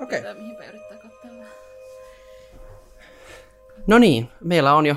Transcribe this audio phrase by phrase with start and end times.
[0.00, 0.20] Okei.
[0.20, 1.44] Tietää, mihinpä yrittää katsella.
[3.86, 4.96] No niin, meillä on jo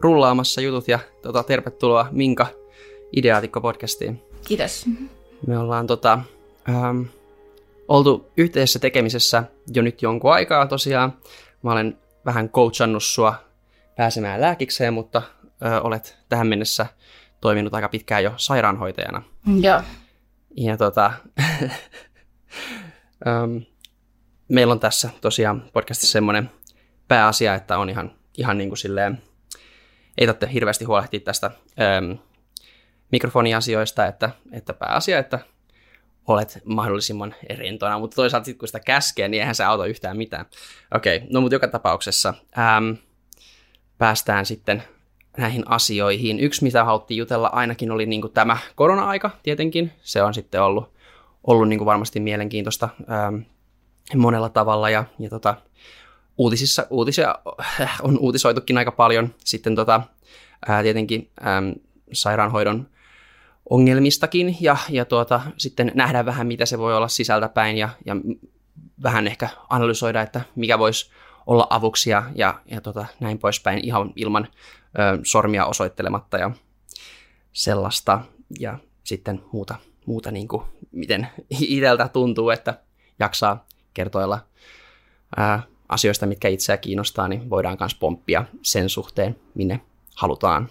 [0.00, 2.46] rullaamassa jutut ja tota, tervetuloa Minka
[3.16, 4.14] Ideaatikko-podcastiin.
[4.46, 4.86] Kiitos.
[5.46, 6.18] Me ollaan tota,
[6.68, 7.02] ähm,
[7.88, 9.44] oltu yhteisessä tekemisessä
[9.74, 11.12] jo nyt jonkun aikaa tosiaan.
[11.62, 13.34] Mä olen vähän coachannut sua
[13.96, 15.22] pääsemään lääkikseen, mutta
[15.66, 16.86] ö, olet tähän mennessä
[17.40, 19.22] toiminut aika pitkään jo sairaanhoitajana.
[19.60, 19.82] Joo.
[20.56, 21.12] Ja tota,
[23.26, 23.62] äm,
[24.48, 26.50] meillä on tässä tosiaan podcastissa semmoinen
[27.08, 29.22] pääasia, että on ihan, ihan niin kuin silleen,
[30.18, 31.50] ei tarvitse hirveästi huolehtia tästä
[31.96, 32.18] äm,
[33.12, 35.38] mikrofoniasioista, että, että pääasia, että
[36.26, 40.46] olet mahdollisimman rentona, mutta toisaalta sitten kun sitä käskee, niin eihän se auta yhtään mitään.
[40.94, 42.96] Okei, okay, no mutta joka tapauksessa äm,
[43.98, 44.82] päästään sitten
[45.36, 46.40] näihin asioihin.
[46.40, 49.92] Yksi, mitä haluttiin jutella ainakin, oli niin kuin tämä korona-aika tietenkin.
[50.02, 50.92] Se on sitten ollut,
[51.44, 52.88] ollut niin kuin varmasti mielenkiintoista
[53.26, 53.44] äm,
[54.16, 55.54] monella tavalla ja, ja tota,
[56.38, 57.34] uutisissa, uutisia
[57.80, 59.34] äh, on uutisoitukin aika paljon.
[59.44, 60.00] Sitten tota,
[60.68, 61.74] ää, tietenkin äm,
[62.12, 62.88] sairaanhoidon
[63.70, 68.16] ongelmistakin ja, ja tuota, sitten nähdään vähän, mitä se voi olla sisältäpäin ja, ja
[69.02, 71.10] vähän ehkä analysoida, että mikä voisi
[71.46, 74.48] olla avuksi ja, ja, ja tota, näin poispäin ihan ilman
[74.98, 76.50] ö, sormia osoittelematta ja
[77.52, 78.20] sellaista.
[78.60, 79.74] Ja sitten muuta,
[80.06, 82.80] muuta niin kuin, miten itseltä tuntuu, että
[83.18, 83.66] jaksaa
[83.98, 84.40] kertoilla
[85.36, 89.80] ää, asioista, mitkä itseä kiinnostaa, niin voidaan myös pomppia sen suhteen, minne
[90.16, 90.68] halutaan.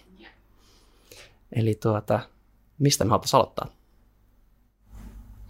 [1.56, 2.20] Eli tuota,
[2.80, 3.68] mistä me haluttaisiin aloittaa?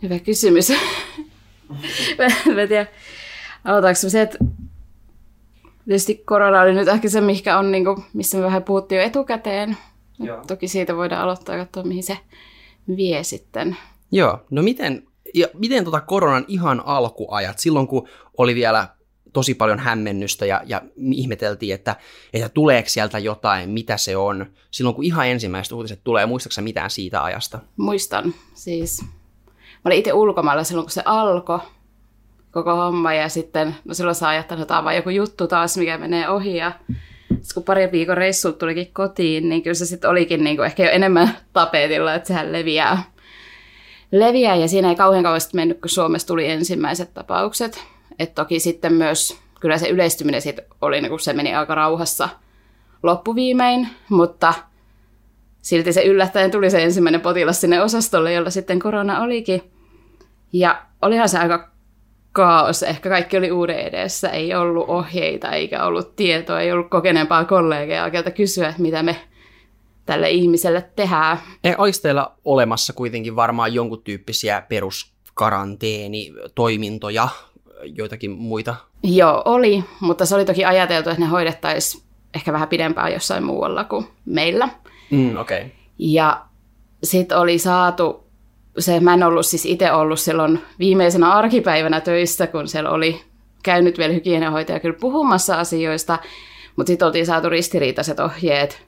[0.02, 0.70] Hyvä kysymys.
[2.18, 2.88] mä, mä tiedän,
[3.64, 4.38] aloitaanko se, että
[5.86, 9.06] tietysti korona oli nyt ehkä se, mikä on, niin kuin, missä me vähän puhuttiin jo
[9.06, 9.78] etukäteen.
[10.20, 10.44] Joo.
[10.48, 12.18] Toki siitä voidaan aloittaa ja katsoa, mihin se
[12.98, 13.78] vie sitten.
[14.12, 18.08] Joo, no miten, ja miten tota koronan ihan alkuajat, silloin kun
[18.38, 18.88] oli vielä
[19.34, 21.96] tosi paljon hämmennystä ja, ja ihmeteltiin, että,
[22.34, 24.46] että tuleeko sieltä jotain, mitä se on.
[24.72, 27.60] Silloin kun ihan ensimmäiset uutiset tulee, muistaaksä mitään siitä ajasta?
[27.78, 29.02] Muistan siis.
[29.02, 31.60] Mä olin itse ulkomailla silloin, kun se alkoi
[32.52, 36.30] koko homma ja sitten, no silloin saa ajatella, että vaan joku juttu taas, mikä menee
[36.30, 36.72] ohi ja
[37.28, 40.84] sitten kun pari viikon reissulta tulikin kotiin, niin kyllä se sitten olikin niin kuin ehkä
[40.84, 43.04] jo enemmän tapetilla, että sehän leviää.
[44.12, 47.84] Leviää ja siinä ei kauhean kauan mennyt, kun Suomessa tuli ensimmäiset tapaukset.
[48.20, 52.30] Et toki sitten myös, kyllä se yleistyminen siitä oli, niin kun se meni aika rauhassa
[53.04, 54.54] loppuviimein, mutta
[55.62, 59.72] silti se yllättäen tuli se ensimmäinen potilas sinne osastolle, jolla sitten korona olikin.
[60.54, 61.70] Ja olihan se aika
[62.32, 62.84] kaos.
[62.84, 64.30] Ehkä kaikki oli uuden edessä.
[64.30, 69.16] Ei ollut ohjeita eikä ollut tietoa, ei ollut kokeneempaa kollegaa, keltä kysyä, mitä me
[70.08, 71.38] tälle ihmiselle tehdään.
[71.64, 77.28] Ei, teillä olemassa kuitenkin varmaan jonkun tyyppisiä peruskaraanteenitoimintoja,
[77.84, 78.76] joitakin muita?
[79.04, 82.04] Joo, oli, mutta se oli toki ajateltu, että ne hoidettaisiin
[82.36, 84.70] ehkä vähän pidempään jossain muualla kuin meillä.
[85.12, 85.58] Mm, Okei.
[85.58, 85.70] Okay.
[85.98, 86.46] Ja
[87.04, 88.24] sitten oli saatu,
[88.80, 93.22] se, mä en ollut siis itse ollut silloin viimeisenä arkipäivänä töissä, kun siellä oli
[93.64, 96.20] käynyt vielä hygieniahoitaja kyllä puhumassa asioista,
[96.76, 98.88] mutta sitten oltiin saatu ristiriitaiset ohjeet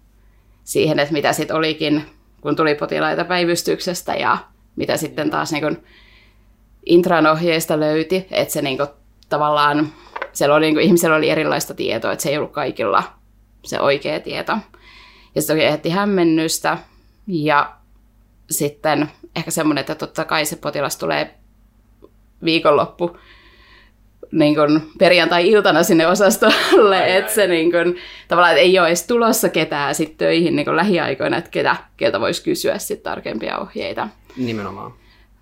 [0.70, 2.06] siihen, että mitä sitten olikin,
[2.42, 4.38] kun tuli potilaita päivystyksestä ja
[4.76, 5.84] mitä sitten taas niin kun
[6.86, 8.88] intran ohjeista löyti, että se niin kun,
[9.30, 9.94] tavallaan,
[10.34, 13.04] siellä oli, niin kun, ihmisellä oli erilaista tietoa, että se ei ollut kaikilla
[13.66, 14.58] se oikea tieto.
[15.36, 16.78] Ja se toki ehti hämmennystä
[17.28, 17.76] ja
[18.50, 21.36] sitten ehkä semmoinen, että totta kai se potilas tulee
[22.44, 23.18] viikonloppu
[24.32, 27.96] niin kuin perjantai-iltana sinne osastolle, että se niin kuin,
[28.28, 32.20] tavallaan että ei ole edes tulossa ketään sit töihin niin kuin lähiaikoina, että ketä, ketä
[32.20, 34.08] voisi kysyä sit tarkempia ohjeita.
[34.38, 34.94] Nimenomaan.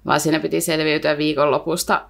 [0.06, 2.02] Vaan siinä piti selviytyä viikonlopusta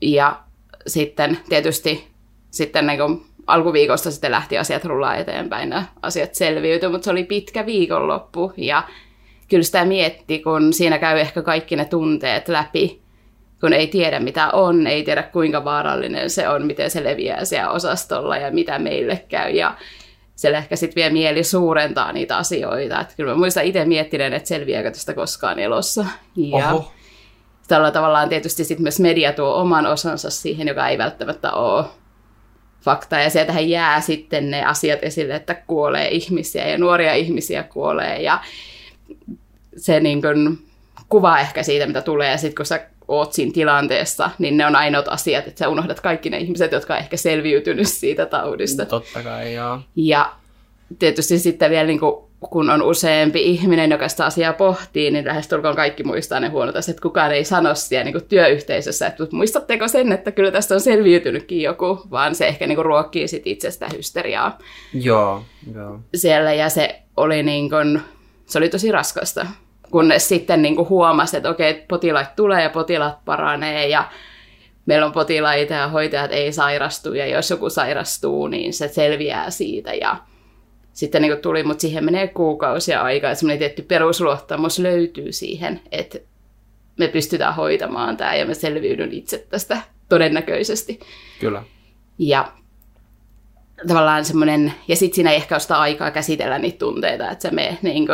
[0.00, 0.40] ja
[0.86, 2.08] sitten tietysti
[2.50, 7.24] sitten niin kuin alkuviikosta sitten lähti asiat rullaa eteenpäin ja asiat selviytyi, mutta se oli
[7.24, 8.82] pitkä viikonloppu ja
[9.48, 13.00] kyllä sitä mietti, kun siinä käy ehkä kaikki ne tunteet läpi,
[13.60, 17.70] kun ei tiedä mitä on, ei tiedä kuinka vaarallinen se on, miten se leviää siellä
[17.70, 19.76] osastolla ja mitä meille käy ja
[20.36, 23.00] siellä ehkä sitten vielä mieli suurentaa niitä asioita.
[23.00, 26.06] Että kyllä mä muistan itse miettinen, että selviääkö tästä koskaan elossa.
[26.36, 26.92] Ja Oho.
[27.68, 31.84] tällä tavallaan tietysti sitten myös media tuo oman osansa siihen, joka ei välttämättä ole
[32.80, 33.18] fakta.
[33.18, 38.22] Ja sieltähän jää sitten ne asiat esille, että kuolee ihmisiä ja nuoria ihmisiä kuolee.
[38.22, 38.40] Ja
[39.76, 40.58] se niin kun
[41.08, 42.30] kuva ehkä siitä, mitä tulee.
[42.30, 42.80] Ja sitten kun sä
[43.10, 46.94] oot siinä tilanteessa, niin ne on ainoat asiat, että sä unohdat kaikki ne ihmiset, jotka
[46.94, 48.86] on ehkä selviytynyt siitä taudista.
[48.86, 49.80] Totta kai, joo.
[49.96, 50.32] Ja
[50.98, 55.76] tietysti sitten vielä niin kuin kun on useampi ihminen, joka sitä asiaa pohtii, niin lähestulkoon
[55.76, 60.12] kaikki muistaa ne huonot asiat, kukaan ei sano siellä niin kuin työyhteisössä, että muistatteko sen,
[60.12, 64.58] että kyllä tästä on selviytynytkin joku, vaan se ehkä niin kuin ruokkii sit itsestä hysteriaa.
[64.94, 65.42] Joo,
[65.74, 66.00] joo.
[66.14, 68.00] Siellä ja se oli, niin kuin,
[68.46, 69.46] se oli tosi raskasta,
[69.90, 74.08] kunnes sitten niin kuin huomasi, että okei, potilaat tulee ja potilaat paranee ja
[74.86, 79.94] meillä on potilaita ja hoitajat ei sairastu ja jos joku sairastuu, niin se selviää siitä
[79.94, 80.16] ja
[80.92, 86.18] sitten niin tuli, mutta siihen menee kuukausia aikaa, että semmoinen tietty perusluottamus löytyy siihen, että
[86.98, 91.00] me pystytään hoitamaan tämä ja me selviydyn itse tästä todennäköisesti.
[91.40, 91.62] Kyllä.
[92.18, 92.52] Ja
[93.88, 97.54] tavallaan semmoinen, ja sitten siinä ei ehkä ole sitä aikaa käsitellä niitä tunteita, että se
[97.54, 98.06] menee niin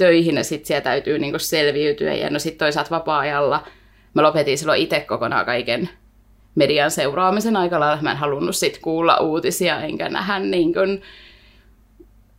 [0.00, 2.14] töihin ja sitten siellä täytyy niin kuin selviytyä.
[2.14, 3.66] Ja no sitten toisaalta vapaa-ajalla
[4.14, 5.88] mä lopetin silloin itse kokonaan kaiken
[6.54, 8.02] median seuraamisen aika lailla.
[8.02, 11.02] Mä en halunnut sitten kuulla uutisia enkä nähdä niin kuin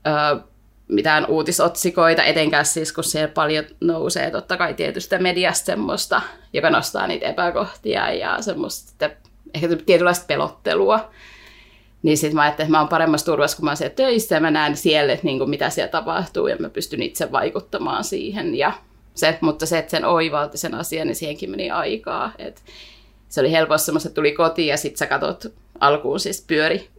[0.08, 0.42] ö,
[0.88, 6.22] mitään uutisotsikoita, etenkään siis, kun siellä paljon nousee totta kai tietystä mediasta semmoista,
[6.54, 9.10] joka nostaa niitä epäkohtia ja semmoista
[9.54, 11.12] ehkä tietynlaista pelottelua.
[12.04, 14.42] Niin sitten mä ajattelin, että mä oon paremmassa turvassa, kun mä oon siellä töissä ja
[14.42, 18.56] mä näen siellä, että niin kuin mitä siellä tapahtuu ja mä pystyn itse vaikuttamaan siihen.
[18.56, 18.72] Ja
[19.14, 22.32] se, mutta se, että sen oivalti sen asian, niin siihenkin meni aikaa.
[22.38, 22.64] Et
[23.30, 25.46] se oli helposti semmoista, että tuli kotiin ja sitten sä katot
[25.80, 26.90] alkuun siis pyöri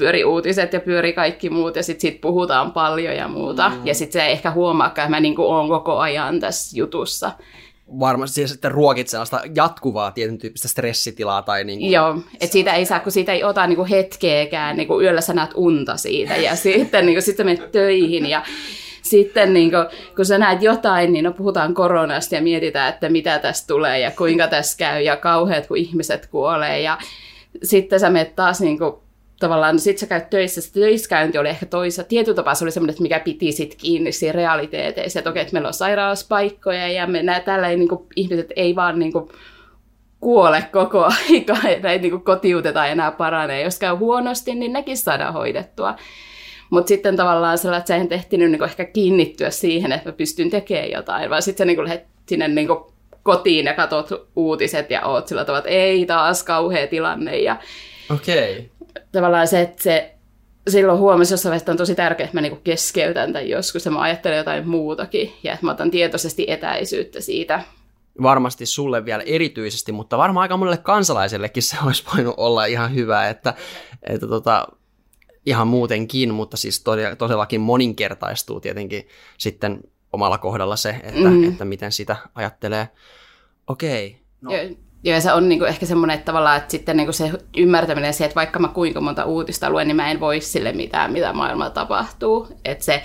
[0.00, 3.68] pyöri uutiset ja pyöri kaikki muut ja sitten sit puhutaan paljon ja muuta.
[3.68, 3.86] Mm.
[3.86, 7.30] Ja sitten se ei ehkä huomaakaan, että mä niinku oon koko ajan tässä jutussa.
[7.98, 11.42] Varmasti siis sitten ruokit sellaista jatkuvaa tietyn tyyppistä stressitilaa.
[11.42, 11.86] Tai niinku...
[11.86, 15.50] Joo, että siitä ei saa, kun siitä ei ota niinku hetkeäkään, niinku yöllä sä näet
[15.54, 18.42] unta siitä ja sitten niinku, sit sä menet töihin ja
[19.02, 23.38] sitten niin kun, kun sä näet jotain, niin no puhutaan koronasta ja mietitään, että mitä
[23.38, 26.80] tästä tulee ja kuinka tässä käy ja kauheat, kun ihmiset kuolee.
[26.80, 26.98] Ja
[27.62, 29.02] sitten sä menet taas niin kun,
[29.40, 32.04] tavallaan, sit sä käyt töissä, se töiskäynti oli ehkä toisa.
[32.04, 35.52] Tietyllä tapaa se oli semmoinen, että mikä piti sit kiinni siinä realiteeteissa, että okei, että
[35.52, 39.28] meillä on sairauspaikkoja ja me nää, tällä ei, niin kuin, ihmiset ei vaan niin kuin,
[40.20, 43.62] kuole koko aika, ja näitä niin kotiutetaan enää paranee.
[43.62, 45.94] Jos käy huonosti, niin nekin saadaan hoidettua.
[46.70, 50.50] Mutta sitten tavallaan sellainen, että sä en tehtinyt niin ehkä kiinnittyä siihen, että mä pystyn
[50.50, 52.68] tekemään jotain, vaan sitten sä niin lähdet sinne niin
[53.22, 57.38] kotiin ja katsot uutiset ja oot sillä tavalla, että ei taas kauhea tilanne.
[57.38, 57.56] Ja
[58.14, 58.70] Okei.
[59.10, 60.14] Okay tavallaan se, että se
[60.68, 64.00] silloin huomasi jossain vaiheessa, on tosi tärkeää, että mä niinku keskeytän tämän joskus ja mä
[64.00, 67.62] ajattelen jotain muutakin ja että mä otan tietoisesti etäisyyttä siitä.
[68.22, 73.28] Varmasti sulle vielä erityisesti, mutta varmaan aika monelle kansalaisellekin se olisi voinut olla ihan hyvä,
[73.28, 73.54] että,
[74.02, 74.66] että tota,
[75.46, 76.84] ihan muutenkin, mutta siis
[77.18, 79.08] todellakin moninkertaistuu tietenkin
[79.38, 79.80] sitten
[80.12, 81.48] omalla kohdalla se, että, mm.
[81.48, 82.88] että miten sitä ajattelee.
[83.66, 84.20] Okei.
[84.40, 84.50] No.
[85.04, 88.34] Joo, se on niinku ehkä semmoinen, että tavallaan että sitten niinku se ymmärtäminen se, että
[88.34, 92.48] vaikka mä kuinka monta uutista luen, niin mä en voi sille mitään, mitä maailmalla tapahtuu.
[92.64, 93.02] Että se,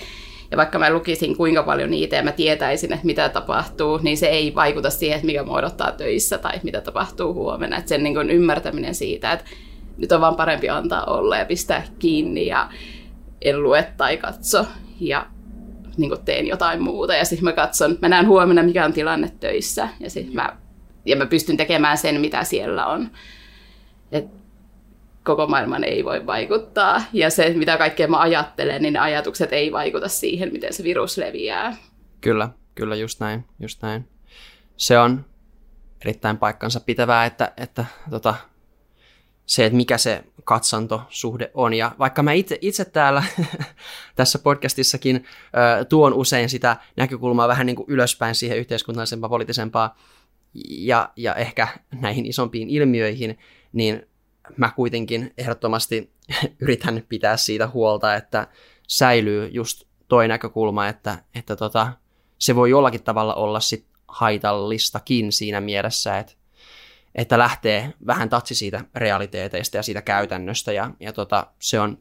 [0.52, 4.26] ja vaikka mä lukisin kuinka paljon niitä ja mä tietäisin, että mitä tapahtuu, niin se
[4.26, 7.78] ei vaikuta siihen, että mikä mua odottaa töissä tai mitä tapahtuu huomenna.
[7.78, 9.46] Että sen niinku ymmärtäminen siitä, että
[9.98, 12.70] nyt on vaan parempi antaa olla ja pistää kiinni ja
[13.42, 14.66] en lue tai katso
[15.00, 15.26] ja
[15.98, 17.16] niin teen jotain muuta.
[17.16, 20.58] Ja sitten mä katson, mä näen huomenna, mikä on tilanne töissä ja sitten mä
[21.06, 23.12] ja mä pystyn tekemään sen, mitä siellä on.
[24.12, 24.26] Et
[25.24, 27.02] koko maailman ei voi vaikuttaa.
[27.14, 31.18] Ja se, mitä kaikkea mä ajattelen, niin ne ajatukset ei vaikuta siihen, miten se virus
[31.18, 31.76] leviää.
[32.22, 34.08] Kyllä, kyllä just näin, just näin.
[34.78, 35.26] Se on
[36.02, 38.36] erittäin paikkansa pitävää, että, että tota,
[39.46, 41.74] se, että mikä se katsantosuhde on.
[41.74, 43.24] Ja vaikka mä itse, itse täällä
[44.16, 45.26] tässä podcastissakin
[45.82, 49.90] ö, tuon usein sitä näkökulmaa vähän niin kuin ylöspäin siihen yhteiskunnallisempaan, poliittisempaan
[50.70, 51.68] ja, ja ehkä
[52.02, 53.40] näihin isompiin ilmiöihin,
[53.74, 54.08] niin
[54.58, 56.12] mä kuitenkin ehdottomasti
[56.62, 58.48] yritän pitää siitä huolta, että
[58.88, 61.94] säilyy just toi näkökulma, että, että tota,
[62.38, 66.34] se voi jollakin tavalla olla sit haitallistakin siinä mielessä, että,
[67.16, 71.98] että lähtee vähän tatsi siitä realiteeteista ja siitä käytännöstä ja, ja tota, se on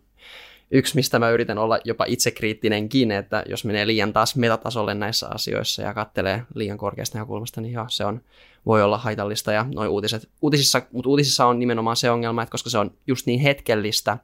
[0.75, 5.83] yksi, mistä mä yritän olla jopa itsekriittinenkin, että jos menee liian taas metatasolle näissä asioissa
[5.83, 8.21] ja kattelee liian korkeasta näkökulmasta, niin joo, se on,
[8.67, 9.53] voi olla haitallista.
[9.53, 13.27] Ja noin uutiset, uutisissa, mutta uutisissa on nimenomaan se ongelma, että koska se on just
[13.27, 14.19] niin hetkellistä,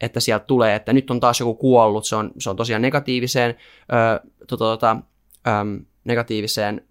[0.00, 3.54] että sieltä tulee, että nyt on taas joku kuollut, se on, se on tosiaan negatiiviseen,
[3.92, 5.00] ö, to, to, to, ö,
[6.04, 6.84] negatiiviseen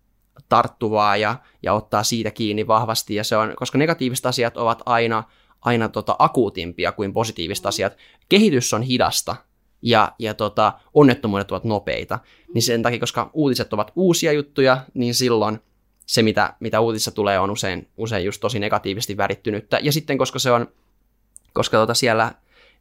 [0.49, 5.23] tarttuvaa ja, ja ottaa siitä kiinni vahvasti, ja se on, koska negatiiviset asiat ovat aina
[5.63, 7.97] aina tota akuutimpia kuin positiiviset asiat.
[8.29, 9.35] Kehitys on hidasta
[9.81, 12.19] ja, ja tota, onnettomuudet ovat nopeita.
[12.53, 15.59] Niin sen takia, koska uutiset ovat uusia juttuja, niin silloin
[16.05, 19.79] se, mitä, mitä uutisissa tulee, on usein, usein just tosi negatiivisesti värittynyttä.
[19.81, 20.67] Ja sitten, koska se on,
[21.53, 22.31] koska tota siellä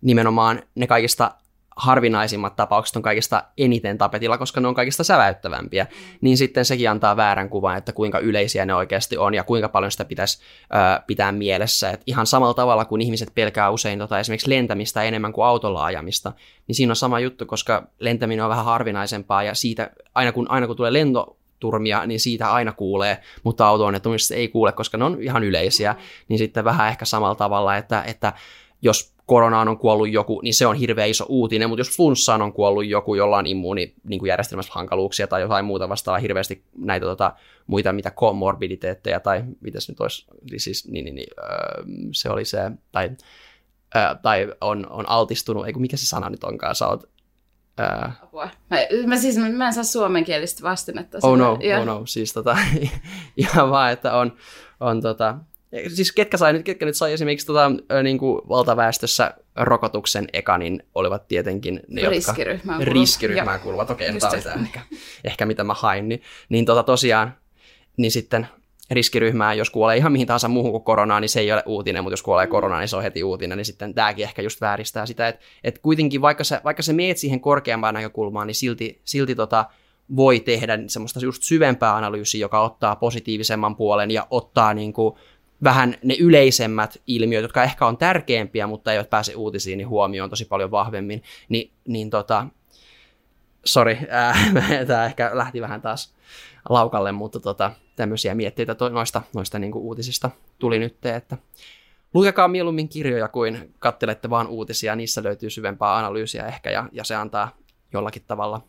[0.01, 1.35] nimenomaan ne kaikista
[1.83, 5.87] harvinaisimmat tapaukset on kaikista eniten tapetilla, koska ne on kaikista säväyttävämpiä,
[6.21, 9.93] niin sitten sekin antaa väärän kuvan, että kuinka yleisiä ne oikeasti on ja kuinka paljon
[9.93, 11.91] sitä pitäisi ö, pitää mielessä.
[11.91, 16.33] Et ihan samalla tavalla kuin ihmiset pelkää usein tota, esimerkiksi lentämistä enemmän kuin autolla ajamista,
[16.67, 20.67] niin siinä on sama juttu, koska lentäminen on vähän harvinaisempaa ja siitä aina kun, aina
[20.67, 25.23] kun tulee lento, turmia, niin siitä aina kuulee, mutta auto-onnettomuuksista ei kuule, koska ne on
[25.23, 25.97] ihan yleisiä,
[26.29, 28.33] niin sitten vähän ehkä samalla tavalla, että, että
[28.83, 32.53] jos koronaan on kuollut joku, niin se on hirveän iso uutinen, mutta jos flunssaan on
[32.53, 37.33] kuollut joku, jolla on immuuni niin järjestelmässä hankaluuksia tai jotain muuta vastaavaa, hirveästi näitä tota,
[37.67, 40.27] muita mitä komorbiditeetteja tai mitä se nyt olisi,
[40.57, 42.59] siis niin, niin, niin öö, se oli se,
[42.93, 43.11] tai,
[43.97, 47.13] öö, tai on, on altistunut, ei mikä se sana nyt onkaan, sä oot
[47.79, 48.13] Ää...
[48.23, 48.49] Apua.
[48.71, 48.77] Mä,
[49.07, 51.19] mä, siis, mä en saa suomenkielistä vastinetta.
[51.23, 51.81] Oh no, ja...
[51.81, 52.57] oh no, siis tota,
[53.37, 54.37] ihan vaan, että on,
[54.81, 55.39] on tota,
[55.89, 57.71] siis ketkä, sai, ketkä nyt sai esimerkiksi tota,
[58.03, 62.95] niin kuin valtaväestössä rokotuksen eka, niin olivat tietenkin ne, jotka riskiryhmään kuuluvat.
[62.95, 64.81] Riskiryhmään kuuluvat, okei, okay, tämä ehkä,
[65.25, 67.35] ehkä mitä mä hain, niin, niin tota, tosiaan,
[67.97, 68.47] niin sitten
[68.91, 72.13] riskiryhmää, jos kuolee ihan mihin tahansa muuhun kuin koronaan, niin se ei ole uutinen, mutta
[72.13, 75.29] jos kuolee koronaan, niin se on heti uutinen, niin sitten tämäkin ehkä just vääristää sitä,
[75.29, 79.65] että, että kuitenkin vaikka sä, vaikka sä meet siihen korkeampaan näkökulmaan, niin silti, silti tota,
[80.17, 85.15] voi tehdä semmoista just syvempää analyysiä, joka ottaa positiivisemman puolen ja ottaa niin kuin
[85.65, 90.45] vähän ne yleisemmät ilmiöt, jotka ehkä on tärkeämpiä, mutta eivät pääse uutisiin, niin huomioon tosi
[90.45, 92.47] paljon vahvemmin, niin, niin tota,
[93.65, 93.97] sorry,
[94.87, 96.15] tämä ehkä lähti vähän taas
[96.69, 101.39] laukalle, mutta tota, tämmöisiä mietteitä to, noista, noista niin kuin uutisista tuli nyt, että
[102.15, 107.15] lukekaa mieluummin kirjoja kuin kattelette vaan uutisia, niissä löytyy syvempää analyysiä ehkä ja, ja se
[107.15, 107.57] antaa
[107.93, 108.61] jollakin tavalla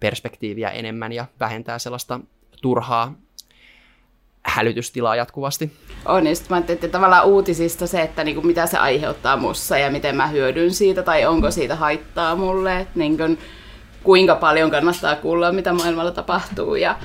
[0.00, 2.20] perspektiiviä enemmän ja vähentää sellaista
[2.62, 3.14] turhaa
[4.46, 5.72] hälytystilaa jatkuvasti.
[6.04, 9.90] On, niin sitten mä että tavallaan uutisista se, että niinku, mitä se aiheuttaa mussa ja
[9.90, 13.22] miten mä hyödyn siitä tai onko siitä haittaa mulle, että niinku,
[14.02, 16.98] kuinka paljon kannattaa kuulla, mitä maailmalla tapahtuu ja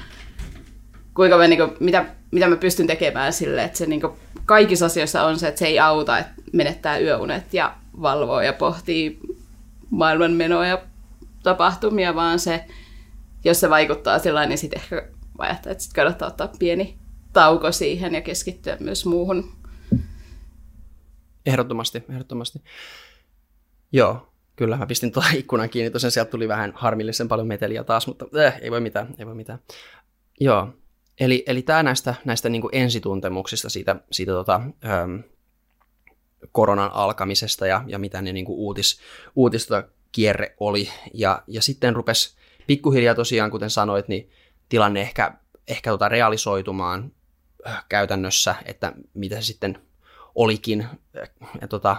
[1.14, 5.40] kuinka mä, niinku, mitä, mitä mä pystyn tekemään sille, että se niinku, kaikissa asioissa on
[5.40, 9.20] se, että se ei auta, että menettää yöunet ja valvoo ja pohtii
[9.90, 10.82] maailman menoa ja
[11.44, 12.66] tapahtumia, vaan se,
[13.44, 15.04] jos se vaikuttaa sillä niin sitten ehkä
[15.38, 17.01] ajattelee, että sit kannattaa ottaa pieni
[17.34, 19.52] tauko siihen ja keskittyä myös muuhun.
[21.46, 22.62] Ehdottomasti, ehdottomasti.
[23.92, 28.08] Joo, kyllä mä pistin tuolla ikkunan kiinni, tosiaan sieltä tuli vähän harmillisen paljon meteliä taas,
[28.08, 29.60] mutta eh, ei voi mitään, ei voi mitään.
[30.40, 30.68] Joo,
[31.20, 35.20] eli, eli tämä näistä, näistä niin kuin ensituntemuksista siitä, siitä tota, ähm,
[36.52, 39.00] koronan alkamisesta ja, ja mitä ne niin kuin uutis,
[39.36, 40.90] uutista kierre oli.
[41.14, 42.36] Ja, ja sitten rupesi
[42.68, 44.30] pikkuhiljaa tosiaan, kuten sanoit, niin
[44.70, 45.34] tilanne ehkä,
[45.68, 47.21] ehkä tota realisoitumaan Äh,
[47.90, 49.82] käytännössä, että mitä se sitten
[50.36, 50.88] olikin.
[51.62, 51.98] Ja, tota,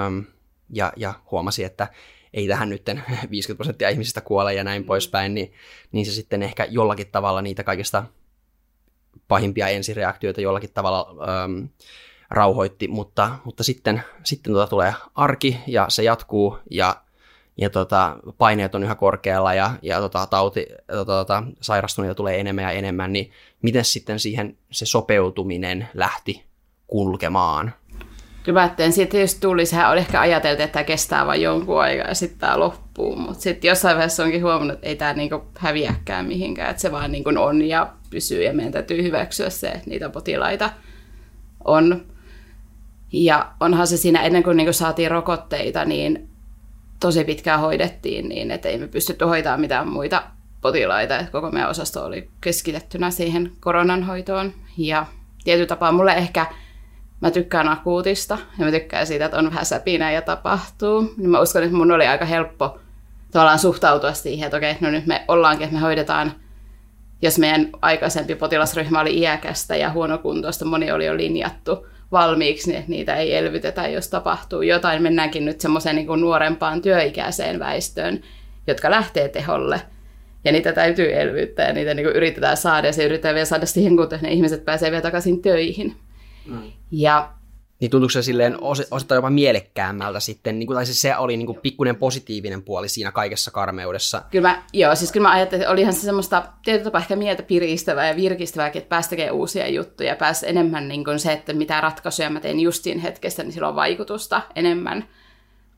[0.00, 0.24] äm,
[0.72, 1.88] ja, ja huomasi, että
[2.34, 2.82] ei tähän nyt
[3.30, 5.52] 50 prosenttia ihmisistä kuole ja näin poispäin, niin,
[5.92, 8.04] niin se sitten ehkä jollakin tavalla niitä kaikista
[9.28, 11.68] pahimpia ensireaktioita jollakin tavalla äm,
[12.30, 17.02] rauhoitti, mutta, mutta sitten, sitten tota tulee arki ja se jatkuu ja
[17.58, 22.64] ja tota, paineet on yhä korkealla ja, ja tota, tauti, tota, tota, sairastuneita tulee enemmän
[22.64, 23.30] ja enemmän, niin
[23.62, 26.44] miten sitten siihen se sopeutuminen lähti
[26.86, 27.72] kulkemaan?
[28.42, 31.80] Kyllä mä ajattelin, että jos tuli, sehän oli ehkä ajateltu, että tämä kestää vain jonkun
[31.80, 35.42] aikaa ja sitten tämä loppuu, mutta sitten jossain vaiheessa onkin huomannut, että ei tämä niinku
[35.58, 39.90] häviäkään mihinkään, että se vaan niinku on ja pysyy ja meidän täytyy hyväksyä se, että
[39.90, 40.70] niitä potilaita
[41.64, 42.06] on.
[43.12, 46.28] Ja onhan se siinä ennen kuin niinku saatiin rokotteita, niin
[47.00, 50.22] tosi pitkään hoidettiin niin, että ei me pystytty hoitamaan mitään muita
[50.60, 51.18] potilaita.
[51.18, 54.52] Että koko meidän osasto oli keskitettynä siihen koronan hoitoon.
[54.76, 55.06] Ja
[55.44, 56.46] tietyllä tapaa mulle ehkä,
[57.20, 61.14] mä tykkään akuutista ja mä tykkään siitä, että on vähän säpinä ja tapahtuu.
[61.16, 62.78] Niin mä uskon, että mun oli aika helppo
[63.30, 66.32] tavallaan suhtautua siihen, että okei, no nyt me ollaankin, että me hoidetaan
[67.22, 72.90] jos meidän aikaisempi potilasryhmä oli iäkästä ja huonokuntoista, moni oli jo linjattu valmiiksi, niin että
[72.90, 75.02] niitä ei elvytetä, jos tapahtuu jotain.
[75.02, 78.20] Mennäänkin nyt semmoiseen niin nuorempaan työikäiseen väestöön,
[78.66, 79.80] jotka lähtee teholle.
[80.44, 83.96] Ja niitä täytyy elvyttää ja niitä niin yritetään saada ja se yritetään vielä saada siihen,
[83.96, 85.96] kun ne ihmiset pääsee vielä takaisin töihin.
[86.46, 86.72] Mm.
[86.90, 87.30] Ja
[87.80, 91.36] niin tuntuuko se silleen os, osittain jopa mielekkäämmältä sitten, niin kuin, tai siis se oli
[91.36, 94.22] niin kuin pikkuinen positiivinen puoli siinä kaikessa karmeudessa?
[94.30, 97.42] Kyllä mä, joo, siis kyllä mä ajattelin, että olihan se semmoista tietyllä tapaa ehkä mieltä
[97.42, 101.80] piristävää ja virkistävääkin, että pääsi tekemään uusia juttuja, pääsi enemmän niin kuin se, että mitä
[101.80, 105.08] ratkaisuja mä teen justiin hetkestä, niin sillä on vaikutusta enemmän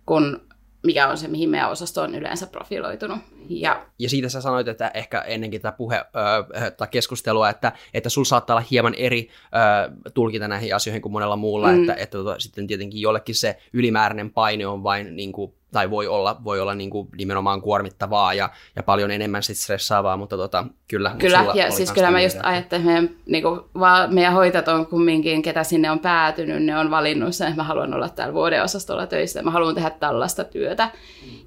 [0.07, 0.37] kuin
[0.83, 3.19] mikä on se, mihin meidän osasto on yleensä profiloitunut.
[3.49, 8.09] Ja, ja siitä sä sanoit, että ehkä ennenkin tätä puhe, ö, tai keskustelua, että, että
[8.09, 11.81] sulla saattaa olla hieman eri ö, tulkinta näihin asioihin kuin monella muulla, mm.
[11.81, 16.07] että, että tota, sitten tietenkin jollekin se ylimääräinen paine on vain niin kuin, tai voi
[16.07, 20.65] olla, voi olla niin kuin nimenomaan kuormittavaa ja, ja paljon enemmän sit stressaavaa, mutta tota,
[20.89, 21.15] kyllä.
[21.19, 24.87] Kyllä, ja siis kyllä mä just ajattelen, että meidän, niin kuin, vaan meidän hoitajat on
[24.87, 29.07] kumminkin, ketä sinne on päätynyt, ne on valinnut sen, että mä haluan olla täällä vuodeosastolla
[29.07, 30.91] töissä, mä haluan tehdä tällaista työtä.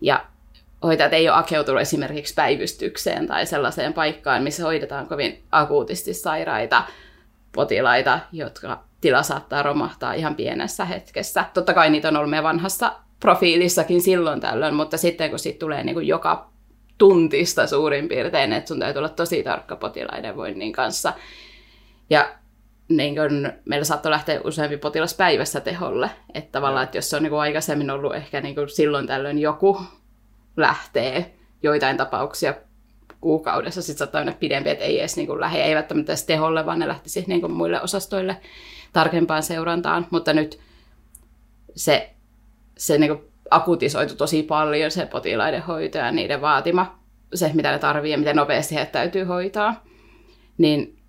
[0.02, 0.26] Ja
[0.84, 6.84] hoitajat ei ole akeutunut esimerkiksi päivystykseen tai sellaiseen paikkaan, missä hoidetaan kovin akuutisti sairaita
[7.56, 11.46] potilaita, jotka tila saattaa romahtaa ihan pienessä hetkessä.
[11.54, 12.92] Totta kai niitä on ollut meidän vanhassa
[13.24, 16.50] profiilissakin silloin tällöin, mutta sitten kun siitä tulee niin kuin joka
[16.98, 21.14] tuntista suurin piirtein, että sun täytyy olla tosi tarkka potilaiden voinnin kanssa.
[22.10, 22.36] Ja
[22.90, 26.10] niin kun, meillä saattoi lähteä useampi potilas päivässä teholle.
[26.34, 29.40] Että tavallaan, että jos se on niin kuin aikaisemmin ollut ehkä niin kuin silloin tällöin
[29.40, 29.82] joku
[30.58, 32.54] lähtee joitain tapauksia
[33.22, 36.66] kuukaudessa, sitten saattaa mennä pidempi, että ei edes niin kuin lähde, ei välttämättä edes teholle,
[36.66, 38.38] vaan ne lähtisi niin kuin muille osastoille
[38.94, 40.60] tarkempaan seurantaan, mutta nyt
[41.76, 42.13] se,
[42.78, 47.00] se niin kuin akutisoitu tosi paljon se potilaiden hoito ja niiden vaatima,
[47.34, 49.84] se mitä ne tarvii ja miten nopeasti heitä täytyy hoitaa,
[50.58, 51.00] niin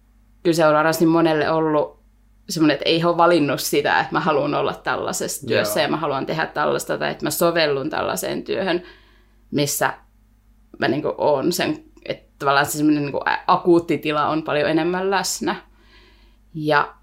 [0.43, 2.05] kyllä se on varmasti monelle ollut
[2.49, 5.85] semmoinen, että ei ole valinnut sitä, että mä haluan olla tällaisessa työssä Joo.
[5.85, 8.83] ja mä haluan tehdä tällaista tai että mä sovellun tällaiseen työhön,
[9.51, 9.95] missä
[10.79, 15.57] mä niin oon sen, että tavallaan se semmoinen niin akuutti tila on paljon enemmän läsnä.
[16.55, 16.95] Ja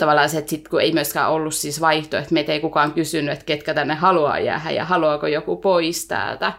[0.00, 3.44] tavallaan se, että sit, kun ei myöskään ollut siis vaihtoehto, meitä ei kukaan kysynyt, että
[3.44, 6.52] ketkä tänne haluaa jäädä ja haluaako joku pois täältä,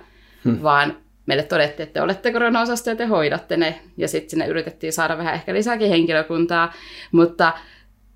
[0.45, 0.63] hmm.
[0.63, 3.79] vaan meille todettiin, että te olette korona ja te hoidatte ne.
[3.97, 6.73] Ja sitten sinne yritettiin saada vähän ehkä lisääkin henkilökuntaa,
[7.11, 7.53] mutta,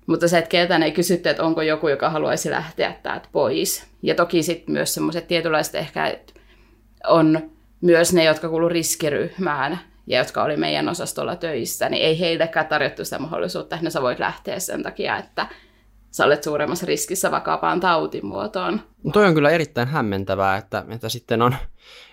[0.06, 3.86] mutta se, että keltään ei kysytty, että onko joku, joka haluaisi lähteä täältä pois.
[4.02, 6.32] Ja toki sitten myös semmoiset tietynlaiset ehkä, että
[7.06, 12.66] on myös ne, jotka kuulu riskiryhmään ja jotka oli meidän osastolla töissä, niin ei heillekään
[12.66, 15.48] tarjottu sitä mahdollisuutta, että sä voit lähteä sen takia, että
[16.10, 18.80] sä olet suuremmassa riskissä vakavaan tautimuotoon.
[19.04, 21.56] No toi on kyllä erittäin hämmentävää, että, että sitten on,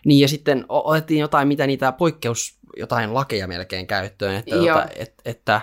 [0.06, 5.22] niin ja sitten otettiin jotain, mitä niitä poikkeus, jotain lakeja melkein käyttöön, että, tuota, että,
[5.26, 5.62] että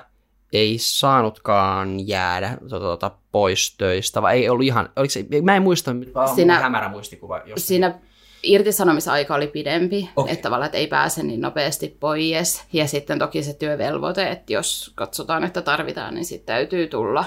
[0.53, 5.91] ei saanutkaan jäädä tuota, pois töistä, vai ei ollut ihan, oliko se, mä en muista,
[6.35, 7.41] siinä, hämärä muistikuva.
[7.57, 7.99] Siinä
[8.43, 10.33] irtisanomisaika oli pidempi, okay.
[10.33, 12.65] että tavallaan että ei pääse niin nopeasti pois.
[12.73, 17.25] Ja sitten toki se työvelvoite, että jos katsotaan, että tarvitaan, niin sitten täytyy tulla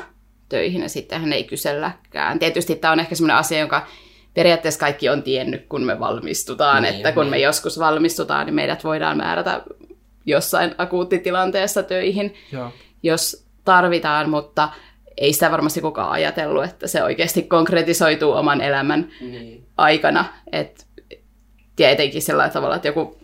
[0.49, 2.39] töihin ja sitten hän ei kyselläkään.
[2.39, 3.87] Tietysti tämä on ehkä sellainen asia, joka
[4.33, 7.31] periaatteessa kaikki on tiennyt, kun me valmistutaan, niin, että kun niin.
[7.31, 9.61] me joskus valmistutaan, niin meidät voidaan määrätä
[10.25, 12.71] jossain akuuttitilanteessa töihin, Joo.
[13.03, 14.69] jos tarvitaan, mutta
[15.17, 19.65] ei sitä varmasti kukaan ajatellut, että se oikeasti konkretisoituu oman elämän niin.
[19.77, 20.25] aikana.
[20.51, 20.85] Et
[21.75, 23.17] tietenkin sillä tavalla, että joku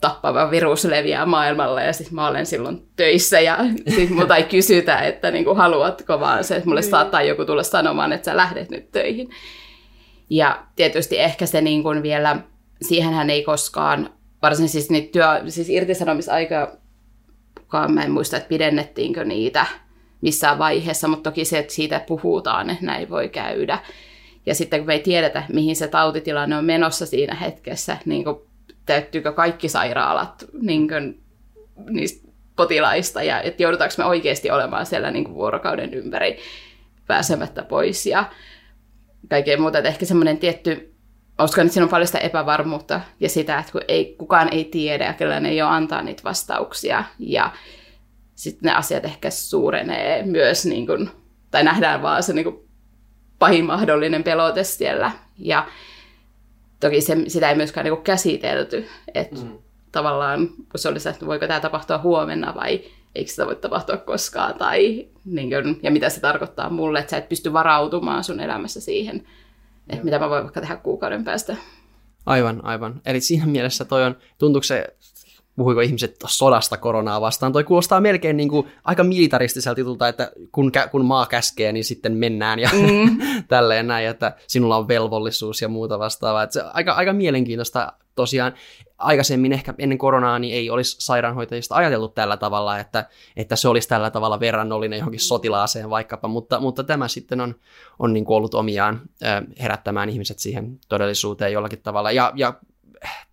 [0.00, 3.58] tappava virus leviää maailmalle ja sitten mä olen silloin töissä ja
[3.94, 6.90] sitten multa ei kysytä, että niinku, haluatko vaan se, että mulle niin.
[6.90, 9.30] saattaa joku tulla sanomaan, että sä lähdet nyt töihin.
[10.30, 12.36] Ja tietysti ehkä se niin kuin vielä,
[12.82, 14.10] siihenhän ei koskaan,
[14.42, 16.76] varsin siis, niitä työ, siis irtisanomisaika,
[17.88, 19.66] mä en muista, että pidennettiinkö niitä
[20.20, 23.78] missään vaiheessa, mutta toki se, että siitä puhutaan, että näin voi käydä.
[24.46, 28.36] Ja sitten kun me ei tiedetä, mihin se tautitilanne on menossa siinä hetkessä, niin kuin,
[28.86, 31.20] täyttyykö kaikki sairaalat niin kuin,
[31.90, 36.38] niistä potilaista ja että joudutaanko me oikeasti olemaan siellä niin kuin vuorokauden ympäri
[37.06, 38.24] pääsemättä pois ja
[39.28, 39.78] kaikkea muuta.
[39.78, 40.94] Että ehkä semmoinen tietty,
[41.42, 45.04] uskon, että siinä on paljon sitä epävarmuutta ja sitä, että kun ei, kukaan ei tiedä
[45.04, 47.52] ja kellään ei ole antaa niitä vastauksia ja
[48.34, 51.10] sitten ne asiat ehkä suurenee myös, niin kuin,
[51.50, 52.63] tai nähdään vaan se niin kuin
[53.38, 55.12] pahin mahdollinen pelote siellä.
[55.38, 55.66] Ja
[56.80, 59.58] toki se, sitä ei myöskään niin käsitelty, että mm.
[59.92, 63.96] tavallaan kun se oli se, että voiko tämä tapahtua huomenna vai eikö sitä voi tapahtua
[63.96, 68.40] koskaan, tai niin kuin, ja mitä se tarkoittaa mulle, että sä et pysty varautumaan sun
[68.40, 70.04] elämässä siihen, että Joo.
[70.04, 71.56] mitä mä voin vaikka tehdä kuukauden päästä.
[72.26, 73.00] Aivan, aivan.
[73.06, 74.96] Eli siinä mielessä toi on, tuntuuko se
[75.56, 77.52] puhuiko ihmiset sodasta koronaa vastaan.
[77.52, 82.16] Toi kuulostaa melkein niin kuin aika militaristiselta jutulta, että kun, kun maa käskee, niin sitten
[82.16, 83.18] mennään ja mm.
[83.48, 86.42] tälleen näin, että sinulla on velvollisuus ja muuta vastaavaa.
[86.42, 88.52] Että se aika, aika mielenkiintoista tosiaan.
[88.98, 93.88] Aikaisemmin ehkä ennen koronaa niin ei olisi sairaanhoitajista ajateltu tällä tavalla, että, että se olisi
[93.88, 97.54] tällä tavalla verrannollinen johonkin sotilaaseen vaikkapa, mutta, mutta tämä sitten on,
[97.98, 99.00] on niin kuin ollut omiaan
[99.60, 102.12] herättämään ihmiset siihen todellisuuteen jollakin tavalla.
[102.12, 102.54] Ja, ja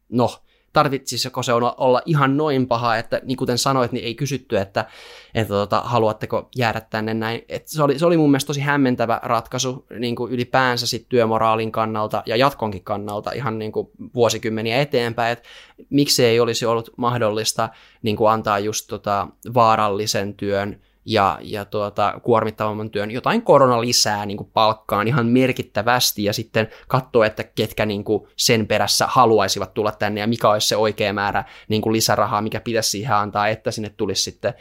[0.09, 0.29] no,
[0.73, 4.85] tarvitsisiko se olla ihan noin paha, että niin kuten sanoit, niin ei kysytty, että,
[5.33, 7.41] että tota, haluatteko jäädä tänne näin.
[7.49, 11.71] Et se, oli, se oli mun mielestä tosi hämmentävä ratkaisu niin kuin ylipäänsä sit työmoraalin
[11.71, 15.49] kannalta ja jatkonkin kannalta ihan niin kuin vuosikymmeniä eteenpäin, että
[15.89, 17.69] miksi ei olisi ollut mahdollista
[18.01, 23.11] niin kuin antaa just tota vaarallisen työn ja, ja tuota, kuormittavamman työn.
[23.11, 28.03] Jotain korona lisää niin palkkaan ihan merkittävästi ja sitten katsoa, että ketkä niin
[28.35, 32.89] sen perässä haluaisivat tulla tänne ja mikä olisi se oikea määrä niin lisärahaa, mikä pitäisi
[32.89, 34.53] siihen antaa, että sinne tulisi sitten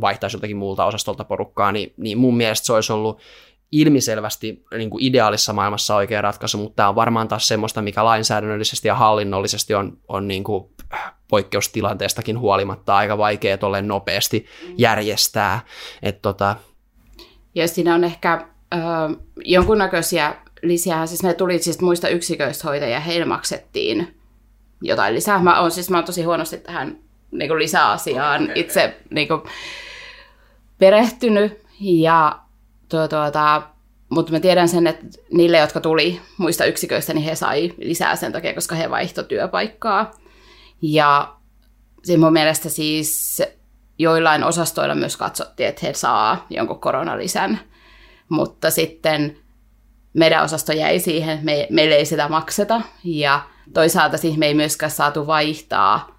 [0.00, 3.20] vaihtaisi jotakin muulta osastolta porukkaa, niin, niin mun mielestä se olisi ollut
[3.72, 8.88] ilmiselvästi niin kuin ideaalissa maailmassa oikea ratkaisu, mutta tämä on varmaan taas semmoista, mikä lainsäädännöllisesti
[8.88, 10.70] ja hallinnollisesti on, on niin kuin
[11.30, 14.46] poikkeustilanteestakin huolimatta aika vaikea tolle nopeasti
[14.78, 15.60] järjestää.
[16.02, 16.56] Et tota...
[17.54, 18.78] Ja siinä on ehkä ö,
[19.44, 24.20] jonkunnäköisiä lisää, siis ne tuli siis muista yksiköistä hoitajia, heille maksettiin
[24.82, 25.42] jotain lisää.
[25.42, 26.98] Mä oon siis mä oon tosi huonosti tähän
[27.30, 28.54] niin kuin lisäasiaan okay.
[28.56, 29.40] itse niin kuin,
[30.78, 32.38] perehtynyt ja
[32.88, 33.62] tuo, tuota,
[34.08, 38.32] mutta mä tiedän sen, että niille, jotka tuli muista yksiköistä, niin he sai lisää sen
[38.32, 40.10] takia, koska he vaihtoi työpaikkaa.
[40.82, 41.34] Ja
[42.02, 43.42] siinä mun mielestä siis
[43.98, 47.60] joillain osastoilla myös katsottiin, että he saa jonkun koronalisän,
[48.28, 49.36] mutta sitten
[50.12, 53.40] meidän osasto jäi siihen, me, meille ei sitä makseta, ja
[53.74, 56.18] toisaalta siihen me ei myöskään saatu vaihtaa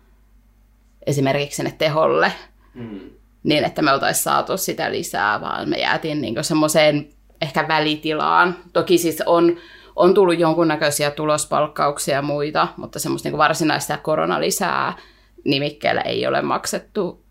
[1.05, 2.33] esimerkiksi sinne teholle,
[2.73, 2.99] mm.
[3.43, 7.09] niin että me oltaisiin saatu sitä lisää, vaan me jäätiin niin semmoiseen
[7.41, 8.55] ehkä välitilaan.
[8.73, 9.57] Toki siis on,
[9.99, 14.97] on tullut jonkunnäköisiä tulospalkkauksia ja muita, mutta semmoista niin varsinaista koronalisää
[15.45, 17.23] nimikkeellä ei ole maksettu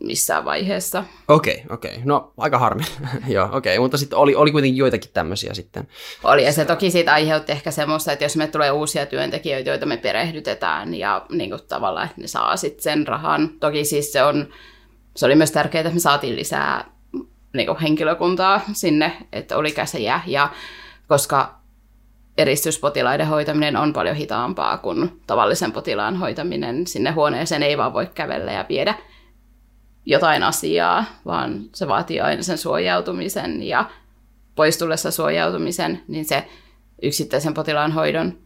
[0.00, 1.04] missään vaiheessa.
[1.28, 1.90] Okei, okay, okei.
[1.90, 2.02] Okay.
[2.04, 2.82] No aika harmi.
[3.28, 3.76] Joo, okei.
[3.76, 3.84] Okay.
[3.84, 5.88] Mutta sitten oli, oli kuitenkin joitakin tämmöisiä sitten.
[6.24, 9.86] Oli, ja se toki siitä aiheutti ehkä semmoista, että jos me tulee uusia työntekijöitä, joita
[9.86, 13.48] me perehdytetään ja niin kuin tavallaan, että ne saa sitten sen rahan.
[13.60, 14.48] Toki siis se on,
[15.16, 16.90] se oli myös tärkeää, että me saatiin lisää
[17.54, 20.20] niin kuin henkilökuntaa sinne, että oli käsiä.
[20.26, 20.50] Ja
[21.08, 21.57] koska
[22.38, 26.86] eristyspotilaiden hoitaminen on paljon hitaampaa kuin tavallisen potilaan hoitaminen.
[26.86, 28.94] Sinne huoneeseen ei vaan voi kävellä ja viedä
[30.06, 33.90] jotain asiaa, vaan se vaatii aina sen suojautumisen ja
[34.54, 36.48] poistullessa suojautumisen, niin se
[37.02, 38.38] yksittäisen potilaan hoidon,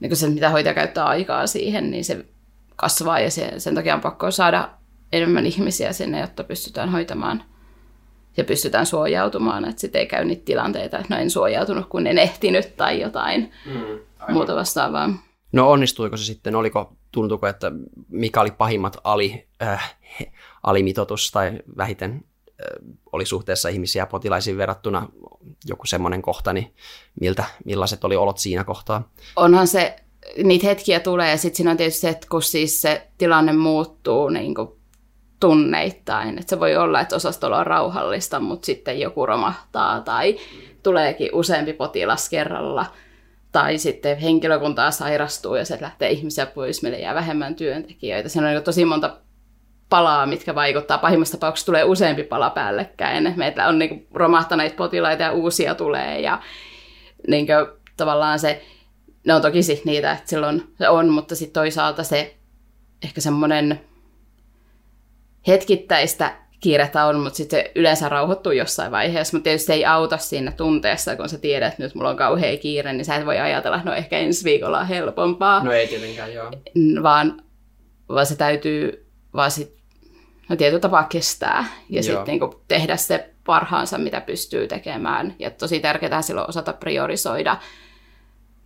[0.00, 2.26] niin se mitä hoitaja käyttää aikaa siihen, niin se
[2.76, 4.70] kasvaa ja se, sen takia on pakko saada
[5.12, 7.42] enemmän ihmisiä sinne, jotta pystytään hoitamaan
[8.38, 12.18] ja pystytään suojautumaan, että sitten ei käy niitä tilanteita, että no en suojautunut, kun en
[12.18, 13.98] ehtinyt tai jotain mm,
[14.32, 15.10] muuta vastaavaa.
[15.52, 17.72] No onnistuiko se sitten, oliko, tuntuuko, että
[18.08, 19.96] mikä oli pahimmat ali, äh,
[20.62, 25.08] alimitotus tai vähiten äh, oli suhteessa ihmisiä potilaisiin verrattuna
[25.64, 26.74] joku semmoinen kohta, niin
[27.20, 29.10] miltä, millaiset oli olot siinä kohtaa?
[29.36, 29.96] Onhan se,
[30.44, 34.28] niitä hetkiä tulee ja sitten siinä on tietysti se, että kun siis se tilanne muuttuu
[34.28, 34.77] niin kuin
[35.40, 36.38] tunneittain.
[36.38, 40.38] Että se voi olla, että osastolla on rauhallista, mutta sitten joku romahtaa tai
[40.82, 42.86] tuleekin useampi potilas kerralla.
[43.52, 48.28] Tai sitten henkilökuntaa sairastuu ja se lähtee ihmisiä pois, meille jää vähemmän työntekijöitä.
[48.28, 49.16] Siinä on niin tosi monta
[49.88, 50.98] palaa, mitkä vaikuttaa.
[50.98, 53.34] Pahimmassa tapauksessa tulee useampi pala päällekkäin.
[53.36, 56.20] Meillä on niin romahtaneita potilaita ja uusia tulee.
[56.20, 56.40] Ja
[57.28, 58.64] niin kuin, tavallaan se,
[59.26, 62.36] ne on toki niitä, että silloin se on, mutta sitten toisaalta se
[63.04, 63.80] ehkä semmoinen
[65.46, 70.18] hetkittäistä kiirettä on, mutta sitten se yleensä rauhoittuu jossain vaiheessa, mutta tietysti se ei auta
[70.18, 73.38] siinä tunteessa, kun sä tiedät, että nyt mulla on kauhea kiire, niin sä et voi
[73.38, 75.64] ajatella, että no ehkä ensi viikolla on helpompaa.
[75.64, 76.52] No ei tietenkään, joo.
[77.02, 77.42] Vaan,
[78.08, 79.76] vaan se täytyy vaan sit,
[80.48, 85.34] no tietyllä tapaa kestää ja sitten niinku tehdä se parhaansa, mitä pystyy tekemään.
[85.38, 87.56] Ja tosi tärkeää silloin osata priorisoida.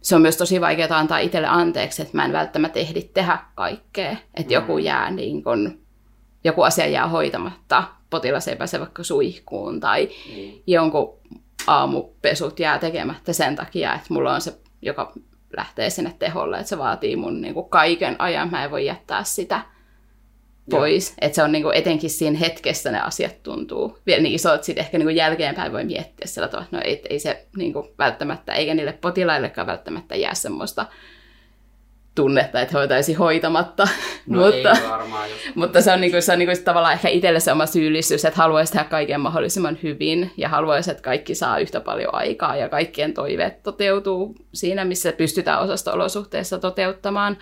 [0.00, 4.10] Se on myös tosi vaikeaa antaa itselle anteeksi, että mä en välttämättä ehdi tehdä kaikkea.
[4.10, 4.50] Että mm.
[4.50, 5.81] joku jää niin kun
[6.44, 10.52] joku asia jää hoitamatta, potilas ei pääse vaikka suihkuun tai mm.
[10.66, 11.18] jonkun
[11.66, 15.12] aamupesut jää tekemättä sen takia, että mulla on se, joka
[15.56, 19.24] lähtee sinne teholle, että se vaatii mun niin kuin kaiken ajan, mä en voi jättää
[19.24, 19.60] sitä
[20.70, 21.14] pois.
[21.20, 24.66] Että se on niin kuin, etenkin siinä hetkessä ne asiat tuntuu vielä niin isot, että
[24.66, 27.72] sitten ehkä niin kuin jälkeenpäin voi miettiä sillä tavalla, että no ei, ei se niin
[27.72, 30.86] kuin välttämättä, eikä niille potilaillekaan välttämättä jää semmoista
[32.14, 33.88] tunnetta, että hoitaisi hoitamatta.
[34.26, 35.38] No mutta, ei varmaan, jos...
[35.54, 38.72] mutta se on, niinku, se on niinku tavallaan ehkä itselle se oma syyllisyys, että haluaisi
[38.72, 43.62] tehdä kaiken mahdollisimman hyvin ja haluaisi, että kaikki saa yhtä paljon aikaa ja kaikkien toiveet
[43.62, 47.38] toteutuu siinä, missä pystytään osasta-olosuhteissa toteuttamaan.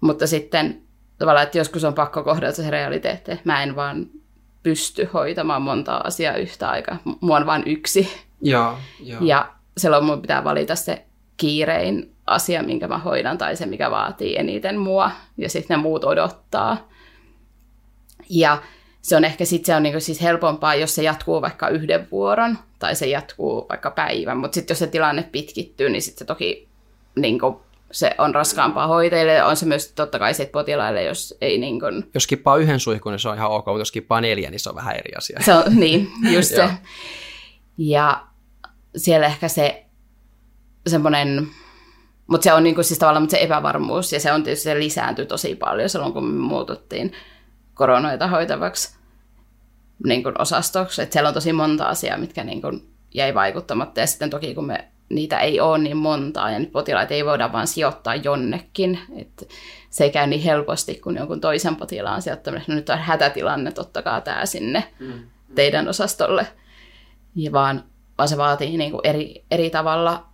[0.00, 0.82] Mutta sitten
[1.18, 4.06] tavallaan, että joskus on pakko kohdata se realiteetti, että mä en vaan
[4.62, 6.98] pysty hoitamaan montaa asiaa yhtä aikaa.
[7.20, 8.08] Mua on vain yksi.
[8.40, 9.20] Joo, joo.
[9.22, 11.04] Ja silloin mun pitää valita se
[11.36, 16.04] kiirein asia, minkä mä hoidan, tai se, mikä vaatii eniten mua, ja sitten ne muut
[16.04, 16.88] odottaa.
[18.28, 18.62] Ja
[19.02, 22.58] se on ehkä sitten se on niinku siis helpompaa, jos se jatkuu vaikka yhden vuoron,
[22.78, 26.68] tai se jatkuu vaikka päivän, mutta sitten jos se tilanne pitkittyy, niin sitten se toki
[27.16, 27.60] niinku,
[27.90, 32.10] se on raskaampaa hoitajille, on se myös totta kai sit potilaille, jos ei niin kuin...
[32.14, 34.70] Jos kippaa yhden suihkun, niin se on ihan ok, mutta jos kippaa neljä, niin se
[34.70, 35.38] on vähän eri asia.
[35.44, 36.68] Se on, niin, just se.
[37.78, 38.26] Ja
[38.96, 39.84] siellä ehkä se
[40.86, 41.48] semmoinen,
[42.26, 44.78] mutta se on niin kuin siis tavallaan mutta se epävarmuus, ja se on tietysti se
[44.78, 47.12] lisääntyi tosi paljon silloin, kun me muututtiin
[47.74, 48.96] koronoita hoitavaksi
[50.06, 51.02] niin kuin osastoksi.
[51.02, 54.66] Että siellä on tosi monta asiaa, mitkä niin kuin jäi vaikuttamatta, ja sitten toki kun
[54.66, 58.98] me niitä ei ole niin montaa, ja nyt potilaita ei voida vaan sijoittaa jonnekin.
[59.16, 59.44] että
[59.90, 62.64] se ei käy niin helposti kuin jonkun toisen potilaan sijoittaminen.
[62.68, 65.12] No nyt on hätätilanne, ottakaa tämä sinne mm.
[65.54, 66.46] teidän osastolle.
[67.34, 67.84] Ja vaan,
[68.18, 70.26] vaan se vaatii niin kuin eri, eri tavalla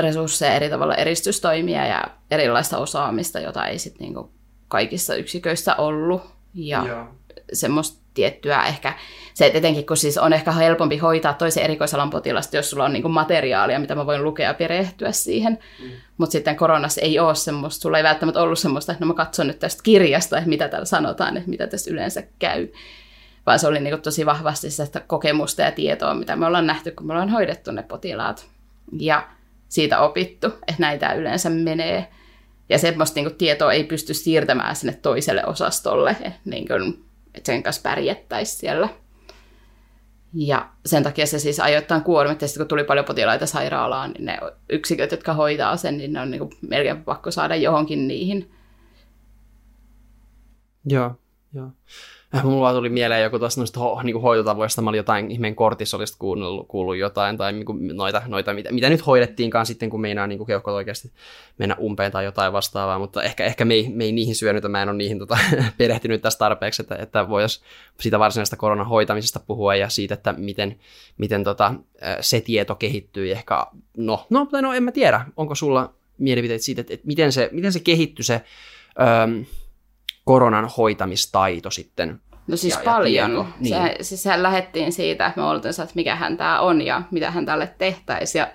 [0.00, 4.28] resursseja, eri tavalla eristystoimia ja erilaista osaamista, jota ei sitten niin
[4.68, 6.22] kaikissa yksiköissä ollut.
[6.54, 7.06] Ja Joo.
[7.52, 8.92] semmoista tiettyä ehkä,
[9.34, 12.92] se että etenkin kun siis on ehkä helpompi hoitaa toisen erikoisalan potilasta, jos sulla on
[12.92, 15.58] niin materiaalia, mitä mä voin lukea ja perehtyä siihen.
[15.82, 15.90] Mm.
[16.18, 19.46] Mutta sitten koronassa ei ole semmoista, sulla ei välttämättä ollut semmoista, että no mä katson
[19.46, 22.68] nyt tästä kirjasta, että mitä täällä sanotaan, että mitä tässä yleensä käy.
[23.46, 27.06] Vaan se oli niin tosi vahvasti sitä kokemusta ja tietoa, mitä me ollaan nähty, kun
[27.06, 28.46] me ollaan hoidettu ne potilaat.
[28.98, 29.28] Ja
[29.70, 32.08] siitä opittu, että näitä yleensä menee.
[32.68, 37.04] Ja semmoista niin tietoa ei pysty siirtämään sinne toiselle osastolle, niin kuin,
[37.34, 38.88] että sen kanssa pärjättäisiin siellä.
[40.34, 45.10] Ja sen takia se siis ajoittain kuormitti, kun tuli paljon potilaita sairaalaan, niin ne yksiköt,
[45.10, 48.50] jotka hoitaa sen, niin ne on niin melkein pakko saada johonkin niihin.
[50.84, 51.14] Joo,
[51.54, 51.70] joo.
[52.44, 56.68] Mulla tuli mieleen joku tuosta noista ho, niin hoitotavoista, mä olin jotain ihmeen kortisolista kuullut,
[56.68, 60.46] kuullut jotain, tai niin kuin noita, noita mitä, mitä, nyt hoidettiinkaan sitten, kun meinaa niin
[60.46, 61.12] keuhkot oikeasti
[61.58, 64.82] mennä umpeen tai jotain vastaavaa, mutta ehkä, ehkä me, ei, me ei niihin syönyt, mä
[64.82, 65.38] en ole niihin tota,
[65.78, 67.60] perehtynyt tässä tarpeeksi, että, että voisi
[68.00, 70.76] siitä varsinaisesta koronan hoitamisesta puhua ja siitä, että miten,
[71.18, 71.74] miten tota,
[72.20, 73.66] se tieto kehittyy ehkä,
[73.96, 77.72] no, no, no en mä tiedä, onko sulla mielipiteet siitä, että, että miten, se, miten
[77.72, 78.40] se kehittyy se,
[79.00, 79.44] öö,
[80.24, 82.20] koronan hoitamistaito sitten.
[82.46, 83.32] No siis ja, paljon.
[83.32, 83.74] Ja niin.
[83.74, 87.46] se, siis sehän lähdettiin siitä, että me oltiin, että mikähän tämä on ja mitä hän
[87.46, 88.40] tälle tehtäisiin.
[88.40, 88.48] Ja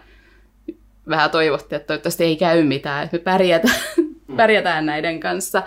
[1.09, 4.35] vähän toivottiin, että toivottavasti ei käy mitään, että me pärjätään, mm.
[4.37, 5.63] pärjätään näiden kanssa.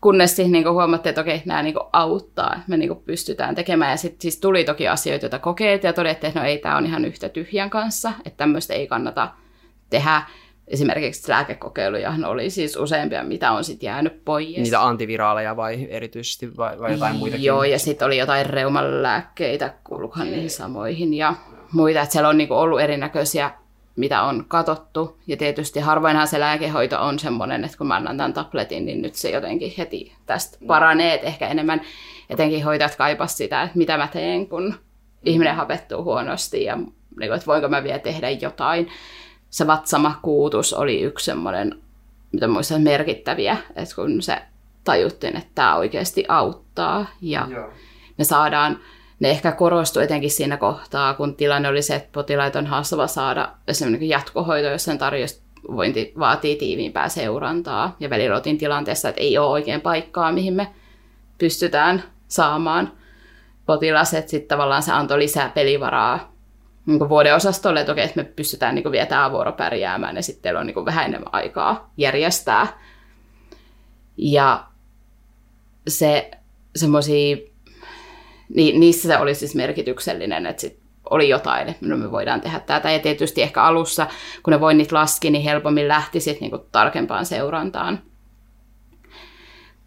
[0.00, 3.90] Kunnes siis niin huomattiin, että okei, nämä niin auttaa, me niin pystytään tekemään.
[3.90, 6.86] Ja sitten siis tuli toki asioita, joita kokeet ja todettiin, että no ei, tämä on
[6.86, 9.28] ihan yhtä tyhjän kanssa, että tämmöistä ei kannata
[9.90, 10.22] tehdä
[10.68, 14.56] esimerkiksi lääkekokeiluja oli siis useampia, mitä on sitten jäänyt pois.
[14.56, 17.44] Niitä antiviraaleja vai erityisesti vai, vai jotain muitakin?
[17.44, 21.34] Joo, ja sitten oli jotain reumalääkkeitä, kuulukohan niihin samoihin ja
[21.72, 22.00] muita.
[22.00, 23.50] Että siellä on niinku ollut erinäköisiä,
[23.96, 25.18] mitä on katottu.
[25.26, 29.14] Ja tietysti harvoinhan se lääkehoito on semmoinen, että kun mä annan tämän tabletin, niin nyt
[29.14, 31.14] se jotenkin heti tästä paranee.
[31.14, 31.80] Että ehkä enemmän
[32.30, 34.74] etenkin hoitajat kaipas sitä, että mitä mä teen, kun
[35.24, 36.76] ihminen hapettuu huonosti ja
[37.20, 38.88] niin että voinko mä vielä tehdä jotain
[39.54, 41.78] se vatsamakuutus oli yksi semmoinen,
[42.32, 44.38] mitä muistan merkittäviä, että kun se
[44.84, 47.70] tajuttiin, että tämä oikeasti auttaa ja Joo.
[48.18, 48.78] me saadaan,
[49.20, 53.52] ne ehkä korostuu etenkin siinä kohtaa, kun tilanne oli se, että potilaita on haastava saada
[53.68, 57.96] esimerkiksi jatkohoito, jos sen tarjousvointi vaatii tiiviimpää seurantaa.
[58.00, 60.68] Ja välillä oltiin tilanteessa, että ei ole oikein paikkaa, mihin me
[61.38, 62.92] pystytään saamaan
[63.66, 66.33] potilas, että sitten tavallaan se antoi lisää pelivaraa
[66.86, 70.60] niin vuodeosastolle, että okei, että me pystytään niin vielä tämä vuoro pärjäämään ja sitten teillä
[70.60, 72.78] on niin vähän enemmän aikaa järjestää.
[74.16, 74.64] Ja
[75.88, 76.30] se
[76.76, 77.36] semmoisia,
[78.54, 82.60] niin, niissä se oli siis merkityksellinen, että sit oli jotain, että no me voidaan tehdä
[82.60, 82.90] tätä.
[82.90, 84.06] Ja tietysti ehkä alussa,
[84.42, 88.02] kun ne voinnit laski, niin helpommin lähti sit niinku tarkempaan seurantaan.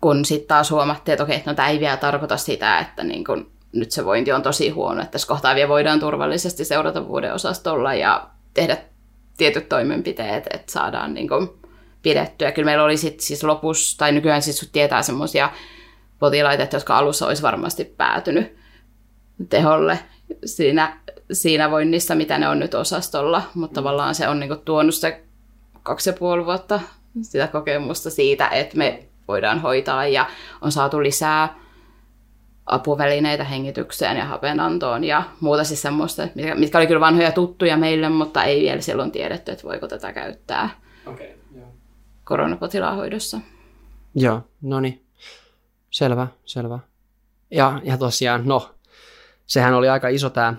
[0.02, 3.34] Kun sitten taas huomattiin, että okei, no tämä ei vielä tarkoita sitä, että niinku
[3.80, 7.94] nyt se vointi on tosi huono, että tässä kohtaa vielä voidaan turvallisesti seurata vuoden osastolla
[7.94, 8.78] ja tehdä
[9.38, 11.50] tietyt toimenpiteet, että saadaan niin kuin
[12.02, 12.52] pidettyä.
[12.52, 15.50] Kyllä meillä oli sit siis lopussa, tai nykyään siis tietää semmoisia
[16.20, 18.58] potilaita, jotka alussa olisi varmasti päätynyt
[19.50, 20.00] teholle
[20.46, 21.00] siinä,
[21.32, 25.24] siinä voinnissa, mitä ne on nyt osastolla, mutta tavallaan se on niin kuin tuonut se
[25.84, 26.80] kaksi ja puoli vuotta
[27.22, 30.26] sitä kokemusta siitä, että me voidaan hoitaa ja
[30.62, 31.67] on saatu lisää
[32.68, 38.10] apuvälineitä hengitykseen ja hapenantoon ja muuta siis semmoista, mitkä, mitkä oli kyllä vanhoja tuttuja meille,
[38.10, 40.70] mutta ei vielä silloin tiedetty, että voiko tätä käyttää
[41.06, 41.68] okay, joo.
[42.24, 43.40] koronapotilaan hoidossa.
[44.16, 45.04] Joo, no niin.
[45.90, 46.80] Selvä, selvä.
[47.52, 48.70] Ja, ja tosiaan, no,
[49.46, 50.54] sehän oli aika iso tämä,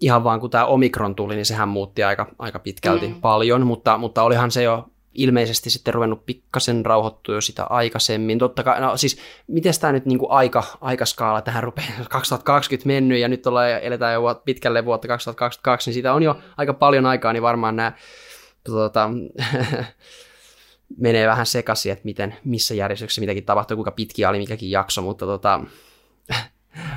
[0.00, 3.20] ihan vaan kun tämä Omikron tuli, niin sehän muutti aika, aika pitkälti mm.
[3.20, 8.38] paljon, mutta, mutta olihan se jo ilmeisesti sitten ruvennut pikkasen rauhoittua jo sitä aikaisemmin.
[8.38, 13.18] Totta kai, no siis, miten tämä nyt niin kuin aika, aikaskaala tähän rupeaa 2020 mennyt
[13.18, 17.32] ja nyt ollaan, eletään jo pitkälle vuotta 2022, niin siitä on jo aika paljon aikaa,
[17.32, 17.92] niin varmaan nämä
[18.64, 19.10] tuota,
[20.96, 25.26] menee vähän sekaisin, että miten, missä järjestyksessä mitäkin tapahtuu, kuinka pitkiä oli mikäkin jakso, mutta
[25.26, 25.60] tota,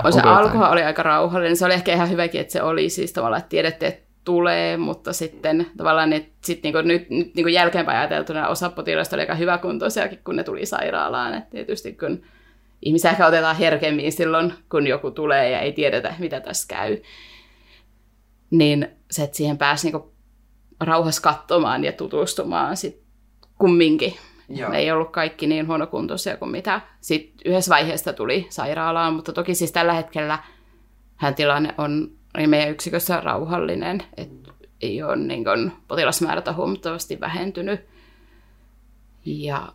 [0.10, 1.58] se alkuhan oli aika rauhallinen.
[1.58, 5.13] Se oli ehkä ihan hyväkin, että se oli siis tavallaan, että tiedettiin, että tulee, mutta
[5.13, 10.20] sitten tavallaan että sit niinku nyt, nyt niinku jälkeenpäin ajateltuna osa potilaista oli aika hyväkuntoisiakin,
[10.24, 11.34] kun ne tuli sairaalaan.
[11.34, 12.22] Et tietysti kun
[12.82, 16.98] ihmisiä ehkä otetaan herkemmin silloin, kun joku tulee ja ei tiedetä, mitä tässä käy,
[18.50, 20.13] niin se, että siihen pääsi niinku
[20.80, 23.04] rauhassa katsomaan ja tutustumaan sit
[23.60, 24.13] kumminkin.
[24.50, 24.74] Joo.
[24.74, 26.82] ei ollut kaikki niin huonokuntoisia kuin mitä.
[27.02, 30.40] Sitten yhdessä vaiheessa tuli sairaalaan, mutta toki siis tällä hetkellä
[31.16, 37.19] hän tilanne on niin meidän yksikössä rauhallinen, että ei ole niin kuin, potilasmäärät on huomattavasti
[37.19, 37.80] vähentynyt.
[39.26, 39.73] Ja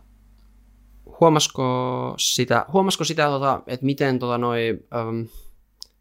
[1.19, 5.27] huomasiko sitä, huomasiko sitä tota, että miten tota, noi, um,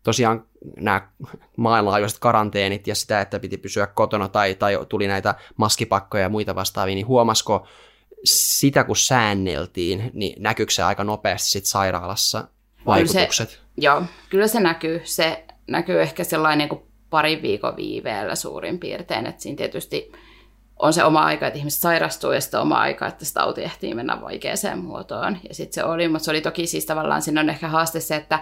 [0.02, 0.44] tosiaan
[0.76, 1.08] nämä
[1.56, 6.54] maailmanlaajuiset karanteenit ja sitä, että piti pysyä kotona tai, tai tuli näitä maskipakkoja ja muita
[6.54, 7.66] vastaavia, niin huomasiko
[8.24, 12.48] sitä, kun säänneltiin, niin näkyykö se aika nopeasti sit sairaalassa
[12.86, 13.48] vaikutukset?
[13.48, 15.00] Kyllä se, joo, kyllä se näkyy.
[15.04, 20.12] Se näkyy ehkä sellainen niin kuin parin viikon viiveellä suurin piirtein, että siinä tietysti
[20.78, 23.94] on se oma aika, että ihmiset sairastuu ja sitten oma aika, että sitä tauti ehtii
[23.94, 25.38] mennä vaikeaseen muotoon.
[25.48, 28.16] Ja sitten se oli, mutta se oli toki siis tavallaan, siinä on ehkä haaste se,
[28.16, 28.38] että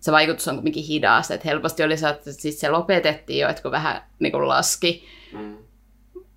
[0.00, 3.62] se vaikutus on kuitenkin hidas, että helposti oli se, että siis se lopetettiin jo, että
[3.62, 5.56] kun vähän niin kuin laski mm.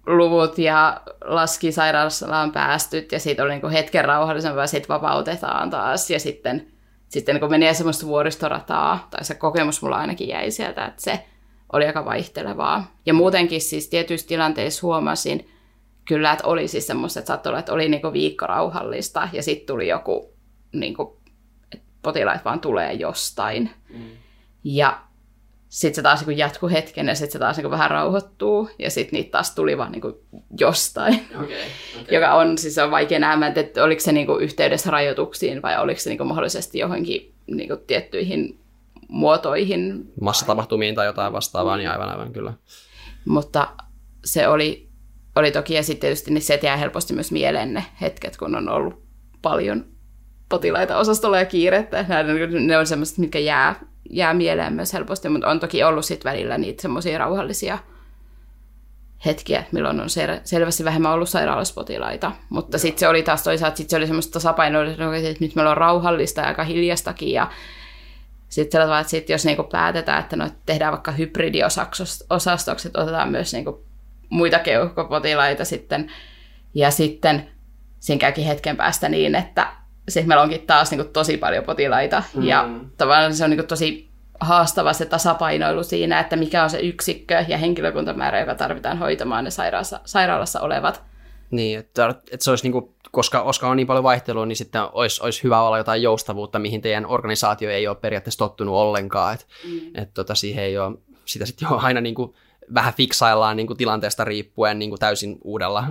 [0.08, 6.10] luvut ja laski sairaalaan päästyt ja siitä oli niin kuin hetken rauhallisempaa, sitten vapautetaan taas
[6.10, 6.73] ja sitten
[7.13, 11.26] sitten kun menee semmoista vuoristorataa, tai se kokemus mulla ainakin jäi sieltä, että se
[11.73, 12.91] oli aika vaihtelevaa.
[13.06, 15.49] Ja muutenkin siis tietyissä tilanteissa huomasin
[16.08, 19.67] kyllä, että oli siis semmoista, että saattoi olla, että oli niinku viikko rauhallista, ja sitten
[19.67, 20.34] tuli joku,
[20.71, 21.21] niinku,
[21.71, 23.69] että potilaat vaan tulee jostain.
[23.89, 24.10] Mm.
[24.63, 25.02] Ja
[25.74, 29.18] sitten se taas niin jatkuu hetken ja sitten se taas niin vähän rauhoittuu ja sitten
[29.18, 30.02] niitä taas tuli vaan niin
[30.60, 31.14] jostain.
[31.36, 32.16] Okay, okay.
[32.16, 36.10] Joka on siis on vaikea nähdä, että oliko se niin yhteydessä rajoituksiin vai oliko se
[36.10, 38.60] niin mahdollisesti johonkin niin tiettyihin
[39.08, 40.12] muotoihin.
[40.22, 42.54] Massatapahtumiin tai jotain vastaavaa, niin aivan aivan kyllä.
[43.26, 43.68] Mutta
[44.26, 44.90] se oli,
[45.36, 48.70] oli toki, ja sitten tietysti niin se jää helposti myös mieleen ne hetket, kun on
[48.70, 49.04] ollut
[49.42, 49.86] paljon
[50.50, 52.06] potilaita osastolla ja kiirettä.
[52.60, 56.58] Ne on semmoiset, mitkä jää jää mieleen myös helposti, mutta on toki ollut sitten välillä
[56.58, 57.78] niitä semmoisia rauhallisia
[59.26, 62.32] hetkiä, milloin on sel- selvästi vähemmän ollut sairaalaspotilaita.
[62.50, 65.78] Mutta sitten se oli taas toisaalta, sit se oli semmoista tasapainoa, että nyt meillä on
[65.78, 67.52] rauhallista ja aika hiljastakin ja
[68.50, 73.54] sitten tavalla, että sit jos niinku päätetään, että no, tehdään vaikka hybridiosastokset, että otetaan myös
[73.54, 73.86] niinku
[74.30, 76.12] muita keuhkopotilaita sitten,
[76.74, 77.50] ja sitten
[78.00, 79.68] siinä käykin hetken päästä niin, että
[80.10, 82.44] sitten meillä onkin taas niin kuin, tosi paljon potilaita mm.
[82.44, 86.80] ja tavallaan se on niin kuin, tosi haastava se tasapainoilu siinä, että mikä on se
[86.80, 91.04] yksikkö ja henkilökuntamäärä, joka tarvitaan hoitamaan ne sairaalassa, sairaalassa olevat.
[91.52, 94.82] Niin, että, että se olisi niin kuin, koska, koska on niin paljon vaihtelua, niin sitten
[94.92, 99.34] olisi, olisi hyvä olla jotain joustavuutta, mihin teidän organisaatio ei ole periaatteessa tottunut ollenkaan.
[99.34, 99.80] Että, mm.
[99.96, 102.34] että tota, siihen ei ole, sitä sitten jo aina niin kuin
[102.73, 105.86] vähän fiksaillaan niin kuin tilanteesta riippuen niin kuin täysin uudella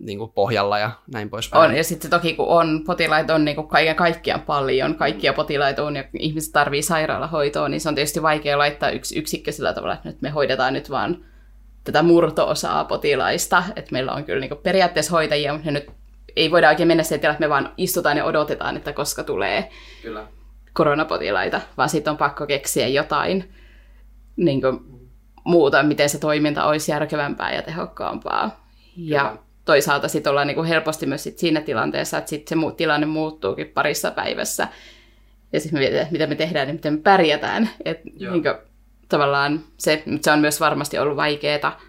[0.00, 1.70] niin kuin pohjalla ja näin poispäin.
[1.70, 5.84] On, ja sitten toki kun on, potilaita on niin kuin kaiken kaikkiaan paljon, kaikkia potilaita
[5.84, 9.94] on ja ihmiset tarvii sairaalahoitoa, niin se on tietysti vaikea laittaa yksi yksikkö sillä tavalla,
[9.94, 11.24] että nyt me hoidetaan nyt vaan
[11.84, 15.90] tätä murto-osaa potilaista, että meillä on kyllä niin kuin periaatteessa hoitajia, mutta nyt
[16.36, 19.70] ei voida oikein mennä siihen että me vaan istutaan ja odotetaan, että koska tulee
[20.02, 20.26] kyllä.
[20.72, 23.54] koronapotilaita, vaan sitten on pakko keksiä jotain
[24.36, 24.97] niin kuin
[25.48, 28.64] muuta, miten se toiminta olisi järkevämpää ja tehokkaampaa.
[28.96, 29.42] Ja Kyllä.
[29.64, 33.68] toisaalta sitten ollaan niinku helposti myös sit siinä tilanteessa, että sit se muu, tilanne muuttuukin
[33.68, 34.68] parissa päivässä.
[35.52, 37.70] Ja sitten me mietitään, mitä me tehdään ja miten me pärjätään.
[37.84, 38.48] Et niinku,
[39.08, 41.80] tavallaan se, se on myös varmasti ollut vaikeaa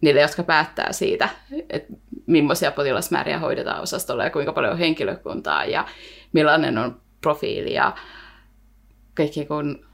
[0.00, 1.28] niille, jotka päättää siitä,
[1.70, 1.92] että
[2.26, 5.86] millaisia potilasmääriä hoidetaan osastolla ja kuinka paljon on henkilökuntaa ja
[6.32, 7.92] millainen on profiili ja
[9.14, 9.86] kaikki kun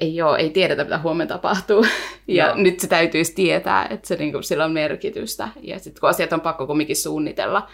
[0.00, 1.86] ei, ole, ei tiedetä, mitä huomenna tapahtuu.
[2.26, 2.56] Ja Joo.
[2.56, 5.48] nyt se täytyisi tietää, että se, niin kuin, sillä on merkitystä.
[5.62, 7.68] Ja sitten kun asiat on pakko kumminkin suunnitella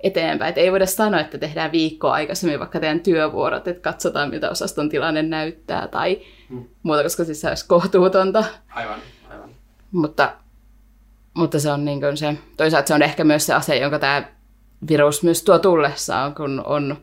[0.00, 0.48] eteenpäin.
[0.48, 4.88] Että ei voida sanoa, että tehdään viikkoa aikaisemmin vaikka teidän työvuorot, että katsotaan, mitä osaston
[4.88, 6.64] tilanne näyttää tai hmm.
[6.82, 8.44] muuta, koska siis se olisi kohtuutonta.
[8.68, 9.50] Aivan, aivan.
[9.92, 10.32] Mutta,
[11.34, 14.22] mutta se on niin kuin se, toisaalta se on ehkä myös se asia, jonka tämä
[14.88, 16.96] virus myös tuo tullessaan, kun on,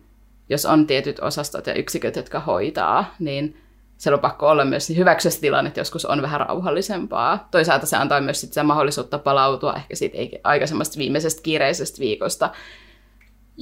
[0.50, 3.58] jos on tietyt osastot ja yksiköt, jotka hoitaa, niin
[3.98, 7.48] siellä on pakko olla myös hyväksyä se tilanne, että joskus on vähän rauhallisempaa.
[7.52, 12.50] Toisaalta se antaa myös sitä mahdollisuutta palautua ehkä siitä aikaisemmasta viimeisestä kiireisestä viikosta,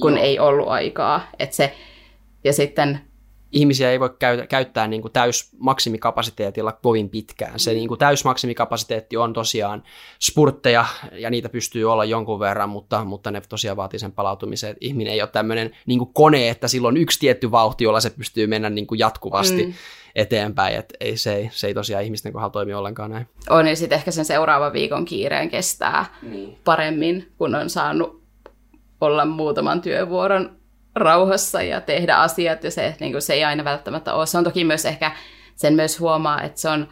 [0.00, 0.24] kun Joo.
[0.24, 1.28] ei ollut aikaa.
[1.38, 1.74] Et se,
[2.44, 3.00] ja sitten
[3.54, 7.60] ihmisiä ei voi käytä, käyttää niin kuin täysmaksimikapasiteetilla kovin pitkään.
[7.60, 9.82] Se niin kuin täysmaksimikapasiteetti on tosiaan
[10.20, 14.76] spurtteja ja niitä pystyy olla jonkun verran, mutta, mutta ne tosiaan vaatii sen palautumisen.
[14.80, 18.10] Ihminen ei ole tämmöinen niin kuin kone, että sillä on yksi tietty vauhti, jolla se
[18.10, 19.66] pystyy mennä niin kuin jatkuvasti.
[19.66, 19.74] Mm
[20.14, 23.26] eteenpäin, että ei, se, ei, se ei tosiaan ihmisten kohdalla toimi ollenkaan näin.
[23.50, 26.58] On, ja sitten ehkä sen seuraavan viikon kiireen kestää niin.
[26.64, 28.22] paremmin, kun on saanut
[29.00, 30.56] olla muutaman työvuoron
[30.94, 34.26] rauhassa ja tehdä asiat, ja se, niin kuin, se ei aina välttämättä ole.
[34.26, 35.12] Se on toki myös ehkä,
[35.54, 36.88] sen myös huomaa, että se on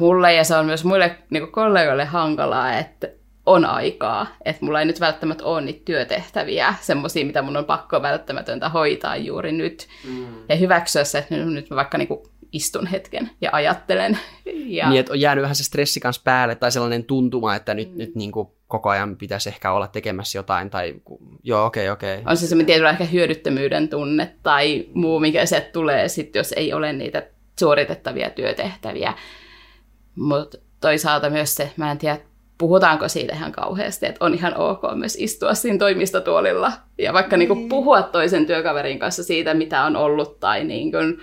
[0.00, 3.08] mulle ja se on myös muille niin kollegoille hankalaa, että
[3.46, 8.02] on aikaa, että mulla ei nyt välttämättä ole niitä työtehtäviä, semmoisia, mitä mun on pakko
[8.02, 9.86] välttämätöntä hoitaa juuri nyt.
[10.08, 10.26] Mm.
[10.48, 14.18] Ja hyväksyä se, että nyt mä vaikka niinku istun hetken ja ajattelen.
[14.66, 14.88] Ja...
[14.88, 17.98] Niin, että on jäänyt vähän se stressi kanssa päälle tai sellainen tuntuma, että nyt, mm.
[17.98, 20.94] nyt niin kuin koko ajan pitäisi ehkä olla tekemässä jotain tai
[21.42, 22.20] joo, okei, okay, okei.
[22.20, 22.30] Okay.
[22.30, 26.72] On se semmoinen tietyllä ehkä hyödyttömyyden tunne tai muu, mikä se tulee sitten, jos ei
[26.72, 27.26] ole niitä
[27.58, 29.14] suoritettavia työtehtäviä.
[30.14, 32.18] Mutta toisaalta myös se, mä en tiedä,
[32.58, 37.48] puhutaanko siitä ihan kauheasti, että on ihan ok myös istua siinä toimistotuolilla ja vaikka niin
[37.48, 41.20] kuin puhua toisen työkaverin kanssa siitä, mitä on ollut tai niin kuin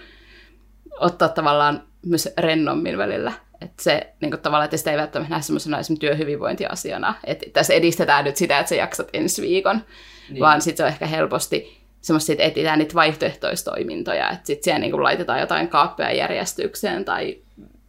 [1.01, 3.31] ottaa tavallaan myös rennommin välillä.
[3.61, 8.25] Että se niin kuin tavallaan, että sitä ei välttämättä näe semmoisena työhyvinvointiasiana, että tässä edistetään
[8.25, 9.81] nyt sitä, että sä jaksat ensi viikon,
[10.29, 10.39] niin.
[10.39, 14.91] vaan sitten se on ehkä helposti semmoista, että etsitään niitä vaihtoehtoistoimintoja, että sitten siellä niin
[14.91, 17.37] kuin laitetaan jotain kaappeja järjestykseen tai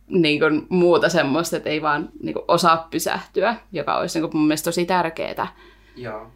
[0.08, 4.40] niin kuin muuta semmoista, että ei vaan niin kuin osaa pysähtyä, joka olisi niin kuin
[4.40, 5.56] mun mielestä tosi tärkeää.
[5.96, 6.30] Joo.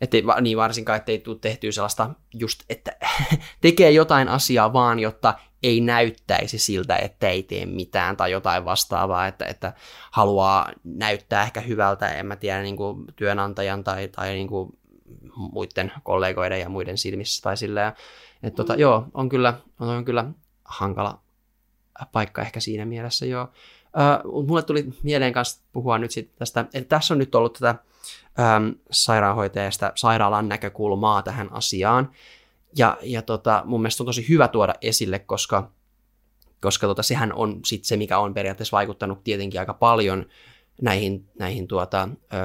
[0.00, 2.92] Että niin varsinkaan, ettei tule tehtyä sellaista just, että
[3.60, 5.34] tekee jotain asiaa vaan, jotta
[5.64, 9.72] ei näyttäisi siltä, että ei tee mitään tai jotain vastaavaa, että, että
[10.10, 14.78] haluaa näyttää ehkä hyvältä, en mä tiedä, niin kuin työnantajan tai, tai niin kuin
[15.36, 17.92] muiden kollegoiden ja muiden silmissä tai silleen.
[18.42, 18.78] Että tota, mm.
[18.80, 20.24] joo, on kyllä, on, on kyllä
[20.64, 21.20] hankala,
[22.12, 23.48] paikka ehkä siinä mielessä joo.
[24.34, 27.74] Uh, mulle tuli mieleen kanssa puhua nyt sit tästä, että tässä on nyt ollut tätä
[28.58, 32.10] um, sairaanhoitajasta sairaalan näkökulmaa tähän asiaan.
[32.76, 35.70] Ja, ja tota, mun mielestä on tosi hyvä tuoda esille, koska,
[36.60, 40.26] koska tota, sehän on sit se, mikä on periaatteessa vaikuttanut tietenkin aika paljon
[40.82, 42.36] näihin, näihin tuota, ö,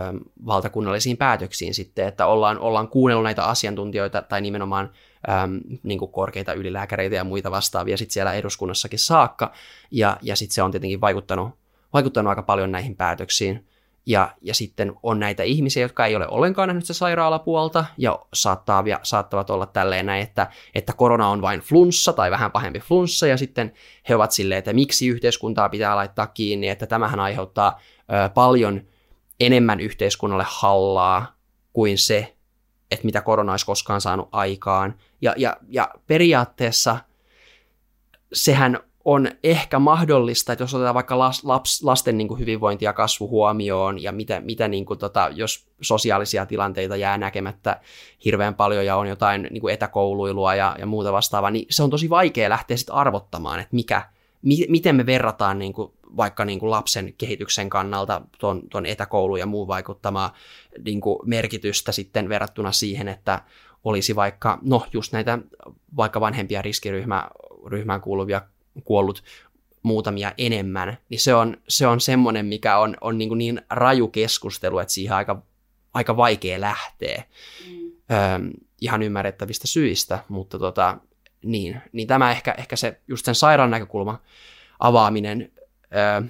[0.45, 4.91] valtakunnallisiin päätöksiin sitten, että ollaan, ollaan kuunnellut näitä asiantuntijoita tai nimenomaan
[5.29, 9.53] äm, niin kuin korkeita ylilääkäreitä ja muita vastaavia sitten siellä eduskunnassakin saakka,
[9.91, 11.49] ja, ja sitten se on tietenkin vaikuttanut,
[11.93, 13.68] vaikuttanut aika paljon näihin päätöksiin.
[14.09, 18.83] Ja, ja sitten on näitä ihmisiä, jotka ei ole ollenkaan nähnyt sitä sairaalapuolta ja saattaa,
[18.85, 23.27] ja saattavat olla tälleen näin, että, että korona on vain flunssa tai vähän pahempi flunssa
[23.27, 23.73] ja sitten
[24.09, 28.81] he ovat silleen, että miksi yhteiskuntaa pitää laittaa kiinni, että tämähän aiheuttaa ö, paljon
[29.39, 31.35] enemmän yhteiskunnalle hallaa
[31.73, 32.35] kuin se,
[32.91, 34.95] että mitä korona olisi koskaan saanut aikaan.
[35.21, 36.97] Ja, ja, ja periaatteessa
[38.33, 42.93] sehän on ehkä mahdollista, että jos otetaan vaikka las, laps, lasten niin kuin hyvinvointi ja
[42.93, 47.81] kasvu huomioon ja mitä, mitä niin kuin tota, jos sosiaalisia tilanteita jää näkemättä
[48.25, 51.89] hirveän paljon ja on jotain niin kuin etäkouluilua ja, ja muuta vastaavaa, niin se on
[51.89, 54.01] tosi vaikea lähteä sitten arvottamaan, että mikä,
[54.41, 59.37] mi, miten me verrataan niin kuin vaikka niin kuin lapsen kehityksen kannalta tuon, tuon etäkoulu
[59.37, 60.33] ja muu vaikuttamaa
[60.85, 63.41] niin kuin merkitystä sitten verrattuna siihen, että
[63.83, 65.39] olisi vaikka, no just näitä
[65.97, 68.41] vaikka vanhempia riskiryhmään kuuluvia
[68.83, 69.23] kuollut
[69.83, 74.07] muutamia enemmän, niin se on, se on semmoinen, mikä on, on niin, kuin niin raju
[74.07, 75.41] keskustelu, että siihen aika,
[75.93, 77.23] aika vaikea lähteä
[77.69, 77.91] mm.
[78.11, 78.39] Öö,
[78.81, 80.97] ihan ymmärrettävistä syistä, mutta tota,
[81.43, 84.21] niin, niin tämä ehkä, ehkä se just sen sairaan näkökulma
[84.79, 85.51] avaaminen
[85.95, 86.29] öö,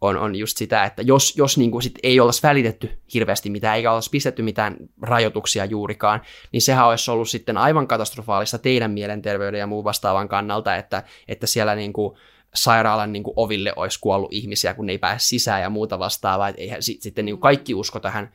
[0.00, 3.76] on, on just sitä, että jos, jos niin kuin sit ei olisi välitetty hirveästi mitään,
[3.76, 6.22] eikä olisi pistetty mitään rajoituksia juurikaan,
[6.52, 11.46] niin sehän olisi ollut sitten aivan katastrofaalista teidän mielenterveyden ja muun vastaavan kannalta, että, että
[11.46, 12.18] siellä niin kuin
[12.54, 16.48] sairaalan niin kuin oville olisi kuollut ihmisiä, kun ne ei pääse sisään ja muuta vastaavaa,
[16.48, 18.32] että eihän sitten niin kuin kaikki usko tähän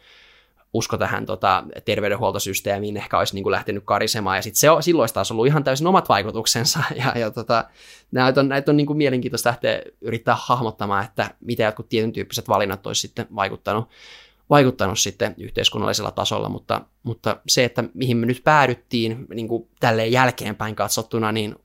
[0.73, 5.01] usko tähän tota, terveydenhuoltosysteemiin ehkä olisi niin kuin lähtenyt karisemaan, ja sit se on, silloin
[5.01, 7.65] olisi taas ollut ihan täysin omat vaikutuksensa, ja, ja tota,
[8.11, 12.49] näitä on, näitä on niin kuin mielenkiintoista lähteä yrittää hahmottamaan, että mitä jotkut tietyn tyyppiset
[12.49, 13.89] valinnat olisi sitten vaikuttanut,
[14.49, 20.11] vaikuttanut sitten yhteiskunnallisella tasolla, mutta, mutta se, että mihin me nyt päädyttiin niin kuin tälleen
[20.11, 21.55] jälkeenpäin katsottuna, niin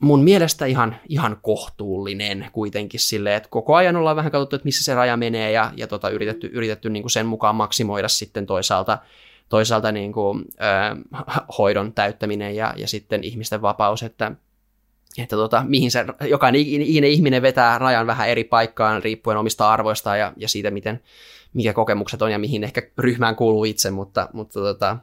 [0.00, 4.84] mun mielestä ihan, ihan kohtuullinen kuitenkin silleen, että koko ajan ollaan vähän katsottu, että missä
[4.84, 8.98] se raja menee ja, ja tota, yritetty, yritetty niin kuin sen mukaan maksimoida sitten toisaalta,
[9.48, 11.18] toisaalta niin kuin, ö,
[11.58, 14.32] hoidon täyttäminen ja, ja sitten ihmisten vapaus, että,
[15.18, 16.60] että tota, mihin se, jokainen
[17.04, 21.00] ihminen vetää rajan vähän eri paikkaan riippuen omista arvoistaan ja, ja siitä, miten,
[21.54, 24.96] mikä kokemukset on ja mihin ehkä ryhmään kuuluu itse, mutta, mutta tota,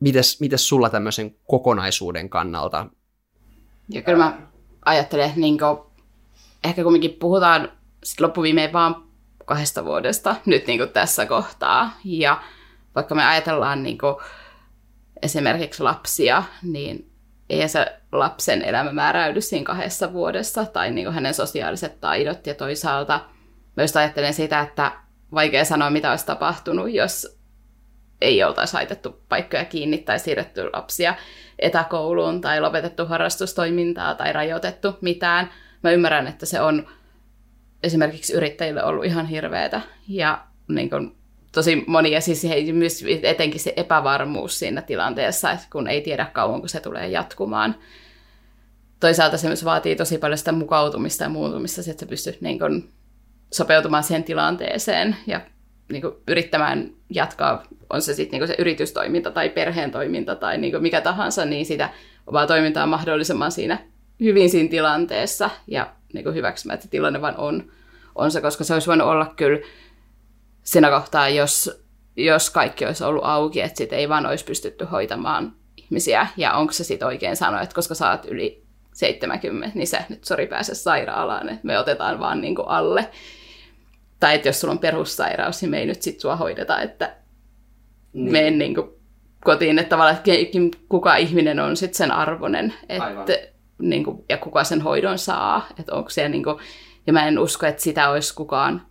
[0.00, 2.86] mites, mites sulla tämmöisen kokonaisuuden kannalta?
[3.88, 4.38] Ja kyllä mä
[4.84, 5.78] ajattelen, niin kuin,
[6.64, 7.72] ehkä kumminkin puhutaan
[8.04, 9.06] sit loppuviimeen vaan
[9.44, 11.92] kahdesta vuodesta nyt niin kuin tässä kohtaa.
[12.04, 12.42] Ja
[12.94, 14.16] vaikka me ajatellaan niin kuin,
[15.22, 17.10] esimerkiksi lapsia, niin
[17.50, 22.46] ei se lapsen elämä määräydy siinä kahdessa vuodessa tai niin kuin hänen sosiaaliset taidot.
[22.46, 23.20] Ja toisaalta
[23.76, 24.92] myös ajattelen sitä, että
[25.34, 27.35] vaikea sanoa, mitä olisi tapahtunut, jos
[28.20, 31.14] ei oltaisi laitettu paikkoja kiinni tai siirretty lapsia
[31.58, 35.50] etäkouluun tai lopetettu harrastustoimintaa tai rajoitettu mitään.
[35.82, 36.88] Mä ymmärrän, että se on
[37.82, 41.16] esimerkiksi yrittäjille ollut ihan hirveätä ja niin kuin,
[41.52, 46.80] tosi monia, siis myös etenkin se epävarmuus siinä tilanteessa, että kun ei tiedä kauanko se
[46.80, 47.74] tulee jatkumaan.
[49.00, 52.92] Toisaalta se myös vaatii tosi paljon sitä mukautumista ja muuntumista, että sä pystyt niin kuin,
[53.52, 55.40] sopeutumaan siihen tilanteeseen ja
[55.92, 60.70] niin kuin, yrittämään jatkaa, on se sitten niin se yritystoiminta tai perheen toiminta tai niin
[60.70, 61.90] kuin mikä tahansa, niin sitä
[62.26, 63.78] omaa toimintaa mahdollisimman siinä
[64.20, 67.72] hyvin siinä tilanteessa ja niin kuin hyväksymään, että tilanne vaan on,
[68.14, 69.58] on se, koska se olisi voinut olla kyllä
[70.62, 71.84] siinä kohtaa, jos,
[72.16, 76.26] jos kaikki olisi ollut auki, että sit ei vaan olisi pystytty hoitamaan ihmisiä.
[76.36, 80.46] Ja onko se sitten oikein sanoa, että koska saat yli 70, niin se nyt sori
[80.46, 83.10] pääse sairaalaan, että me otetaan vaan niin kuin alle.
[84.20, 87.16] Tai että jos sulla on perussairaus, niin me ei nyt sitten sua hoideta, että
[88.12, 88.32] niin.
[88.32, 88.90] mene niin kuin
[89.44, 93.38] kotiin, että tavallaan että kuka ihminen on sitten sen arvoinen, että,
[93.78, 96.56] niin kuin, ja kuka sen hoidon saa, että onko se niin kuin,
[97.06, 98.82] ja mä en usko, että sitä olisi kukaan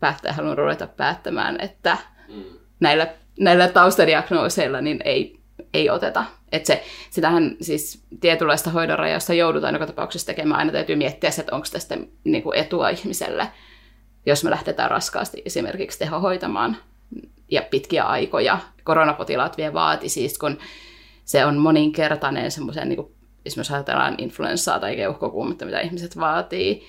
[0.00, 1.98] päättäjä halunnut ruveta päättämään, että
[2.28, 2.44] mm.
[2.80, 3.06] näillä,
[3.40, 5.40] näillä taustadiagnooseilla niin ei,
[5.74, 6.24] ei oteta.
[6.52, 10.58] Että se, sitähän siis tietynlaista hoidonrajausta joudutaan joka tapauksessa tekemään.
[10.58, 13.48] Aina täytyy miettiä, että onko tästä niin kuin etua ihmiselle,
[14.26, 16.76] jos me lähdetään raskaasti esimerkiksi tehohoitamaan
[17.50, 18.58] ja pitkiä aikoja.
[18.84, 20.58] Koronapotilaat vie vaati siis, kun
[21.24, 23.14] se on moninkertainen semmoisen, niin kuin,
[23.46, 26.86] esimerkiksi ajatellaan influenssaa tai keuhkokuumetta, mitä ihmiset vaatii,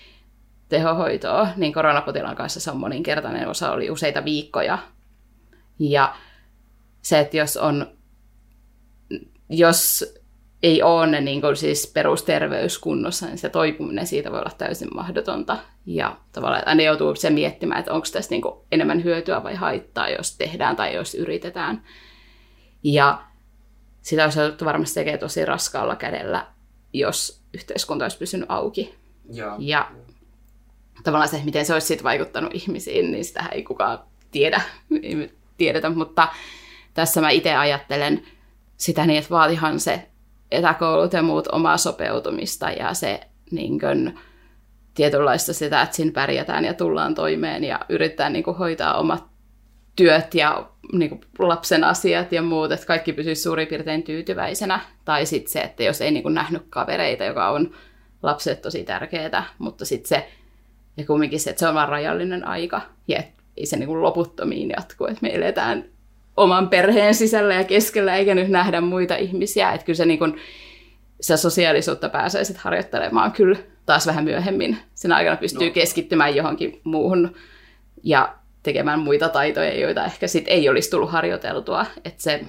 [0.69, 4.77] tehohoitoa, niin koronapotilaan kanssa se on moninkertainen osa, oli useita viikkoja.
[5.79, 6.15] Ja
[7.01, 7.87] se, että jos on,
[9.49, 10.13] jos
[10.65, 14.87] ei ole ne niin kuin siis perusterveys kunnossa, niin se toipuminen siitä voi olla täysin
[14.95, 15.57] mahdotonta.
[15.85, 20.09] Ja tavallaan aina joutuu se miettimään, että onko tästä niin kuin enemmän hyötyä vai haittaa,
[20.09, 21.83] jos tehdään tai jos yritetään.
[22.83, 23.23] Ja
[24.01, 26.47] sitä olisi jouduttu varmasti tekemään tosi raskaalla kädellä,
[26.93, 28.95] jos yhteiskunta olisi pysynyt auki.
[29.33, 29.91] Ja, ja
[31.03, 33.99] tavallaan se, miten se olisi sitten vaikuttanut ihmisiin, niin sitä ei kukaan
[34.31, 34.61] tiedä,
[35.03, 36.27] ei tiedetä, mutta
[36.93, 38.23] tässä mä itse ajattelen
[38.77, 40.07] sitä niin, että vaatihan se
[40.55, 44.19] etäkoulut ja muut omaa sopeutumista ja se niin kuin,
[44.95, 49.23] tietynlaista sitä, että siinä pärjätään ja tullaan toimeen ja yritetään niin kuin, hoitaa omat
[49.95, 54.79] työt ja niin kuin, lapsen asiat ja muut, että kaikki pysyisi suurin piirtein tyytyväisenä.
[55.05, 57.71] Tai sitten se, että jos ei niin kuin, nähnyt kavereita, joka on
[58.23, 60.27] lapset tosi tärkeää, mutta sitten se
[60.97, 63.23] ja kumminkin se, että se on vain rajallinen aika ja
[63.57, 65.85] ei se niin kuin loputtomiin jatku, että me eletään
[66.37, 69.71] oman perheen sisällä ja keskellä eikä nyt nähdä muita ihmisiä.
[69.71, 70.37] Että kyllä se, niin kuin,
[71.21, 74.77] se sosiaalisuutta pääsee sitten harjoittelemaan kyllä taas vähän myöhemmin.
[74.93, 75.73] Sen aikana pystyy no.
[75.73, 77.35] keskittymään johonkin muuhun
[78.03, 81.85] ja tekemään muita taitoja, joita ehkä sitten ei olisi tullut harjoiteltua.
[82.05, 82.41] Että se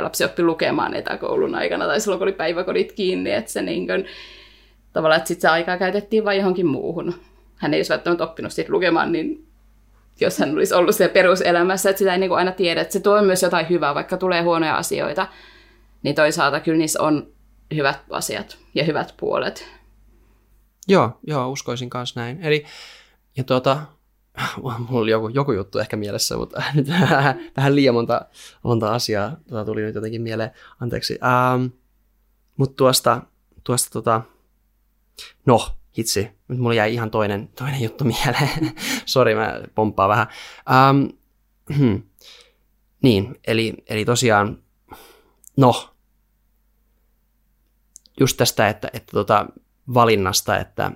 [0.00, 4.06] lapsi oppi lukemaan etäkoulun aikana tai silloin, kun oli päiväkodit kiinni, että se niin kuin,
[4.92, 7.14] tavallaan, että sitten se aikaa käytettiin vain johonkin muuhun
[7.56, 9.45] hän ei olisi välttämättä oppinut siitä lukemaan, niin
[10.20, 13.00] jos hän olisi ollut siellä peruselämässä, että sitä ei niin kuin aina tiedä, että se
[13.00, 15.26] tuo myös jotain hyvää, vaikka tulee huonoja asioita,
[16.02, 17.26] niin toisaalta kyllä niissä on
[17.74, 19.68] hyvät asiat ja hyvät puolet.
[20.88, 22.42] Joo, joo, uskoisin kanssa näin.
[22.42, 22.64] Eli,
[23.36, 23.82] ja tuota,
[24.62, 26.88] mulla oli joku, joku juttu ehkä mielessä, mutta nyt
[27.56, 28.26] vähän liian monta,
[28.62, 30.50] monta asiaa tuota tuli nyt jotenkin mieleen.
[30.80, 31.18] Anteeksi.
[31.24, 31.66] Ähm,
[32.56, 33.22] mutta tuosta,
[33.64, 34.22] tuosta tota,
[35.46, 38.72] no, hitsi, nyt mulla jäi ihan toinen, toinen juttu mieleen.
[39.06, 40.26] Sori, mä pomppaan vähän.
[40.90, 41.08] Um,
[41.76, 42.02] hmm.
[43.02, 44.58] Niin, eli, eli tosiaan,
[45.56, 45.94] no,
[48.20, 49.46] just tästä, että, että tota,
[49.94, 50.92] valinnasta, että,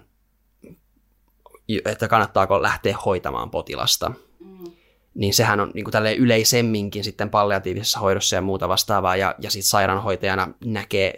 [1.85, 4.73] että kannattaako lähteä hoitamaan potilasta, mm.
[5.15, 9.69] niin sehän on niin kuin yleisemminkin sitten palliatiivisessa hoidossa ja muuta vastaavaa, ja, ja sitten
[9.69, 11.15] sairaanhoitajana näkee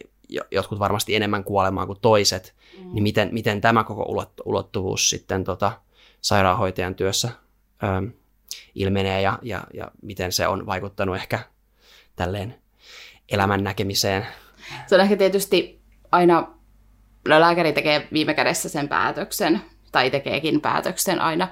[0.51, 2.95] jotkut varmasti enemmän kuolemaa kuin toiset, mm.
[2.95, 5.73] niin miten, miten tämä koko ulottuvuus sitten tota,
[6.21, 7.31] sairaanhoitajan työssä
[7.83, 8.13] ö,
[8.75, 11.39] ilmenee ja, ja, ja miten se on vaikuttanut ehkä
[12.17, 12.63] tälleen
[13.33, 14.27] elämän näkemiseen.
[14.87, 16.49] Se on ehkä tietysti aina,
[17.29, 19.61] no lääkäri tekee viime kädessä sen päätöksen,
[19.93, 21.49] tai tekeekin päätöksen aina,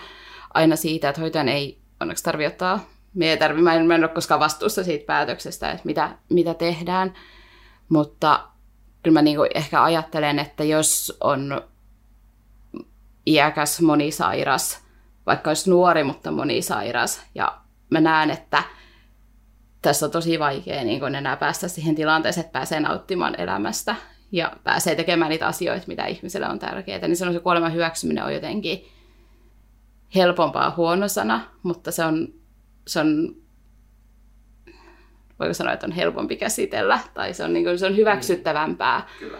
[0.54, 4.04] aina siitä, että hoitajan ei onneksi tarvitse ottaa, me ei tarvi, mä, en, mä en
[4.04, 7.14] ole koskaan vastuussa siitä päätöksestä, että mitä, mitä tehdään,
[7.88, 8.48] mutta
[9.02, 11.62] kyllä mä niinku ehkä ajattelen, että jos on
[13.26, 14.84] iäkäs, monisairas,
[15.26, 18.62] vaikka olisi nuori, mutta monisairas, ja mä näen, että
[19.82, 23.96] tässä on tosi vaikea niin kun enää päästä siihen tilanteeseen, että pääsee nauttimaan elämästä
[24.32, 27.08] ja pääsee tekemään niitä asioita, mitä ihmiselle on tärkeää.
[27.08, 28.84] Niin se kuoleman hyväksyminen on jotenkin
[30.14, 32.28] helpompaa huono sana, mutta se on,
[32.86, 33.36] se on
[35.40, 39.08] voiko sanoa, että on helpompi käsitellä, tai se on, niin kuin, se on hyväksyttävämpää.
[39.18, 39.38] Kyllä.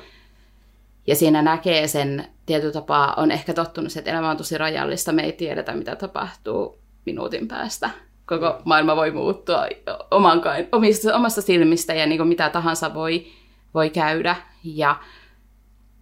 [1.06, 5.22] Ja siinä näkee sen tietyllä tapaa, on ehkä tottunut, että elämä on tosi rajallista, me
[5.22, 7.90] ei tiedetä, mitä tapahtuu minuutin päästä.
[8.26, 9.66] Koko maailma voi muuttua
[10.10, 13.26] omankain, omista, omasta silmistä ja niin kuin mitä tahansa voi,
[13.74, 14.36] voi käydä.
[14.64, 14.96] Ja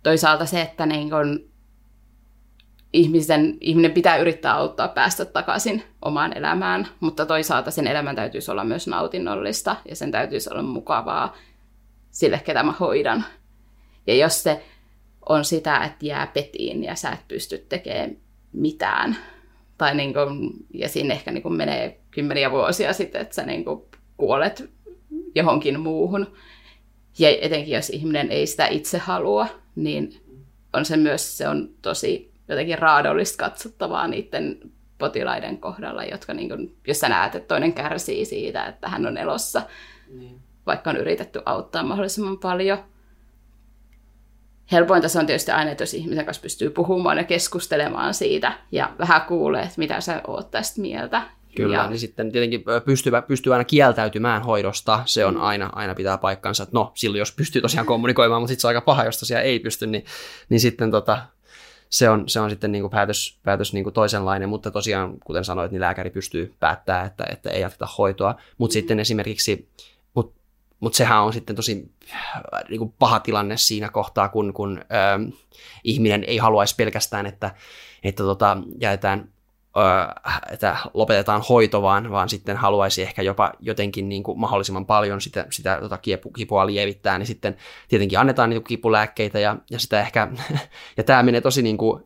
[0.03, 1.48] toisaalta se, että niin kuin
[2.93, 8.65] ihmisen, ihminen pitää yrittää auttaa päästä takaisin omaan elämään, mutta toisaalta sen elämän täytyisi olla
[8.65, 11.37] myös nautinnollista ja sen täytyisi olla mukavaa
[12.11, 13.25] sille, ketä mä hoidan.
[14.07, 14.65] Ja jos se
[15.29, 18.17] on sitä, että jää petiin ja sä et pysty tekemään
[18.53, 19.17] mitään,
[19.79, 23.65] tai niin kuin, ja siinä ehkä niin kuin menee kymmeniä vuosia sitten, että sä niin
[23.65, 23.83] kuin
[24.17, 24.71] kuolet
[25.35, 26.33] johonkin muuhun,
[27.19, 30.21] ja etenkin jos ihminen ei sitä itse halua, niin
[30.73, 34.61] on se myös se on tosi jotenkin raadollista katsottavaa niiden
[34.99, 39.17] potilaiden kohdalla, jotka niin kuin, jos sä näet, että toinen kärsii siitä, että hän on
[39.17, 39.63] elossa,
[40.09, 40.41] niin.
[40.67, 42.79] vaikka on yritetty auttaa mahdollisimman paljon.
[44.73, 48.93] Helpointa se on tietysti aina, että jos ihmisen kanssa pystyy puhumaan ja keskustelemaan siitä ja
[48.99, 51.23] vähän kuulee, että mitä sä oot tästä mieltä.
[51.57, 51.89] Kyllä, ja...
[51.89, 56.77] niin sitten tietenkin pystyy, pystyy aina kieltäytymään hoidosta, se on aina, aina pitää paikkansa, että
[56.77, 59.59] no silloin jos pystyy tosiaan kommunikoimaan, mutta sitten se on aika paha, jos tosiaan ei
[59.59, 60.05] pysty, niin,
[60.49, 61.19] niin sitten tota,
[61.91, 65.45] se on, se on sitten niin kuin päätös, päätös niin kuin toisenlainen, mutta tosiaan, kuten
[65.45, 68.35] sanoit, niin lääkäri pystyy päättämään, että, että ei jatketa hoitoa.
[68.59, 68.75] Mutta mm.
[68.75, 69.69] sitten esimerkiksi,
[70.15, 70.41] mutta
[70.81, 71.93] mut sehän on sitten tosi
[72.69, 75.37] niin kuin paha tilanne siinä kohtaa, kun, kun ö,
[75.85, 77.55] ihminen ei haluaisi pelkästään, että,
[78.03, 79.29] että tota, jätetään
[80.53, 85.47] että lopetetaan hoito, vaan, vaan sitten haluaisi ehkä jopa jotenkin niin kuin mahdollisimman paljon sitä,
[85.51, 85.99] sitä tota
[86.37, 87.57] kipua lievittää, niin sitten
[87.89, 90.29] tietenkin annetaan niitä kipulääkkeitä ja, ja sitä ehkä,
[90.97, 92.03] ja tämä menee tosi niin kuin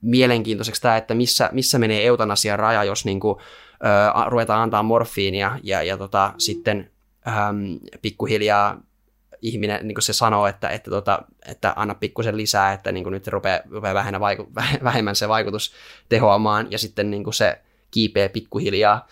[0.00, 3.38] mielenkiintoiseksi tämä, että missä, missä menee eutanasian raja, jos niin kuin,
[3.84, 6.90] ö, ruvetaan antaa morfiinia ja, ja tota, sitten
[7.28, 8.80] äm, pikkuhiljaa
[9.44, 13.60] ihminen niin se sanoo, että, että, tota, että anna pikkusen lisää, että niin nyt rupeaa,
[13.70, 14.48] rupeaa vähemmän, vaiku,
[14.84, 15.72] vähemmän se vaikutus
[16.08, 17.58] tehoamaan, ja sitten niin se
[17.90, 19.06] kiipeä pikkuhiljaa,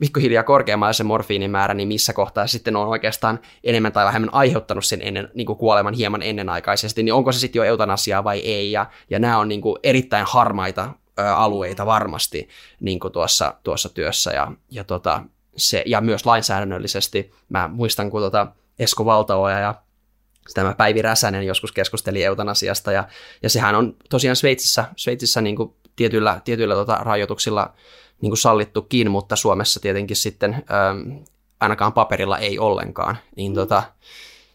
[0.00, 4.84] pikkuhiljaa korkeammalle se morfiinin määrä, niin missä kohtaa sitten on oikeastaan enemmän tai vähemmän aiheuttanut
[4.84, 8.72] sen ennen, niin kuin kuoleman hieman ennenaikaisesti, niin onko se sitten jo eutanasiaa vai ei,
[8.72, 12.48] ja, ja nämä on niin kuin erittäin harmaita ö, alueita varmasti
[12.80, 15.22] niin kuin tuossa, tuossa työssä, ja, ja, tota,
[15.56, 18.46] se, ja myös lainsäädännöllisesti, mä muistan, kun tota,
[18.78, 19.74] Esko Valtaoja ja
[20.54, 23.04] tämä Päivi Räsänen joskus keskusteli eutanasiasta, ja,
[23.42, 27.74] ja sehän on tosiaan Sveitsissä, Sveitsissä niin kuin tietyillä, tietyillä tota rajoituksilla
[28.20, 31.16] niin kuin sallittukin, mutta Suomessa tietenkin sitten ähm,
[31.60, 33.54] ainakaan paperilla ei ollenkaan, niin mm.
[33.54, 33.82] tota,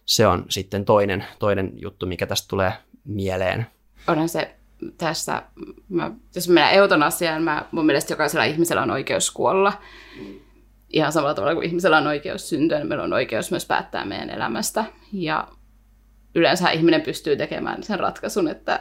[0.06, 2.74] se on sitten toinen, toinen juttu, mikä tästä tulee
[3.06, 3.68] mieleen.
[4.08, 4.56] Onhan se
[4.98, 5.44] tässä,
[5.90, 9.74] mä, jos mennään eutanasiaan, mä, mun mielestä jokaisella ihmisellä on oikeus kuolla.
[10.22, 10.49] Mm
[10.90, 14.30] ihan samalla tavalla kuin ihmisellä on oikeus syntyä, niin meillä on oikeus myös päättää meidän
[14.30, 14.86] elämästä.
[15.14, 15.48] Ja
[16.36, 18.80] yleensä ihminen pystyy tekemään sen ratkaisun, että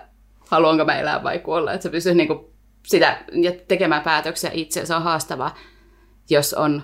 [0.51, 1.73] haluanko mä elää vai kuolla.
[1.73, 2.47] Että se pystyy niin kuin
[2.87, 4.87] sitä ja tekemään päätöksiä itse.
[4.87, 5.51] Se on haastava,
[6.31, 6.83] jos on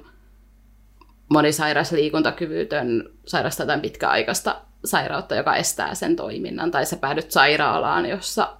[1.29, 8.57] monisairas liikuntakyvytön, sairasta jotain pitkäaikaista sairautta, joka estää sen toiminnan, tai sä päädyt sairaalaan, jossa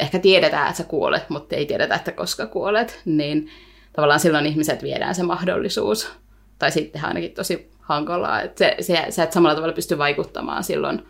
[0.00, 3.50] ehkä tiedetään, että sä kuolet, mutta ei tiedetä, että koska kuolet, niin
[3.92, 6.12] tavallaan silloin ihmiset viedään se mahdollisuus.
[6.58, 11.06] Tai sitten ainakin tosi hankalaa, että se, se, sä et samalla tavalla pysty vaikuttamaan silloin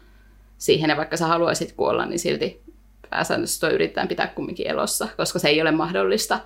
[0.59, 2.63] siihen, ja vaikka sä haluaisit kuolla, niin silti
[3.11, 6.41] pääsäännössä tuo yritetään pitää kumminkin elossa, koska se ei ole mahdollista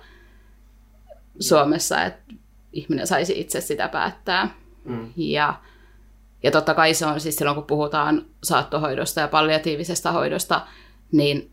[1.39, 2.33] Suomessa, että
[2.73, 4.49] ihminen saisi itse sitä päättää.
[4.85, 5.09] Mm.
[5.15, 5.53] Ja,
[6.43, 10.61] ja totta kai se on siis silloin, kun puhutaan saattohoidosta ja palliatiivisesta hoidosta,
[11.11, 11.51] niin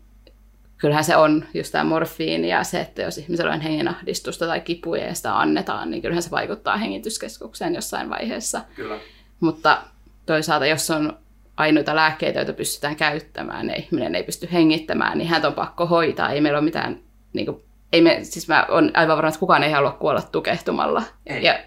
[0.77, 5.05] kyllähän se on just tämä morfiini ja se, että jos ihmisellä on hengenahdistusta tai kipuja
[5.05, 8.61] ja sitä annetaan, niin kyllähän se vaikuttaa hengityskeskukseen jossain vaiheessa.
[8.75, 8.99] Kyllä.
[9.39, 9.81] Mutta
[10.25, 11.17] toisaalta, jos on
[11.57, 16.29] ainoita lääkkeitä, joita pystytään käyttämään, ja ihminen ei pysty hengittämään, niin häntä on pakko hoitaa.
[16.29, 16.99] Ei meillä ole mitään,
[17.33, 17.61] niin kuin,
[17.93, 21.03] ei me, siis mä on aivan varma, että kukaan ei halua kuolla tukehtumalla.
[21.25, 21.43] Ei.
[21.43, 21.59] Ja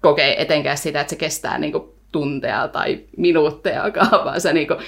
[0.00, 3.82] kokee etenkään sitä, että se kestää niin kuin tunteja tai minuutteja,
[4.24, 4.80] vaan se niin kuin,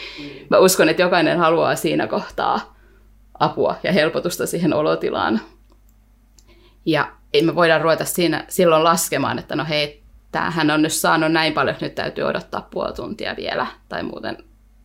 [0.51, 2.74] mä uskon, että jokainen haluaa siinä kohtaa
[3.39, 5.41] apua ja helpotusta siihen olotilaan.
[6.87, 11.33] Ja ei me voida ruveta siinä silloin laskemaan, että no hei, tämähän on nyt saanut
[11.33, 14.37] näin paljon, nyt täytyy odottaa puoli tuntia vielä, tai muuten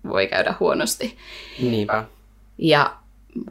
[0.10, 1.18] voi käydä huonosti.
[1.62, 2.06] Niinpä.
[2.58, 2.98] Ja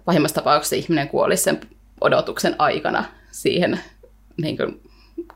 [0.04, 1.60] pahimmassa tapauksessa ihminen kuoli sen
[2.00, 3.80] odotuksen aikana siihen
[4.42, 4.80] niin kuin,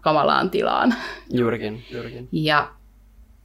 [0.01, 0.95] kamalaan tilaan.
[1.31, 2.29] Juurikin, juurikin.
[2.33, 2.71] Ja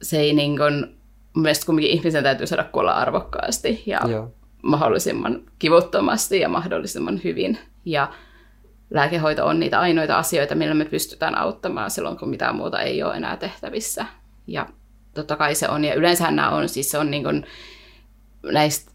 [0.02, 0.96] se ei niin kuin,
[1.36, 4.32] mielestäni kumminkin ihmisen täytyy saada kuolla arvokkaasti ja Joo.
[4.68, 7.58] Mahdollisimman kivuttomasti ja mahdollisimman hyvin.
[7.84, 8.12] Ja
[8.90, 13.14] lääkehoito on niitä ainoita asioita, millä me pystytään auttamaan silloin, kun mitään muuta ei ole
[13.14, 14.06] enää tehtävissä.
[14.46, 14.66] Ja
[15.14, 17.46] totta kai se on, ja yleensä nämä on, siis se on niin kuin
[18.42, 18.90] näistä,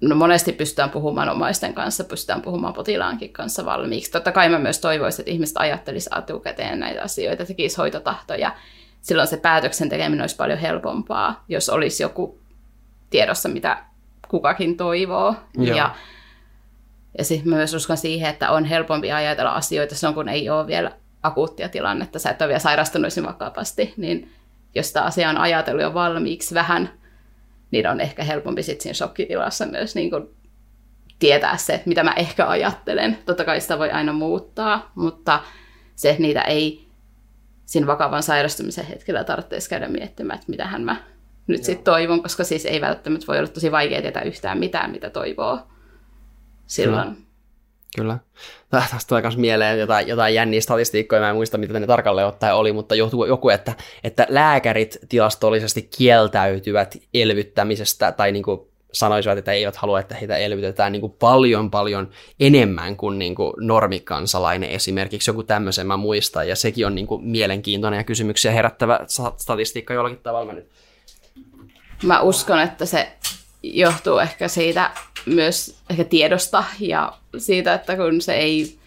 [0.00, 4.10] no monesti pystytään puhumaan omaisten kanssa, pystytään puhumaan potilaankin kanssa valmiiksi.
[4.10, 8.54] Totta kai mä myös toivoisin, että ihmiset ajattelisivat etukäteen näitä asioita, tekisi hoitotahtoja.
[9.02, 12.38] Silloin se päätöksen tekeminen olisi paljon helpompaa, jos olisi joku
[13.10, 13.84] tiedossa, mitä
[14.32, 15.34] kukakin toivoo.
[15.56, 15.76] Joo.
[15.76, 15.94] Ja
[17.18, 20.92] ja sitten myös uskon siihen, että on helpompi ajatella asioita silloin, kun ei ole vielä
[21.22, 24.32] akuuttia tilannetta, sä et ole vielä sairastunut vakavasti, niin
[24.74, 26.90] jos sitä asiaa on ajatellut jo valmiiksi vähän,
[27.70, 30.28] niin on ehkä helpompi sitten siinä shokkitilassa myös niin kuin
[31.18, 33.18] tietää se, että mitä mä ehkä ajattelen.
[33.26, 35.40] Totta kai sitä voi aina muuttaa, mutta
[35.96, 36.88] se, että niitä ei
[37.66, 40.96] siinä vakavan sairastumisen hetkellä tarvitsisi käydä miettimään, että mitähän mä
[41.52, 45.10] nyt sitten toivon, koska siis ei välttämättä voi olla tosi vaikea tietää yhtään mitään, mitä
[45.10, 45.58] toivoo
[46.66, 47.08] silloin.
[47.08, 47.22] Kyllä.
[47.96, 48.18] Kyllä.
[48.70, 52.54] Tästä tulee myös mieleen jotain, jotain jänniä statistiikkoja, mä en muista mitä ne tarkalleen ottaen
[52.54, 53.74] oli, mutta joku, joku että,
[54.04, 58.60] että lääkärit tilastollisesti kieltäytyvät elvyttämisestä tai niin kuin
[58.92, 63.52] sanoisivat, että eivät halua, että heitä elvytetään niin kuin paljon paljon enemmän kuin, niin kuin
[63.60, 65.30] normikansalainen esimerkiksi.
[65.30, 69.00] Joku tämmöisen mä muistan, ja sekin on niin kuin mielenkiintoinen ja kysymyksiä herättävä
[69.36, 70.46] statistiikka jollakin tavalla.
[70.46, 70.68] Mä, nyt.
[72.02, 73.12] Mä uskon, että se
[73.62, 74.90] johtuu ehkä siitä
[75.26, 78.78] myös ehkä tiedosta ja siitä, että kun se ei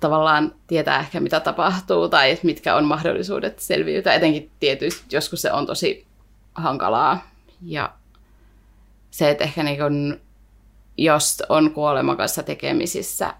[0.00, 4.14] tavallaan tietää ehkä mitä tapahtuu tai mitkä on mahdollisuudet selviytyä.
[4.14, 6.06] Etenkin tietysti joskus se on tosi
[6.54, 7.30] hankalaa.
[7.62, 7.92] Ja
[9.10, 10.20] se, että ehkä niin kun,
[10.96, 13.34] jos on kuoleman kanssa tekemisissä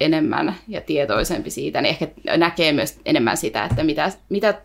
[0.00, 4.60] enemmän ja tietoisempi siitä, niin ehkä näkee myös enemmän sitä, että mitä, mitä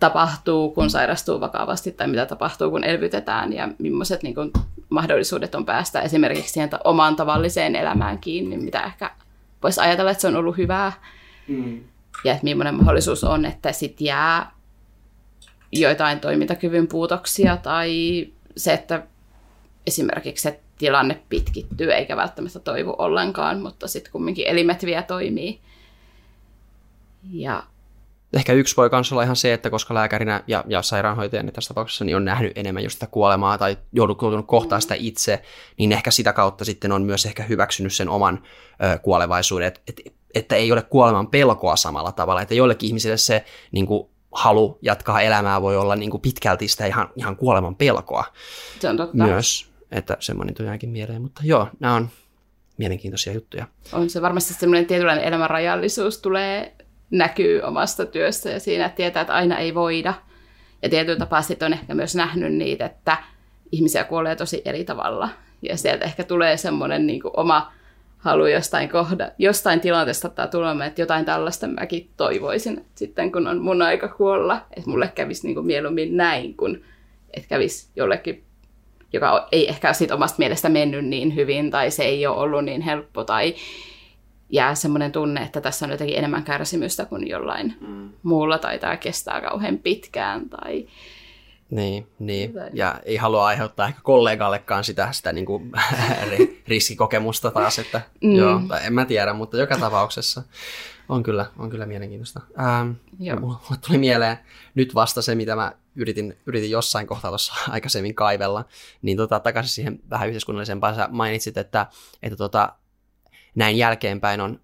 [0.00, 4.50] tapahtuu, kun sairastuu vakavasti tai mitä tapahtuu, kun elvytetään ja millaiset niin kuin,
[4.88, 9.10] mahdollisuudet on päästä esimerkiksi siihen omaan tavalliseen elämään kiinni, mitä ehkä
[9.62, 10.92] voisi ajatella, että se on ollut hyvää.
[11.48, 11.80] Mm.
[12.24, 14.50] Ja että millainen mahdollisuus on, että sitten jää
[15.72, 18.26] joitain toimintakyvyn puutoksia tai
[18.56, 19.02] se, että
[19.86, 25.60] esimerkiksi se tilanne pitkittyy eikä välttämättä toivu ollenkaan, mutta sitten kumminkin elimet vielä toimii.
[27.32, 27.62] Ja
[28.34, 32.04] Ehkä yksi voi myös olla ihan se, että koska lääkärinä ja, ja sairaanhoitajana tässä tapauksessa
[32.04, 35.42] niin on nähnyt enemmän just sitä kuolemaa tai joutunut kohtaa sitä itse,
[35.78, 38.42] niin ehkä sitä kautta sitten on myös ehkä hyväksynyt sen oman
[38.94, 40.00] ö, kuolevaisuuden, että et,
[40.34, 45.20] että ei ole kuoleman pelkoa samalla tavalla, että joillekin ihmisille se niin kuin, halu jatkaa
[45.20, 48.24] elämää voi olla niin kuin pitkälti sitä ihan, ihan kuoleman pelkoa.
[48.80, 49.16] Se on totta.
[49.16, 52.08] myös, että semmoinen tuli mieleen, mutta joo, nämä on
[52.78, 53.66] mielenkiintoisia juttuja.
[53.92, 56.73] On se varmasti semmoinen tietynlainen elämän rajallisuus tulee
[57.10, 60.14] näkyy omasta työstä ja siinä, että tietää, että aina ei voida.
[60.82, 63.16] Ja tietyllä tapaa sitten on ehkä myös nähnyt niitä, että
[63.72, 65.28] ihmisiä kuolee tosi eri tavalla.
[65.62, 67.72] Ja sieltä ehkä tulee semmoinen niin oma
[68.18, 73.46] halu jostain, kohda, jostain tilanteesta tai tulemaan, että jotain tällaista mäkin toivoisin, että sitten kun
[73.46, 76.84] on mun aika kuolla, että mulle kävisi niin kuin mieluummin näin, kuin
[77.34, 78.44] että kävisi jollekin,
[79.12, 82.80] joka ei ehkä siitä omasta mielestä mennyt niin hyvin, tai se ei ole ollut niin
[82.80, 83.54] helppo, tai
[84.54, 88.10] jää semmoinen tunne, että tässä on jotenkin enemmän kärsimystä kuin jollain mm.
[88.22, 90.86] muulla, tai tämä kestää kauhean pitkään, tai...
[91.70, 92.52] Niin, niin.
[92.72, 95.72] ja ei halua aiheuttaa ehkä kollegallekaan sitä, sitä niin kuin
[96.68, 98.34] riskikokemusta taas, että mm.
[98.34, 100.42] joo, tai en mä tiedä, mutta joka tapauksessa
[101.08, 102.40] on kyllä, on kyllä mielenkiintoista.
[102.58, 103.40] Ähm, joo.
[103.40, 104.38] Mulle tuli mieleen
[104.74, 108.64] nyt vasta se, mitä mä yritin, yritin jossain kohtaa tuossa aikaisemmin kaivella,
[109.02, 111.86] niin tota, takaisin siihen vähän yhteiskunnallisempaan, sä mainitsit, että,
[112.22, 112.72] että tota,
[113.54, 114.60] näin jälkeenpäin on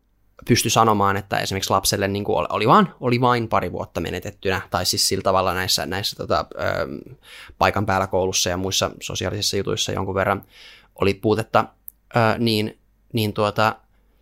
[0.49, 4.87] pysty sanomaan, että esimerkiksi lapselle niin kuin oli, vain, oli vain pari vuotta menetettynä, tai
[4.87, 6.65] siis sillä tavalla näissä, näissä tota, ö,
[7.59, 10.43] paikan päällä koulussa ja muissa sosiaalisissa jutuissa jonkun verran
[11.01, 11.65] oli puutetta,
[12.17, 12.79] ö, niin,
[13.13, 13.77] niin tuota,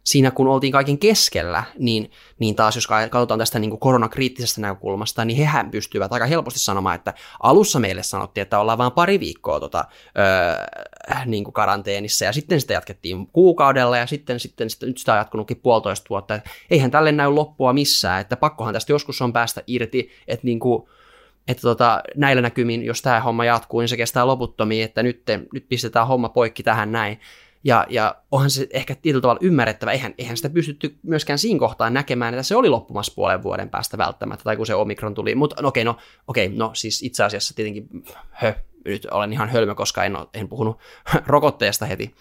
[0.05, 5.25] siinä kun oltiin kaiken keskellä, niin, niin taas jos katsotaan tästä niin kuin koronakriittisestä näkökulmasta,
[5.25, 9.61] niin hehän pystyvät aika helposti sanomaan, että alussa meille sanottiin, että ollaan vain pari viikkoa
[9.61, 9.85] tota,
[10.19, 15.13] öö, niin kuin karanteenissa, ja sitten sitä jatkettiin kuukaudella, ja sitten, sitten, sitten nyt sitä
[15.13, 19.33] on jatkunutkin puolitoista vuotta, että eihän tälle näy loppua missään, että pakkohan tästä joskus on
[19.33, 20.89] päästä irti, että niin kuin,
[21.49, 25.23] että tota, näillä näkymin, jos tämä homma jatkuu, niin se kestää loputtomiin, että nyt,
[25.53, 27.21] nyt pistetään homma poikki tähän näin.
[27.65, 31.91] Ja, ja onhan se ehkä tietyllä tavalla ymmärrettävä, eihän, eihän sitä pystytty myöskään siinä kohtaa
[31.91, 35.35] näkemään, että se oli loppumassa puolen vuoden päästä välttämättä, tai kun se Omikron tuli.
[35.35, 35.97] Mutta no, okei, no,
[36.29, 37.89] okei, no siis itse asiassa tietenkin,
[38.31, 38.55] hö,
[38.85, 40.79] nyt olen ihan hölmö, koska en, ole, en puhunut
[41.27, 42.15] rokotteesta heti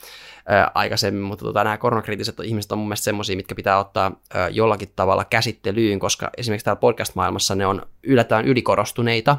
[0.45, 4.49] ää, aikaisemmin, mutta tota, nämä koronakriittiset ihmiset on mun mielestä semmoisia, mitkä pitää ottaa ää,
[4.49, 9.37] jollakin tavalla käsittelyyn, koska esimerkiksi täällä podcast-maailmassa ne on yllätään ylikorostuneita,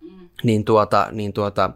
[0.00, 0.28] mm.
[0.42, 1.70] niin tuota, niin tuota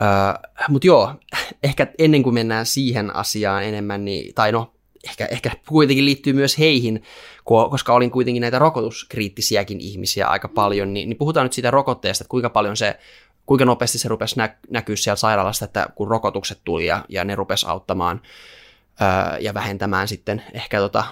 [0.00, 1.14] Uh, Mutta joo,
[1.62, 4.74] ehkä ennen kuin mennään siihen asiaan enemmän, niin, tai no,
[5.10, 7.02] ehkä, ehkä kuitenkin liittyy myös heihin,
[7.44, 12.30] koska olin kuitenkin näitä rokotuskriittisiäkin ihmisiä aika paljon, niin, niin puhutaan nyt siitä rokotteesta, että
[12.30, 12.98] kuinka paljon se,
[13.46, 17.34] kuinka nopeasti se rupesi nä- näkyä siellä sairaalasta, että kun rokotukset tuli ja, ja ne
[17.34, 21.04] rupesi auttamaan uh, ja vähentämään sitten ehkä tota,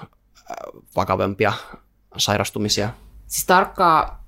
[0.96, 1.52] vakavampia
[2.16, 2.90] sairastumisia.
[3.26, 4.24] Siis tarkkaa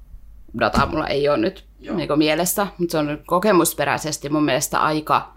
[0.60, 5.32] dataa mulla ei ole nyt niin mielessä, mutta se on kokemusperäisesti mun mielestä aika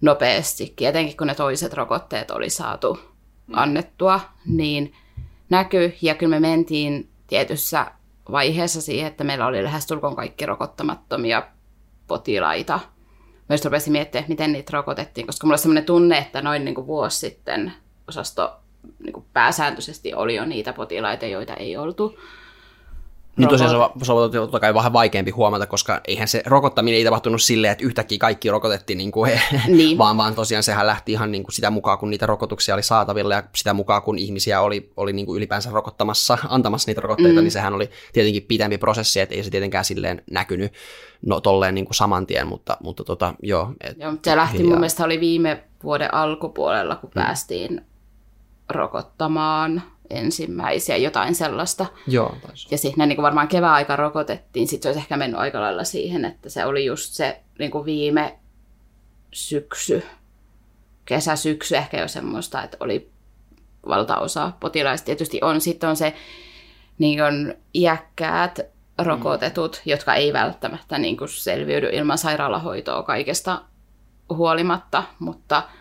[0.00, 3.54] nopeastikin, etenkin kun ne toiset rokotteet oli saatu mm.
[3.58, 4.94] annettua, niin
[5.50, 5.94] näkyy.
[6.02, 7.86] Ja kyllä me mentiin tietyssä
[8.30, 11.42] vaiheessa siihen, että meillä oli lähestulkoon kaikki rokottamattomia
[12.06, 12.80] potilaita.
[13.48, 16.86] Myös rupesin miettimään, miten niitä rokotettiin, koska mulla on sellainen tunne, että noin niin kuin
[16.86, 17.72] vuosi sitten
[18.08, 18.56] osasto
[18.98, 22.18] niin kuin pääsääntöisesti oli jo niitä potilaita, joita ei oltu
[23.36, 26.98] niin tosiaan se on, se on totta kai vähän vaikeampi huomata, koska eihän se rokottaminen
[26.98, 29.98] ei tapahtunut silleen, että yhtäkkiä kaikki rokotettiin, niin kuin he, niin.
[30.02, 33.34] vaan, vaan tosiaan sehän lähti ihan niin kuin sitä mukaan, kun niitä rokotuksia oli saatavilla
[33.34, 37.44] ja sitä mukaan, kun ihmisiä oli, oli niin kuin ylipäänsä rokottamassa, antamassa niitä rokotteita, mm.
[37.44, 40.72] niin sehän oli tietenkin pitempi prosessi, että ei se tietenkään silleen näkynyt
[41.26, 43.72] no, tolleen niin kuin saman tien, mutta, mutta tota, joo.
[43.80, 44.70] Et, joo se lähti hiljaa.
[44.70, 47.22] mun mielestä oli viime vuoden alkupuolella, kun mm.
[47.22, 47.80] päästiin
[48.72, 51.86] rokottamaan ensimmäisiä, jotain sellaista.
[52.06, 52.68] Joo, taisi.
[52.70, 55.60] Ja sitten ne niin kuin varmaan kevään aika rokotettiin, sitten se olisi ehkä mennyt aika
[55.60, 58.38] lailla siihen, että se oli just se niin kuin viime
[59.32, 60.02] syksy,
[61.04, 63.10] kesä-syksy ehkä jo semmoista, että oli
[63.88, 65.06] valtaosa potilaista.
[65.06, 66.14] Tietysti on sitten on se
[66.98, 68.60] niin kuin iäkkäät
[68.98, 69.90] rokotetut, mm.
[69.90, 73.62] jotka ei välttämättä niin kuin selviydy ilman sairaalahoitoa kaikesta
[74.28, 75.62] huolimatta, mutta–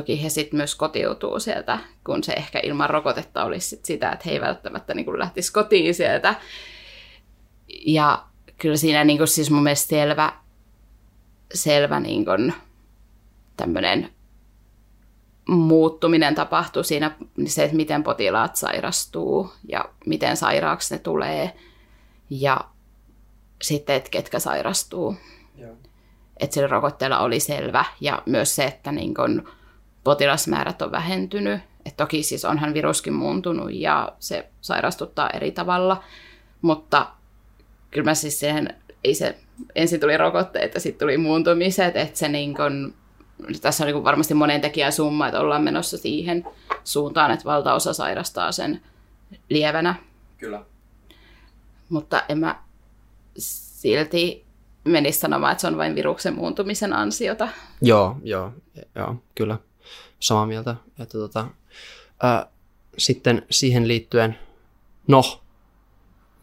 [0.00, 4.22] toki he sitten myös kotiutuu sieltä, kun se ehkä ilman rokotetta olisi sit sitä, että
[4.26, 6.34] he ei välttämättä niin kuin lähtisi kotiin sieltä.
[7.86, 8.24] Ja
[8.58, 10.32] kyllä siinä niin kuin, siis mun mielestä selvä,
[11.54, 12.54] selvä niin kuin,
[13.56, 14.10] tämmöinen
[15.48, 21.56] muuttuminen tapahtuu siinä, niin se, että miten potilaat sairastuu ja miten sairaaksi ne tulee
[22.30, 22.60] ja
[23.62, 25.16] sitten, että ketkä sairastuu.
[25.56, 25.76] Joo.
[26.36, 29.48] Että sillä rokotteella oli selvä ja myös se, että niin kun
[30.06, 31.60] potilasmäärät on vähentynyt.
[31.86, 36.02] Et toki siis onhan viruskin muuntunut ja se sairastuttaa eri tavalla,
[36.62, 37.06] mutta
[37.90, 39.38] kyllä mä siis siihen, ei se,
[39.74, 42.94] ensin tuli rokotteet ja sitten tuli muuntumiset, että se niin kun,
[43.60, 46.44] tässä on niin varmasti monen tekijän summa, että ollaan menossa siihen
[46.84, 48.80] suuntaan, että valtaosa sairastaa sen
[49.48, 49.94] lievänä.
[50.38, 50.62] Kyllä.
[51.88, 52.62] Mutta en mä
[53.38, 54.44] silti
[54.84, 57.48] menisi sanomaan, että se on vain viruksen muuntumisen ansiota.
[57.82, 58.52] Joo, joo,
[58.94, 59.58] joo, kyllä
[60.20, 60.76] samaa mieltä.
[61.00, 61.46] Että tota,
[62.22, 62.46] ää,
[62.98, 64.38] sitten siihen liittyen,
[65.08, 65.42] no,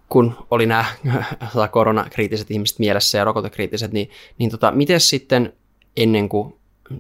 [0.09, 0.86] kun oli nämä
[1.71, 5.53] koronakriittiset ihmiset mielessä ja rokotekriittiset, niin, niin tota, miten sitten
[5.97, 6.55] ennen kuin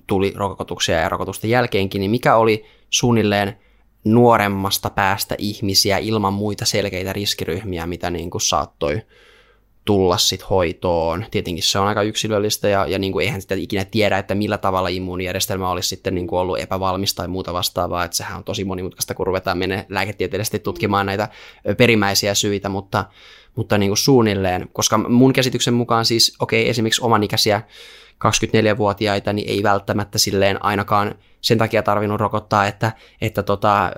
[0.07, 3.57] tuli rokotuksia ja rokotusten jälkeenkin, niin mikä oli suunnilleen
[4.03, 9.01] nuoremmasta päästä ihmisiä ilman muita selkeitä riskiryhmiä, mitä niin kuin saattoi
[9.85, 11.25] tulla sit hoitoon.
[11.31, 14.57] Tietenkin se on aika yksilöllistä ja, ja niin kuin eihän sitä ikinä tiedä, että millä
[14.57, 18.65] tavalla immuunijärjestelmä olisi sitten niin kuin ollut epävalmis tai muuta vastaavaa, että sehän on tosi
[18.65, 21.29] monimutkaista, kun ruvetaan mennä lääketieteellisesti tutkimaan näitä
[21.77, 23.05] perimmäisiä syitä, mutta,
[23.55, 27.61] mutta niin kuin suunnilleen, koska mun käsityksen mukaan siis, okei, okay, esimerkiksi omanikäisiä
[28.25, 32.91] 24-vuotiaita, niin ei välttämättä silleen ainakaan sen takia tarvinnut rokottaa, että,
[33.21, 33.91] että tota,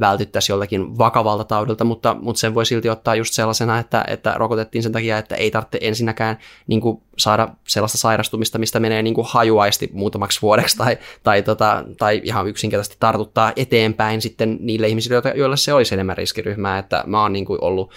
[0.00, 4.82] vältyttäisiin jollakin vakavalta taudilta, mutta, mutta sen voi silti ottaa just sellaisena, että, että rokotettiin
[4.82, 9.26] sen takia, että ei tarvitse ensinnäkään niin kuin, saada sellaista sairastumista, mistä menee niin kuin,
[9.30, 15.56] hajuaisti muutamaksi vuodeksi tai, tai, tota, tai ihan yksinkertaisesti tartuttaa eteenpäin sitten niille ihmisille, joille
[15.56, 17.92] se olisi enemmän riskiryhmää, että mä oon niin kuin, ollut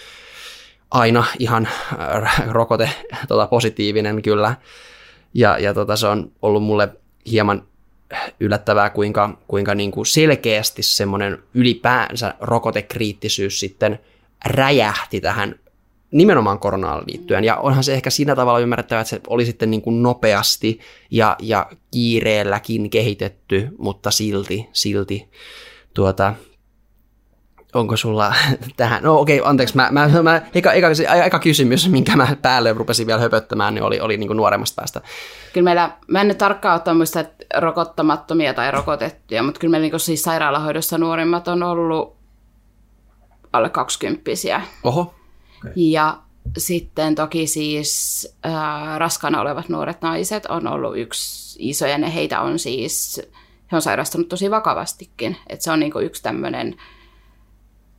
[0.90, 1.68] aina ihan
[2.48, 2.90] rokote
[3.28, 4.54] tota, positiivinen kyllä,
[5.34, 6.88] ja, ja tota, se on ollut mulle
[7.30, 7.62] hieman
[8.40, 13.98] yllättävää, kuinka, kuinka niin kuin selkeästi semmoinen ylipäänsä rokotekriittisyys sitten
[14.44, 15.54] räjähti tähän
[16.10, 17.44] nimenomaan koronaan liittyen.
[17.44, 20.80] Ja onhan se ehkä siinä tavalla ymmärrettävä, että se oli sitten niin kuin nopeasti
[21.10, 25.28] ja, ja kiireelläkin kehitetty, mutta silti, silti
[25.94, 26.34] tuota,
[27.74, 28.34] onko sulla
[28.76, 30.88] tähän, no okei, okay, anteeksi, mä, mä, mä eka, eka,
[31.24, 35.00] eka, kysymys, minkä mä päälle rupesin vielä höpöttämään, niin oli, oli niin kuin nuoremmasta päästä.
[35.52, 39.88] Kyllä meillä, mä en nyt tarkkaan ottaa muista, että rokottamattomia tai rokotettuja, mutta kyllä meillä
[39.88, 42.16] niin siis sairaalahoidossa nuorimmat on ollut
[43.52, 44.62] alle kaksikymppisiä.
[44.84, 45.14] Oho.
[45.58, 45.72] Okay.
[45.76, 46.18] Ja
[46.58, 52.40] sitten toki siis äh, raskaana olevat nuoret naiset on ollut yksi iso, ja ne heitä
[52.40, 53.20] on siis,
[53.72, 55.36] he on sairastunut tosi vakavastikin.
[55.46, 56.76] Että se on niin yksi tämmöinen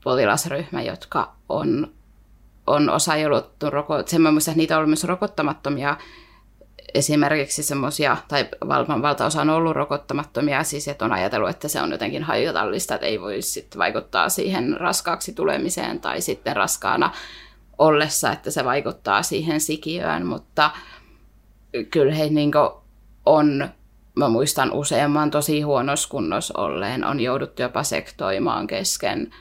[0.04, 1.94] potilasryhmä, jotka on,
[2.68, 5.98] on osa jouduttu rokot, sen mä niitä on ollut myös rokottamattomia.
[6.94, 11.92] Esimerkiksi semmoisia, tai val- valtaosa on ollut rokottamattomia, siis että on ajatellut, että se on
[11.92, 17.12] jotenkin haitallista, että ei voi sitten vaikuttaa siihen raskaaksi tulemiseen tai sitten raskaana
[17.78, 20.72] ollessa, että se vaikuttaa siihen sikiöön, mutta
[21.92, 22.52] kyllä he niin
[23.26, 23.70] on,
[24.16, 29.32] mä muistan useamman tosi huonossa kunnossa olleen, on jouduttu jopa sektoimaan kesken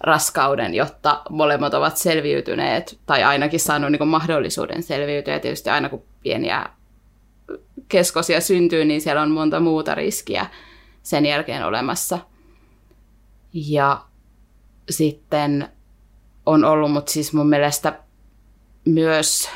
[0.00, 5.34] raskauden, jotta molemmat ovat selviytyneet, tai ainakin saanut niin mahdollisuuden selviytyä.
[5.34, 6.66] Ja tietysti aina kun pieniä
[7.88, 10.46] keskosia syntyy, niin siellä on monta muuta riskiä
[11.02, 12.18] sen jälkeen olemassa.
[13.52, 14.04] Ja
[14.90, 15.68] sitten
[16.46, 17.98] on ollut, mutta siis mun mielestä
[18.84, 19.48] myös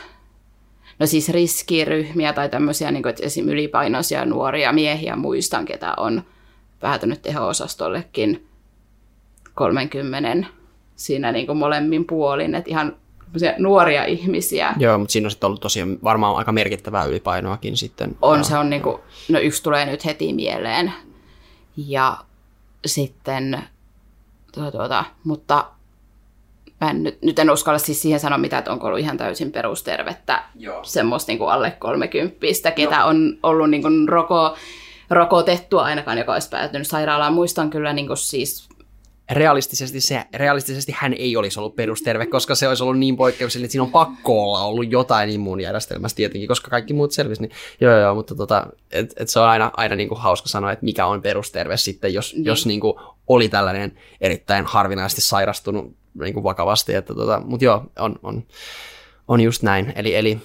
[0.99, 3.49] no siis riskiryhmiä tai tämmöisiä, niin kuin, että esim.
[3.49, 6.22] ylipainoisia nuoria miehiä muistan, ketä on
[6.80, 8.49] päätynyt teho-osastollekin
[9.55, 10.47] 30
[10.97, 12.97] siinä niin kuin molemmin puolin, että ihan
[13.59, 14.75] nuoria ihmisiä.
[14.79, 18.17] Joo, mutta siinä on sitten ollut tosiaan varmaan aika merkittävää ylipainoakin sitten.
[18.23, 18.45] On, Joo.
[18.45, 18.99] se on niin kuin,
[19.29, 20.93] no yksi tulee nyt heti mieleen.
[21.77, 22.17] Ja
[22.87, 23.63] sitten,
[24.55, 25.67] tuota, tuota, mutta
[26.81, 29.53] mä en, nyt, nyt en uskalla siis siihen sanoa mitään, että onko ollut ihan täysin
[29.53, 30.85] perustervettä Joo.
[30.85, 33.09] semmoista niin kuin alle kolmekymppistä, ketä Joo.
[33.09, 34.57] on ollut niin kuin roko,
[35.11, 37.33] rokotettua ainakaan, joka olisi päätynyt sairaalaan.
[37.33, 38.69] Muistan kyllä niin kuin siis
[39.31, 43.72] realistisesti, se, realistisesti hän ei olisi ollut perusterve, koska se olisi ollut niin poikkeuksellinen, että
[43.72, 47.43] siinä on pakko olla ollut jotain immuunijärjestelmässä tietenkin, koska kaikki muut selvisi.
[47.43, 50.72] Niin, joo, joo, mutta tota, et, et se on aina, aina niin kuin hauska sanoa,
[50.72, 52.45] että mikä on perusterve sitten, jos, niin.
[52.45, 52.95] jos niin kuin
[53.27, 56.95] oli tällainen erittäin harvinaisesti sairastunut niin kuin vakavasti.
[56.95, 58.45] Että tota, mutta joo, on, on,
[59.29, 59.93] on just näin.
[59.97, 60.39] Eli, eli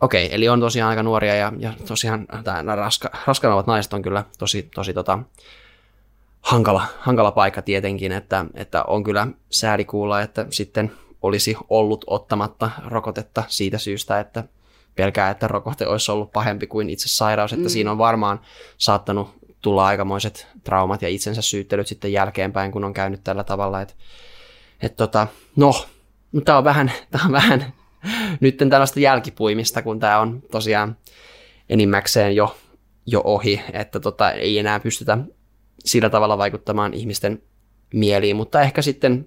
[0.00, 4.02] okei, eli on tosiaan aika nuoria ja, ja tosiaan tämä raska, raskaana olevat naiset on
[4.02, 5.18] kyllä tosi, tosi tota,
[6.44, 10.92] hankala, hankala paikka tietenkin, että, että on kyllä sääli kuulla, että sitten
[11.22, 14.44] olisi ollut ottamatta rokotetta siitä syystä, että
[14.94, 17.70] pelkää, että rokote olisi ollut pahempi kuin itse sairaus, että mm.
[17.70, 18.40] siinä on varmaan
[18.78, 19.28] saattanut
[19.62, 23.94] tulla aikamoiset traumat ja itsensä syyttelyt sitten jälkeenpäin, kun on käynyt tällä tavalla, että
[24.82, 25.26] et tota,
[25.56, 25.86] no,
[26.44, 27.72] tämä on vähän, tämä on vähän
[28.40, 30.96] nyt tällaista jälkipuimista, kun tämä on tosiaan
[31.68, 32.56] enimmäkseen jo,
[33.06, 35.18] jo ohi, että tota, ei enää pystytä
[35.78, 37.42] sillä tavalla vaikuttamaan ihmisten
[37.94, 39.26] mieliin, mutta ehkä sitten,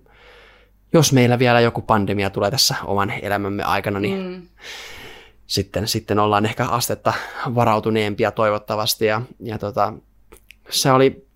[0.93, 4.47] jos meillä vielä joku pandemia tulee tässä oman elämämme aikana, niin mm.
[5.47, 7.13] sitten, sitten ollaan ehkä astetta
[7.55, 9.05] varautuneempia toivottavasti.
[9.05, 9.93] Ja, ja tota,
[10.69, 11.27] se oli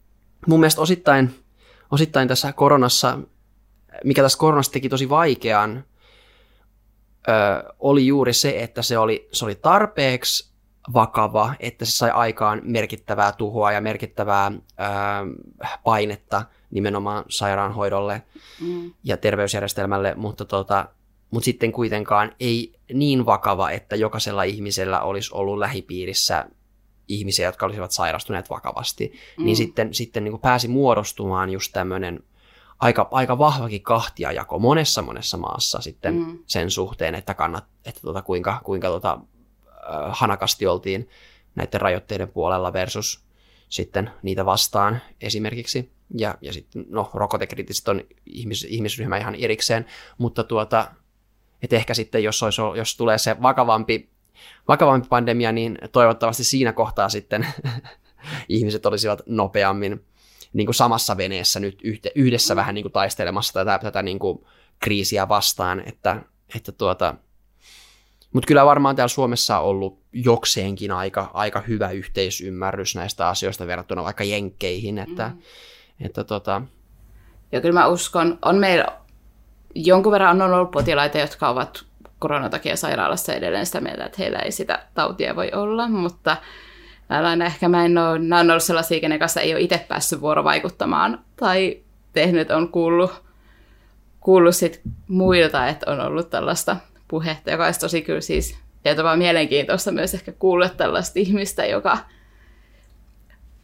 [0.47, 1.35] mun mielestä osittain,
[1.91, 3.19] osittain tässä koronassa,
[4.03, 5.83] mikä tässä koronassa teki tosi vaikean,
[7.27, 7.31] ö,
[7.79, 10.50] oli juuri se, että se oli, se oli tarpeeksi
[10.93, 15.23] vakava, että se sai aikaan merkittävää tuhoa ja merkittävää ää,
[15.83, 18.21] painetta nimenomaan sairaanhoidolle
[18.61, 18.93] mm.
[19.03, 20.85] ja terveysjärjestelmälle, mutta, tota,
[21.31, 26.45] mutta sitten kuitenkaan ei niin vakava, että jokaisella ihmisellä olisi ollut lähipiirissä
[27.07, 29.45] ihmisiä, jotka olisivat sairastuneet vakavasti, mm.
[29.45, 32.23] niin sitten, sitten niin kuin pääsi muodostumaan just tämmöinen
[32.79, 36.39] aika, aika vahvakin kahtiajako monessa monessa maassa sitten mm.
[36.45, 39.19] sen suhteen, että, kannat, että tuota, kuinka, kuinka tuota,
[40.09, 41.09] hanakasti oltiin
[41.55, 43.23] näiden rajoitteiden puolella versus
[43.69, 45.91] sitten niitä vastaan esimerkiksi.
[46.17, 49.85] Ja, ja sitten, no, rokotekriittiset on ihmis, ihmisryhmä ihan erikseen,
[50.17, 50.91] mutta tuota,
[51.61, 54.09] että ehkä sitten, jos, olisi, jos tulee se vakavampi,
[54.67, 57.47] vakavampi pandemia, niin toivottavasti siinä kohtaa sitten
[58.49, 60.05] ihmiset olisivat nopeammin
[60.53, 61.81] niin kuin samassa veneessä nyt
[62.15, 64.45] yhdessä vähän niin kuin taistelemassa tätä, tätä niin kuin
[64.79, 66.21] kriisiä vastaan, että,
[66.55, 67.15] että tuota,
[68.33, 74.03] mutta kyllä varmaan täällä Suomessa on ollut jokseenkin aika, aika hyvä yhteisymmärrys näistä asioista verrattuna
[74.03, 74.97] vaikka jenkkeihin.
[74.97, 75.41] Että, mm.
[76.05, 76.61] että tota...
[77.51, 78.85] Ja kyllä mä uskon, on meillä
[79.75, 81.83] jonkun verran on ollut potilaita, jotka ovat
[82.19, 86.37] koronatakia sairaalassa edelleen sitä mieltä, että heillä ei sitä tautia voi olla, mutta
[87.11, 90.21] Älä ehkä mä en ole, nämä on ollut sellaisia, kenen kanssa ei ole itse päässyt
[90.21, 91.77] vuorovaikuttamaan tai
[92.13, 93.23] tehnyt, on kuullut,
[94.19, 96.77] kuullut sit muilta, että on ollut tällaista
[97.11, 98.57] puhetta, joka olisi tosi kyllä siis
[99.03, 101.97] vaan mielenkiintoista myös ehkä kuulla tällaista ihmistä, joka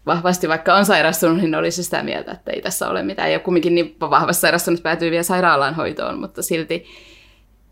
[0.06, 3.32] vahvasti vaikka on sairastunut, niin olisi sitä mieltä, että ei tässä ole mitään.
[3.32, 6.86] Ja kumminkin niin vahvasti sairastunut päätyy vielä sairaalaan hoitoon, mutta silti,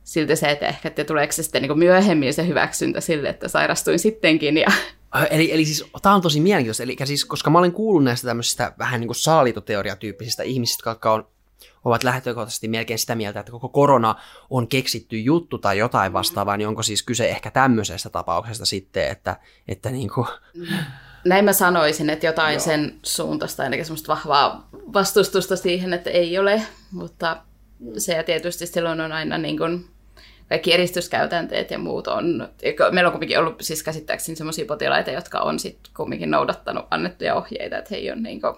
[0.04, 4.00] silti se, että ehkä että tuleeko se sitten niin myöhemmin se hyväksyntä sille, että sairastuin
[4.00, 4.58] sittenkin.
[4.58, 4.68] Ja...
[5.30, 8.74] Eli, eli siis tämä on tosi mielenkiintoista, eli siis, koska mä olen kuullut näistä tämmöisistä
[8.80, 11.28] vähän niin kuin saalitoteoriatyyppisistä ihmisistä, jotka on
[11.86, 14.16] ovat lähtökohtaisesti melkein sitä mieltä, että koko korona
[14.50, 19.36] on keksitty juttu tai jotain vastaavaa, niin onko siis kyse ehkä tämmöisestä tapauksesta sitten, että,
[19.68, 20.28] että niin kuin...
[21.26, 22.60] Näin mä sanoisin, että jotain Joo.
[22.60, 26.62] sen suuntaista, ainakin semmoista vahvaa vastustusta siihen, että ei ole,
[26.92, 27.38] mutta
[27.98, 29.86] se ja tietysti silloin on aina niin kuin
[30.50, 32.50] kaikki eristyskäytänteet ja muut on,
[32.92, 37.78] meillä on kuitenkin ollut siis käsittääkseni sellaisia potilaita, jotka on sitten kuitenkin noudattanut annettuja ohjeita,
[37.78, 38.54] että he ei ole niin kuin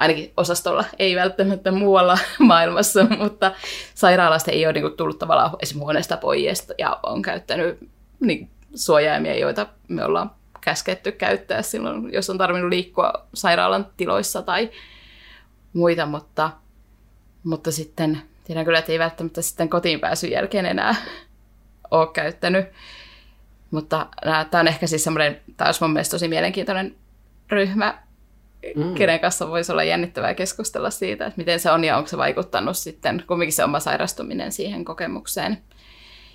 [0.00, 3.52] ainakin osastolla, ei välttämättä muualla maailmassa, mutta
[3.94, 7.78] sairaalasta ei ole niin kuin, tullut tavallaan esimerkiksi huoneesta pois ja on käyttänyt
[8.20, 10.30] niin, suojaimia, joita me ollaan
[10.60, 14.70] käsketty käyttää silloin, jos on tarvinnut liikkua sairaalan tiloissa tai
[15.72, 16.50] muita, mutta,
[17.44, 20.94] mutta sitten tiedän kyllä, että ei välttämättä sitten kotiin pääsyn jälkeen enää
[21.90, 22.66] ole käyttänyt.
[23.70, 24.06] Mutta
[24.50, 26.96] tämä on ehkä siis semmoinen, olisi mun mielestä tosi mielenkiintoinen
[27.50, 28.07] ryhmä
[28.76, 28.94] mm.
[28.94, 32.76] kenen kanssa voisi olla jännittävää keskustella siitä, että miten se on ja onko se vaikuttanut
[32.76, 35.58] sitten kumminkin se oma sairastuminen siihen kokemukseen.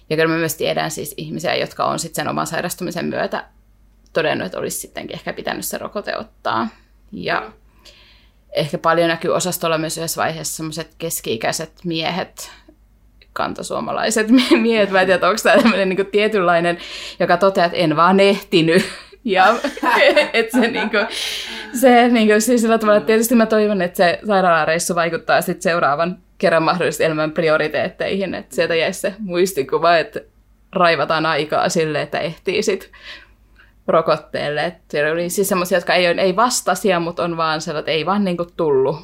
[0.10, 3.46] Ja kyllä mä myös tiedän siis ihmisiä, jotka on sitten sen oman sairastumisen myötä
[4.14, 6.68] todennut, että olisi sittenkin ehkä pitänyt se rokote ottaa.
[7.12, 7.54] Ja mm.
[8.56, 12.52] ehkä paljon näkyy osastolla myös yhdessä vaiheessa sellaiset keski-ikäiset miehet,
[13.34, 14.28] kantasuomalaiset
[14.62, 16.78] miehet, mä en tiedä, onko tämä tämmöinen niin tietynlainen,
[17.20, 18.84] joka toteaa, että en vaan ehtinyt
[19.26, 19.56] ja
[20.34, 20.98] että se, niinku,
[21.74, 26.18] se niinku, siis sillä tavalla, että tietysti mä toivon, että se sairaalareissu vaikuttaa sit seuraavan
[26.38, 30.20] kerran mahdollisesti elämän prioriteetteihin, että sieltä jäisi se muistikuva, että
[30.72, 32.92] raivataan aikaa sille, että ehtii sit
[33.88, 34.66] rokotteelle.
[34.66, 38.06] Et siellä oli siis semmoisia, jotka ei, ei vastasia, mutta on vaan sellainen, että ei
[38.06, 38.96] vaan niinku tullut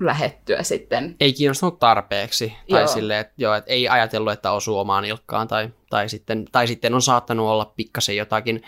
[0.00, 1.16] lähettyä sitten.
[1.20, 2.52] Ei kiinnostanut tarpeeksi.
[2.70, 2.86] Tai joo.
[2.86, 5.48] sille, että, joo, että ei ajatellut, että osuu omaan ilkkaan.
[5.48, 8.62] Tai, tai, sitten, tai sitten on saattanut olla pikkasen jotakin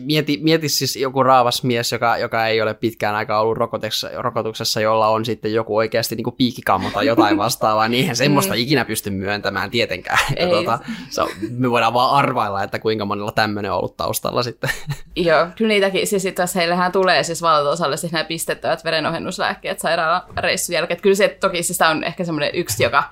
[0.00, 4.80] mieti, mieti siis joku raavas mies, joka, joka ei ole pitkään aikaa ollut rokotuksessa, rokotuksessa,
[4.80, 8.60] jolla on sitten joku oikeasti niin piikkikammo tai jotain vastaavaa, niin eihän semmoista mm.
[8.60, 10.18] ikinä pysty myöntämään tietenkään.
[10.36, 10.48] Ei.
[10.48, 10.78] tuota,
[11.10, 14.70] se on, me voidaan vaan arvailla, että kuinka monella tämmöinen on ollut taustalla sitten.
[15.16, 20.74] Joo, kyllä niitäkin, siis taas heillähän tulee siis valtaosalle siis nämä pistettävät verenohennuslääkkeet sairaalan reissun
[20.74, 21.00] jälkeen.
[21.00, 23.04] Kyllä se toki siis on ehkä semmoinen yksi, joka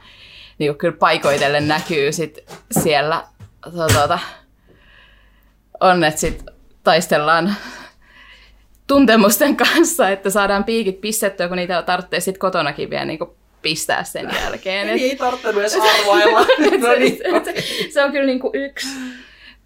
[0.58, 2.38] niin kyllä paikoitellen näkyy sit
[2.70, 3.24] siellä
[3.92, 4.18] tuota,
[5.80, 6.54] on, että sitten
[6.84, 7.54] taistellaan
[8.86, 13.18] tuntemusten kanssa, että saadaan piikit pistettyä, kun niitä tarvitsee sitten kotonakin vielä niin
[13.62, 14.88] pistää sen jälkeen.
[14.88, 16.40] Eli ei tarvitse edes arvailla.
[16.88, 18.88] no niin, se, se on kyllä niin kuin yksi.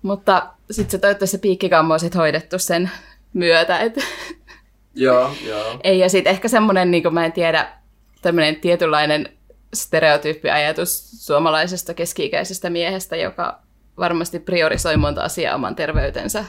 [0.02, 2.90] Mutta sitten se toivottavasti se piikkikammo on sit hoidettu sen
[3.32, 3.78] myötä.
[3.78, 3.98] Et...
[4.94, 5.80] Joo, joo.
[5.84, 7.68] Ei, ja sitten ehkä semmoinen, niin kuin mä en tiedä,
[8.22, 9.28] tämmöinen tietynlainen
[9.74, 13.62] stereotyyppiajatus suomalaisesta keski-ikäisestä miehestä, joka
[14.00, 16.44] varmasti priorisoi monta asiaa oman terveytensä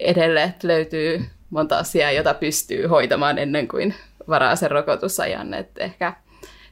[0.00, 3.94] edelle, että löytyy monta asiaa, jota pystyy hoitamaan ennen kuin
[4.28, 5.54] varaa sen rokotusajan.
[5.54, 6.12] Että ehkä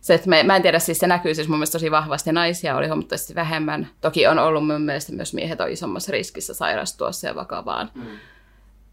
[0.01, 2.33] se, että mä, mä en tiedä, siis se näkyy siis mun mielestä tosi vahvasti.
[2.33, 3.89] Naisia oli huomattavasti vähemmän.
[4.01, 8.07] Toki on ollut mun mielestä myös miehet on isommassa riskissä sairastua se vakavaan mm.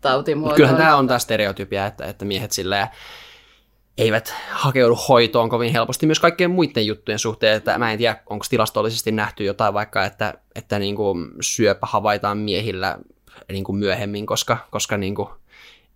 [0.02, 0.56] tautimuotoon.
[0.56, 2.88] Kyllähän tämä on tämä stereotypia, että, että miehet silleen
[4.00, 8.46] eivät hakeudu hoitoon kovin helposti myös kaikkien muiden juttujen suhteen, että mä en tiedä, onko
[8.50, 12.98] tilastollisesti nähty jotain vaikka, että, että niin kuin syöpä havaitaan miehillä
[13.52, 15.30] niin kuin myöhemmin, koska, koska niin kuin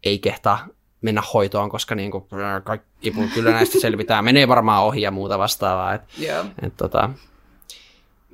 [0.04, 0.68] ei kehtaa
[1.01, 2.24] mennä hoitoon, koska niin kuin
[2.64, 5.93] kaikki, kyllä näistä selvitään, menee varmaan ohi ja muuta vastaavaa.
[5.93, 6.47] Et, yeah.
[6.62, 7.10] et, tota,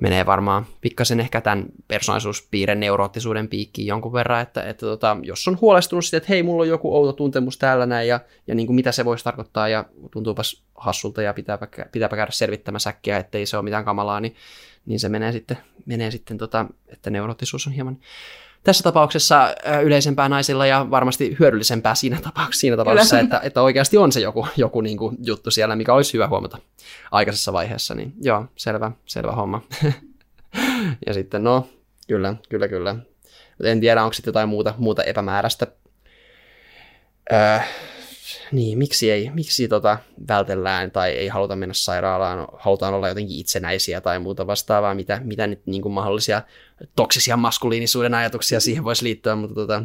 [0.00, 5.58] menee varmaan pikkasen ehkä tämän persoonallisuuspiirren neuroottisuuden piikkiin jonkun verran, että, että tota, jos on
[5.60, 8.74] huolestunut siitä, että hei, mulla on joku outo tuntemus täällä näin ja, ja niin kuin
[8.74, 13.56] mitä se voisi tarkoittaa ja tuntuupas hassulta ja pitääpä, pitääpä käydä selvittämään säkkiä, ettei se
[13.56, 14.34] ole mitään kamalaa, niin,
[14.86, 17.98] niin se menee sitten, menee sitten tota, että neuroottisuus on hieman
[18.64, 24.12] tässä tapauksessa yleisempää naisilla ja varmasti hyödyllisempää siinä tapauksessa, siinä tapauksessa että, että oikeasti on
[24.12, 26.58] se joku, joku niin kuin juttu siellä, mikä olisi hyvä huomata
[27.10, 27.94] aikaisessa vaiheessa.
[27.94, 29.62] Niin joo, selvä, selvä homma.
[31.06, 31.68] ja sitten no,
[32.08, 32.96] kyllä, kyllä, kyllä.
[33.64, 35.66] En tiedä, onko sitten jotain muuta, muuta epämääräistä.
[37.32, 37.58] Öö,
[38.52, 44.00] niin, miksi ei, miksi tota vältellään tai ei haluta mennä sairaalaan, halutaan olla jotenkin itsenäisiä
[44.00, 46.42] tai muuta vastaavaa, mitä, mitä nyt niin kuin mahdollisia
[46.96, 49.82] toksisia maskuliinisuuden ajatuksia siihen voisi liittyä, mutta tota,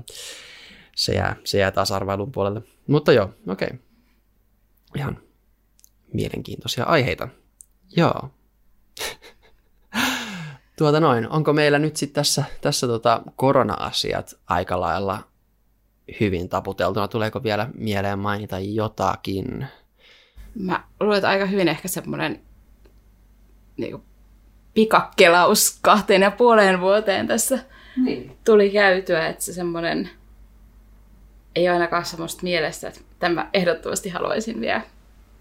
[0.95, 2.61] se jää, se jää taas arvailun puolelle.
[2.87, 3.67] Mutta joo, okei.
[3.67, 3.79] Okay.
[4.95, 5.17] Ihan
[6.13, 7.27] mielenkiintoisia aiheita.
[7.95, 8.29] Joo.
[10.77, 15.23] tuota noin, onko meillä nyt sitten tässä, tässä tota korona-asiat aika lailla
[16.19, 17.07] hyvin taputeltuna?
[17.07, 19.67] Tuleeko vielä mieleen mainita jotakin?
[20.59, 22.41] Mä luulen, että aika hyvin ehkä semmoinen
[23.77, 24.03] niin
[24.75, 27.59] pikakkelaus kahteen ja puoleen vuoteen tässä
[28.03, 28.37] niin.
[28.45, 30.09] tuli käytyä, että se semmoinen
[31.55, 34.81] ei ainakaan semmoista mielestä, että tämä ehdottomasti haluaisin vielä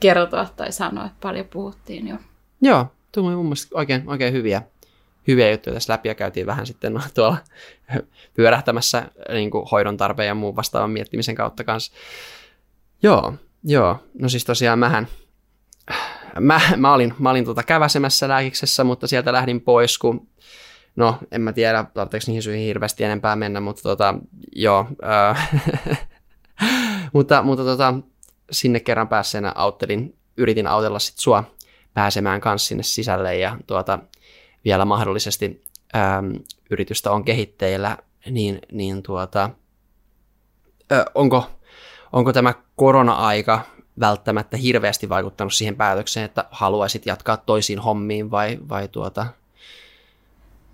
[0.01, 2.17] kertoa tai sanoa, että paljon puhuttiin jo.
[2.63, 4.63] Joo, tuli mun mielestä oikein, oikein hyviä,
[5.29, 7.37] hyviä juttuja tässä läpi ja käytiin vähän sitten tuolla
[8.35, 11.93] pyörähtämässä niin kuin hoidon tarpeen ja muun vastaavan miettimisen kautta kanssa.
[13.03, 13.35] Joo,
[13.65, 13.99] joo.
[14.19, 15.09] No siis tosiaan mähän,
[16.41, 20.29] mä, mä olin, mä olin tuota käväsemässä lääkiksessä, mutta sieltä lähdin pois, kun
[20.97, 24.15] no en mä tiedä, tarvitseeko niihin syihin hirveästi enempää mennä, mutta tota,
[24.57, 24.87] joo.
[25.05, 25.51] Äh,
[27.15, 27.95] mutta mutta tota,
[28.51, 31.45] sinne kerran päässeenä auttelin, yritin autella sit sua
[31.95, 33.99] pääsemään kanssa sinne sisälle ja tuota,
[34.65, 35.65] vielä mahdollisesti
[35.97, 36.31] ähm,
[36.71, 37.99] yritystä on kehitteillä,
[38.31, 39.51] niin, niin tuota,
[40.93, 41.51] ö, onko,
[42.13, 43.61] onko tämä korona-aika
[44.01, 49.27] välttämättä hirveästi vaikuttanut siihen päätökseen, että haluaisit jatkaa toisiin hommiin vai, vai tuota?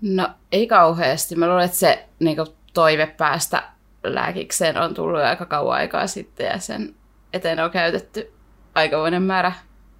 [0.01, 1.35] No ei kauheasti.
[1.35, 2.37] Mä luulen, että se niin
[2.73, 3.63] toive päästä
[4.03, 6.95] lääkikseen on tullut aika kauan aikaa sitten ja sen
[7.33, 8.33] eteen on käytetty
[8.75, 9.51] aikamoinen määrä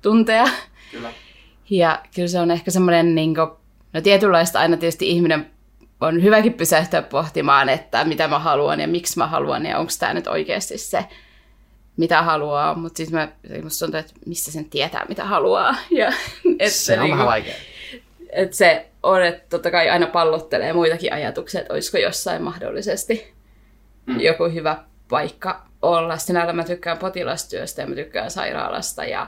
[0.02, 0.46] tunteja.
[0.92, 1.14] Kyllä.
[1.70, 3.50] Ja kyllä se on ehkä semmoinen, niin kuin,
[3.94, 5.52] no tietynlaista aina tietysti ihminen
[6.02, 10.14] on hyväkin pysähtyä pohtimaan, että mitä mä haluan ja miksi mä haluan ja onko tämä
[10.14, 11.06] nyt oikeasti se,
[12.02, 12.76] mitä haluaa.
[12.76, 13.28] Mutta siis mä,
[13.64, 15.76] musta tuntuu, että missä sen tietää, mitä haluaa.
[15.92, 16.14] Ja,
[16.60, 17.54] että se on niin vähän vaikea.
[18.30, 23.34] Että se on, että totta kai aina pallottelee muitakin ajatuksia, että olisiko jossain mahdollisesti
[24.06, 24.20] mm.
[24.20, 26.18] joku hyvä paikka olla.
[26.18, 29.28] Sinällä mä tykkään potilastyöstä ja mä tykkään sairaalasta ja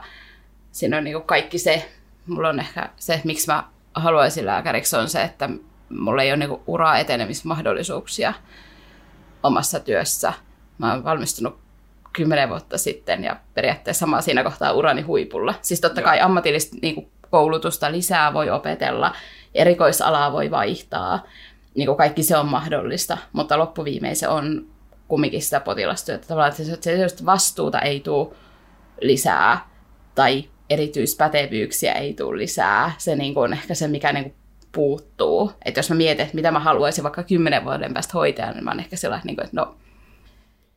[0.72, 1.88] siinä on niin kuin kaikki se,
[2.26, 3.64] mulla on ehkä se, miksi mä
[3.94, 5.50] haluaisin lääkäriksi on se, että
[5.88, 8.34] mulla ei ole niin uraa etenemismahdollisuuksia
[9.42, 10.32] omassa työssä.
[10.78, 11.63] Mä oon valmistunut
[12.16, 15.54] kymmenen vuotta sitten ja periaatteessa sama siinä kohtaa urani huipulla.
[15.62, 19.12] Siis totta kai ammatillista niin kuin koulutusta lisää voi opetella,
[19.54, 21.26] erikoisalaa voi vaihtaa,
[21.74, 24.66] niin kuin kaikki se on mahdollista, mutta loppuviimein se on
[25.08, 26.26] kumminkin sitä potilastyötä.
[26.26, 28.34] Tavallaan, että se, se vastuuta ei tule
[29.00, 29.68] lisää
[30.14, 32.92] tai erityispätevyyksiä ei tule lisää.
[32.98, 34.34] Se niin kuin on ehkä se, mikä niin kuin
[34.72, 35.52] puuttuu.
[35.64, 38.70] Että jos mä mietin, että mitä mä haluaisin vaikka kymmenen vuoden päästä hoitaa, niin mä
[38.70, 39.76] oon ehkä sellainen, niin kuin, että no...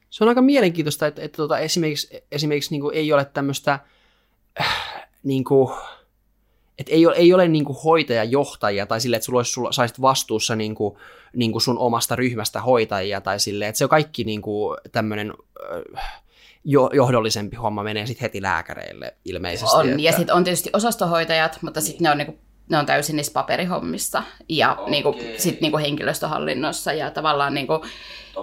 [0.10, 3.80] Se on aika mielenkiintoista, että, että tuota, esimerkiksi, esimerkiksi niin kuin ei ole tämmöistä
[4.62, 5.74] äh, niin kuin,
[6.80, 10.02] että ei ole, ei ole niin kuin hoitajajohtajia tai sille, että sulla olisi, sulla, saisit
[10.02, 10.98] vastuussa niin kuin,
[11.34, 15.34] niin kuin sun omasta ryhmästä hoitajia tai sille, että se on kaikki niin kuin tämmöinen
[16.02, 16.24] äh,
[16.64, 19.78] jo, johdollisempi homma menee sitten heti lääkäreille ilmeisesti.
[19.78, 20.02] On, että...
[20.02, 22.40] ja sitten on tietysti osastohoitajat, mutta sitten ne on niinku
[22.70, 24.90] ne on täysin niissä paperihommissa ja okay.
[24.90, 27.86] niinku, sit niinku henkilöstöhallinnossa ja tavallaan niinku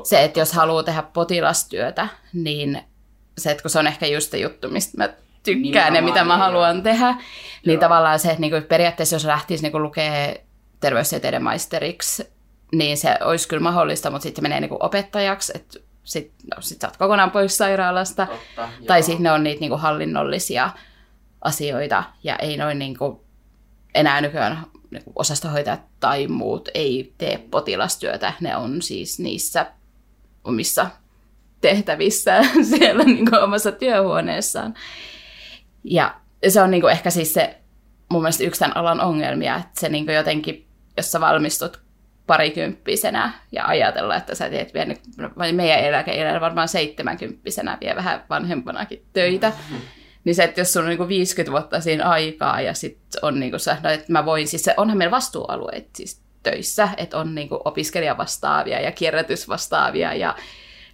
[0.05, 2.83] se, että jos haluaa tehdä potilastyötä, niin
[3.39, 5.09] se, että kun se on ehkä just se juttu, mistä mä
[5.43, 7.15] tykkään niin, ja mitä mä haluan tehdä,
[7.67, 7.81] niin Joo.
[7.81, 10.45] tavallaan se, että niinku periaatteessa jos lähtisi niinku lukee
[10.81, 12.29] terveystieteiden maisteriksi,
[12.73, 16.87] niin se olisi kyllä mahdollista, mutta sitten menee niinku opettajaksi, että sitten no, sit sä
[16.87, 20.71] oot kokonaan pois sairaalasta, Totta, tai sitten ne on niitä niinku hallinnollisia
[21.41, 23.24] asioita, ja ei noin niinku
[23.95, 29.67] enää nykyään niinku osastohoitajat tai muut ei tee potilastyötä, ne on siis niissä
[30.45, 30.87] omissa
[31.61, 32.43] tehtävissä
[32.77, 34.75] siellä niinku omassa työhuoneessaan.
[35.85, 36.15] Ja
[36.49, 37.59] se on niinku ehkä siis se
[38.09, 40.67] mun mielestä yksi tämän alan ongelmia, että se niinku jotenkin,
[40.97, 41.81] jos sä valmistut
[42.27, 44.95] parikymppisenä ja ajatella, että sä teet vielä,
[45.39, 49.81] vai meidän eläkeillä varmaan seitsemänkymppisenä vielä vähän vanhempanakin töitä, mm-hmm.
[50.25, 53.53] Niin se, että jos sulla on niin 50 vuotta siinä aikaa ja sitten on niin
[53.53, 57.35] kuin se, no, että mä voin, siis se, onhan meillä vastuualueet siis töissä, että on
[57.35, 60.37] niin opiskelijavastaavia ja kierrätysvastaavia ja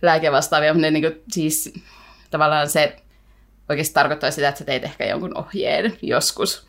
[0.02, 1.74] lääkevastaavia, mutta ne niin kuin, siis
[2.30, 2.96] tavallaan se
[3.68, 6.66] oikeasti tarkoittaa sitä, että sä teet ehkä jonkun ohjeen joskus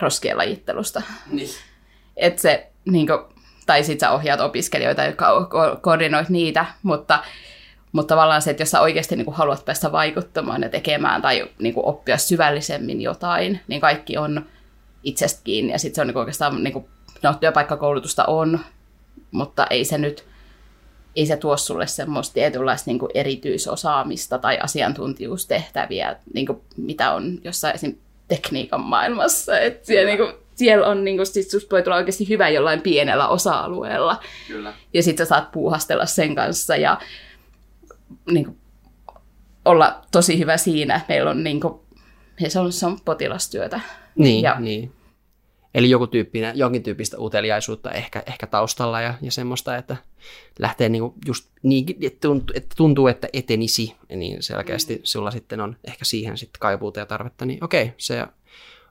[0.00, 1.02] roskien lajittelusta.
[1.30, 1.50] Niin.
[2.16, 3.18] Että se niin kuin,
[3.66, 7.22] tai sitten sä ohjaat opiskelijoita, jotka ko- koordinoit niitä, mutta,
[7.92, 11.48] mutta tavallaan se, että jos sä oikeasti niin kuin haluat päästä vaikuttamaan ja tekemään tai
[11.58, 14.46] niin kuin oppia syvällisemmin jotain, niin kaikki on
[15.02, 16.84] itsestä kiinni ja sitten se on niin kuin oikeastaan, niin kuin,
[17.22, 18.60] no työpaikkakoulutusta on,
[19.30, 20.24] mutta ei se nyt,
[21.16, 27.38] ei se tuo sulle semmoista tietynlaista niin kuin erityisosaamista tai asiantuntijuustehtäviä, niin kuin mitä on
[27.44, 27.94] jossain esim.
[28.28, 29.58] tekniikan maailmassa.
[29.58, 32.80] Että siellä, niin kuin, siellä on, niin kuin, sit susta voi tulla oikeasti hyvä jollain
[32.80, 34.20] pienellä osa-alueella.
[34.48, 34.72] Kyllä.
[34.94, 36.76] Ja sitten sä saat puuhastella sen kanssa.
[36.76, 37.00] Ja
[38.30, 38.56] niin kuin,
[39.64, 41.00] olla tosi hyvä siinä.
[41.08, 41.74] Meillä on, niin kuin,
[42.48, 43.80] se, on, se on potilastyötä.
[44.16, 44.92] Niin, ja, niin.
[45.74, 49.96] Eli joku tyyppinen, jonkin tyyppistä uteliaisuutta ehkä, ehkä taustalla ja, ja semmoista, että
[50.58, 55.00] lähtee niinku just niin, että tuntuu, että tuntuu, että etenisi, niin selkeästi mm.
[55.04, 58.26] sulla sitten on ehkä siihen sitten kaipuuta ja tarvetta, niin okei, se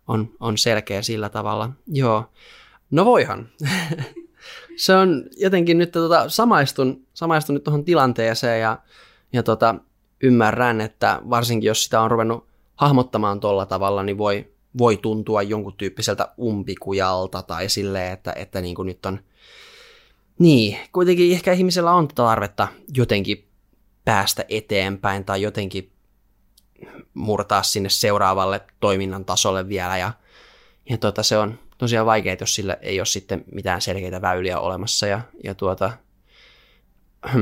[0.08, 1.70] on, on selkeä sillä tavalla.
[1.88, 2.30] Joo,
[2.91, 3.50] no voihan.
[4.78, 8.78] se on jotenkin nyt, tota, samaistun, samaistun nyt tuohon tilanteeseen ja,
[9.34, 9.76] ja tota,
[10.23, 15.73] ymmärrän, että varsinkin jos sitä on ruvennut hahmottamaan tuolla tavalla, niin voi, voi tuntua jonkun
[15.77, 19.19] tyyppiseltä umpikujalta tai silleen, että, että niin kuin nyt on...
[20.39, 23.47] Niin, kuitenkin ehkä ihmisellä on tarvetta jotenkin
[24.06, 25.91] päästä eteenpäin tai jotenkin
[27.14, 29.97] murtaa sinne seuraavalle toiminnan tasolle vielä.
[29.97, 30.11] Ja,
[30.89, 35.07] ja tuota, se on tosiaan vaikea, jos sillä ei ole sitten mitään selkeitä väyliä olemassa.
[35.07, 35.91] Ja, ja tuota...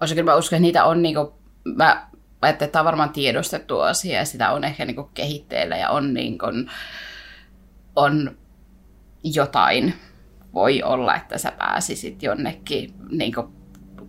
[0.00, 2.10] Osa kyllä mä uskon, että niitä on niinku, mä
[2.48, 6.38] että tämä on varmaan tiedostettu asia ja sitä on ehkä niin kehitteillä ja on, niin
[6.38, 6.70] kuin,
[7.96, 8.36] on
[9.24, 9.94] jotain.
[10.54, 13.32] Voi olla, että sä pääsisit jonnekin niin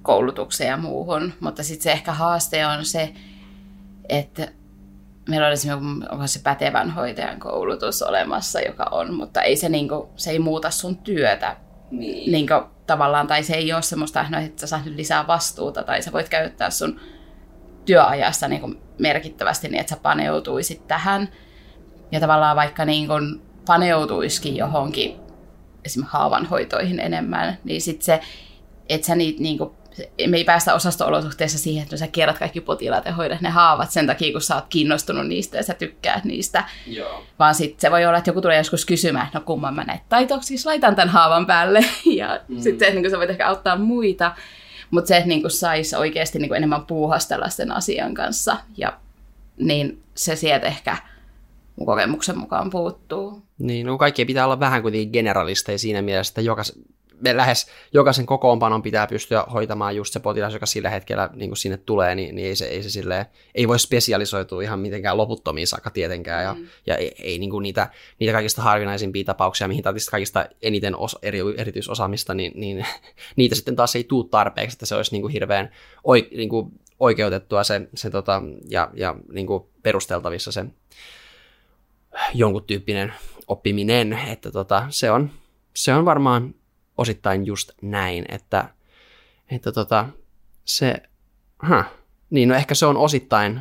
[0.01, 3.13] koulutukseen ja muuhun, mutta sitten se ehkä haaste on se,
[4.09, 4.47] että
[5.29, 10.09] meillä on esimerkiksi se pätevän hoitajan koulutus olemassa, joka on, mutta ei se, niin kuin,
[10.15, 11.57] se ei muuta sun työtä
[11.91, 12.31] niin.
[12.31, 16.11] Niin kuin, tavallaan, tai se ei ole semmoista, että sä saat lisää vastuuta, tai sä
[16.11, 16.99] voit käyttää sun
[17.85, 21.29] työajasta niin kuin merkittävästi niin, että sä paneutuisit tähän.
[22.11, 25.19] Ja tavallaan vaikka niin kuin paneutuisikin johonkin
[25.85, 28.21] esimerkiksi haavanhoitoihin enemmän, niin sitten se,
[28.89, 29.71] että sä niitä niin kuin,
[30.27, 34.07] me ei päästä osasto-olosuhteissa siihen, että sä kierrät kaikki potilaat ja hoidat ne haavat sen
[34.07, 36.63] takia, kun sä oot kiinnostunut niistä ja sä tykkäät niistä.
[36.87, 37.23] Joo.
[37.39, 40.55] Vaan sitten se voi olla, että joku tulee joskus kysymään, no kumman mä näet taitoksi,
[40.65, 41.85] laitan tämän haavan päälle.
[42.05, 42.61] Ja mm.
[42.61, 44.35] sitten niin sä voit ehkä auttaa muita.
[44.91, 48.97] Mutta se, että niinku saisi oikeasti niinku enemmän puuhastella sen asian kanssa, ja,
[49.57, 50.97] niin se sieltä ehkä
[51.75, 53.41] mun kokemuksen mukaan puuttuu.
[53.57, 56.79] Niin, no kaikki pitää olla vähän kuitenkin generalisteja siinä mielessä, että jokas,
[57.21, 61.57] me lähes jokaisen kokoonpanon pitää pystyä hoitamaan just se potilas, joka sillä hetkellä niin kuin
[61.57, 63.25] sinne tulee, niin, niin ei, se, ei, se silleen,
[63.55, 66.67] ei voi spesialisoitua ihan mitenkään loputtomiin saakka tietenkään, ja, mm.
[66.85, 67.89] ja ei, ei niin kuin niitä,
[68.19, 72.85] niitä kaikista harvinaisimpia tapauksia, mihin tarvitsisi kaikista eniten os, eri, erityisosaamista, niin, niin
[73.35, 75.71] niitä sitten taas ei tuu tarpeeksi, että se olisi niin kuin hirveän
[76.03, 80.65] oi, niin kuin oikeutettua se, se tota, ja, ja niin kuin perusteltavissa se
[82.33, 83.13] jonkun tyyppinen
[83.47, 85.31] oppiminen, että tota, se, on,
[85.75, 86.55] se on varmaan
[87.01, 88.69] osittain just näin, että,
[89.51, 90.07] että tota,
[90.65, 90.95] se,
[91.69, 91.85] huh,
[92.29, 93.59] niin no ehkä se on osittain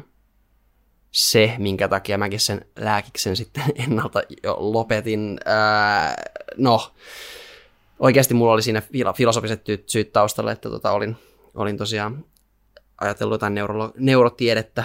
[1.11, 5.41] se, minkä takia mäkin sen lääkiksen sitten ennalta jo lopetin.
[5.45, 6.15] Ää,
[6.57, 6.93] no,
[7.99, 8.83] oikeasti mulla oli siinä
[9.17, 11.17] filosofiset syyt taustalla, että tota, olin,
[11.55, 12.25] olin tosiaan
[13.01, 14.85] ajatellut jotain neurolo- neurotiedettä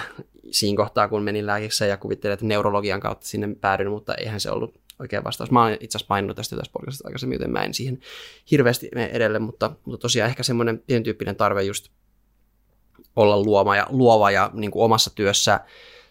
[0.52, 4.52] siinä kohtaa, kun menin lääkikseen ja kuvittelin, että neurologian kautta sinne päädyin, mutta eihän se
[4.52, 5.52] ollut oikea vastaus.
[5.52, 8.00] Mä olen itse asiassa maininnut tästä tässä podcastista aikaisemmin, joten mä en siihen
[8.52, 10.84] hirveästi mene edelle, mutta, mutta tosiaan ehkä semmoinen
[11.18, 11.90] pienen tarve just
[13.16, 15.60] olla luoma ja, luova ja niin kuin omassa työssä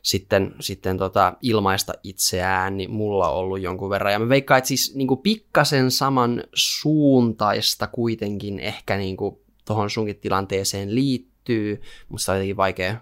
[0.02, 4.12] sitten, sitten tota, ilmaista itseään, niin mulla on ollut jonkun verran.
[4.12, 9.90] Ja mä veikkaan, että siis niin kuin pikkasen saman suuntaista kuitenkin ehkä niin kuin tuohon
[9.90, 12.96] sunkin tilanteeseen liittyy, mutta on jotenkin vaikea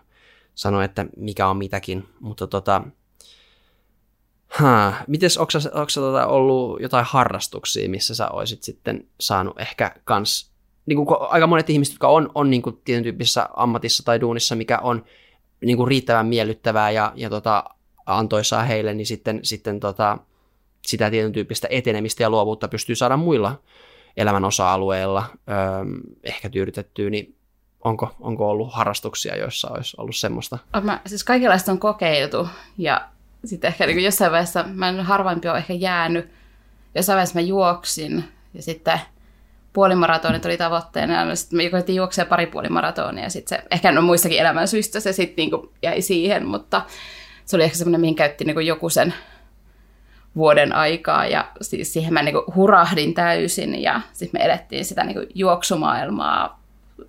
[0.54, 2.82] sanoa, että mikä on mitäkin, mutta tota,
[4.60, 4.94] Huh.
[5.06, 10.50] Mites, onko tota ollut jotain harrastuksia, missä sä olisit sitten saanut ehkä kans,
[10.86, 14.78] niin kuin aika monet ihmiset, jotka on, on niin tietyn tyyppisessä ammatissa tai duunissa, mikä
[14.78, 15.04] on
[15.64, 17.64] niin kuin riittävän miellyttävää ja, ja tota,
[18.06, 20.18] antoisaa heille, niin sitten, sitten tota,
[20.86, 23.60] sitä tietyn tyyppistä etenemistä ja luovuutta pystyy saada muilla
[24.16, 25.56] elämän osa-alueilla öö,
[26.24, 27.36] ehkä tyydytettyä, niin
[27.84, 30.58] onko, onko ollut harrastuksia, joissa olisi ollut semmoista?
[30.82, 32.48] Mä, siis kaikenlaista on kokeiltu
[32.78, 33.08] ja
[33.44, 36.30] sitten ehkä niin jossain vaiheessa, mä en harvaimpi ole ehkä jäänyt,
[36.94, 38.24] jossain vaiheessa mä juoksin
[38.54, 39.00] ja sitten
[39.72, 44.02] puolimaratonit oli tavoitteena, ja sitten mä koitin juoksea pari puolimaratonia, ja sitten se, ehkä no
[44.02, 46.82] muissakin elämän syistä se sitten niin jäi siihen, mutta
[47.44, 49.14] se oli ehkä semmoinen, mihin käytti niin joku sen
[50.36, 55.26] vuoden aikaa, ja siis siihen mä niin hurahdin täysin, ja sitten me elettiin sitä niin
[55.34, 56.62] juoksumaailmaa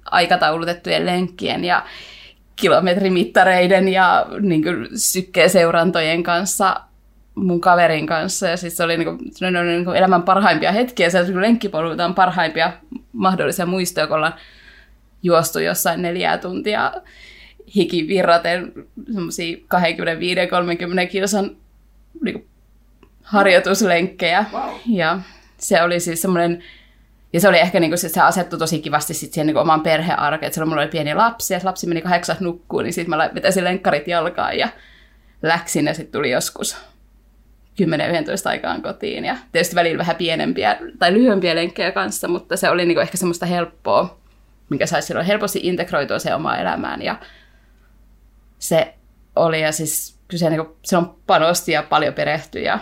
[0.06, 1.86] aikataulutettujen lenkkien, ja
[2.56, 6.82] kilometrimittareiden ja niin kuin, sykkeen seurantojen kanssa
[7.36, 8.48] mun kaverin kanssa.
[8.48, 9.20] Ja siis se oli niin kuin,
[9.66, 11.10] niin kuin elämän parhaimpia hetkiä.
[11.10, 12.74] Se niin lenkkipolvilta on parhaimpia
[13.12, 14.36] mahdollisia muistoja, kun ollaan
[15.24, 16.94] juostu jossain neljää tuntia
[17.76, 18.74] hikivirraten
[19.14, 19.60] semmoisia 25-30
[21.12, 21.56] kilsan
[22.24, 22.48] niin kuin,
[23.24, 24.46] harjoituslenkkejä.
[24.54, 24.70] Wow.
[24.86, 25.20] Ja
[25.58, 26.64] se oli siis semmoinen
[27.34, 30.54] Ja se oli ehkä niin kuin, se asettu tosi kivasti sit siihen niin oman perhearkeen.
[30.54, 34.08] Silloin mulla oli pieni lapsi, ja lapsi meni kahdeksan nukkuun, niin sitten mä vetäisin lenkkarit
[34.08, 34.70] jalkaan ja
[35.42, 36.78] läksin, ja sitten tuli joskus
[37.82, 37.86] 10-11
[38.46, 39.26] aikaan kotiin.
[39.26, 43.18] Ja tietysti välillä vähän pienempiä tai lyhyempiä lenkkejä kanssa, mutta se oli niin kuin ehkä
[43.18, 44.20] semmoista helppoa,
[44.70, 47.02] minkä saisi silloin helposti integroitua se omaan elämään.
[47.02, 47.16] Ja
[48.60, 48.94] se
[49.36, 52.80] oli, ja siis kyse niin kuin, silloin panosti ja paljon perehtyi ja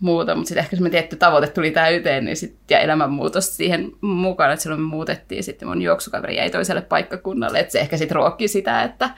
[0.00, 4.52] muuta, mutta sitten ehkä semmoinen tietty tavoite tuli täyteen niin sit, ja elämänmuutos siihen mukaan,
[4.52, 8.48] että silloin me muutettiin sitten mun juoksukaveri jäi toiselle paikkakunnalle, että se ehkä sitten ruokki
[8.48, 9.10] sitä, että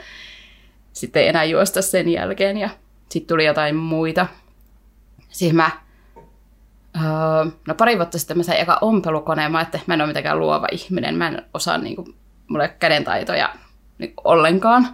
[0.92, 2.68] sitten ei enää juosta sen jälkeen ja
[3.08, 4.26] sitten tuli jotain muita.
[5.28, 5.70] Siis mä,
[6.96, 10.38] öö, no pari vuotta sitten mä sain eka ompelukoneen, mä että mä en ole mitenkään
[10.38, 12.14] luova ihminen, mä en osaa niin kuin,
[12.48, 13.54] mulla ei ole kädentaitoja
[13.98, 14.88] niin ollenkaan.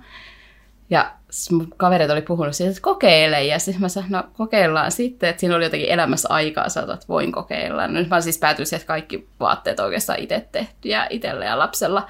[0.91, 1.18] Ja
[1.51, 3.45] mun kaverit oli puhunut siitä, että kokeile.
[3.45, 7.09] Ja sitten mä sanoin, no kokeillaan sitten, että siinä oli jotenkin elämässä aikaa, sanotaan, että
[7.09, 7.87] voin kokeilla.
[7.87, 12.09] No, nyt mä siis päätyin siihen, että kaikki vaatteet oikeastaan itse tehtyjä itselle ja lapsella.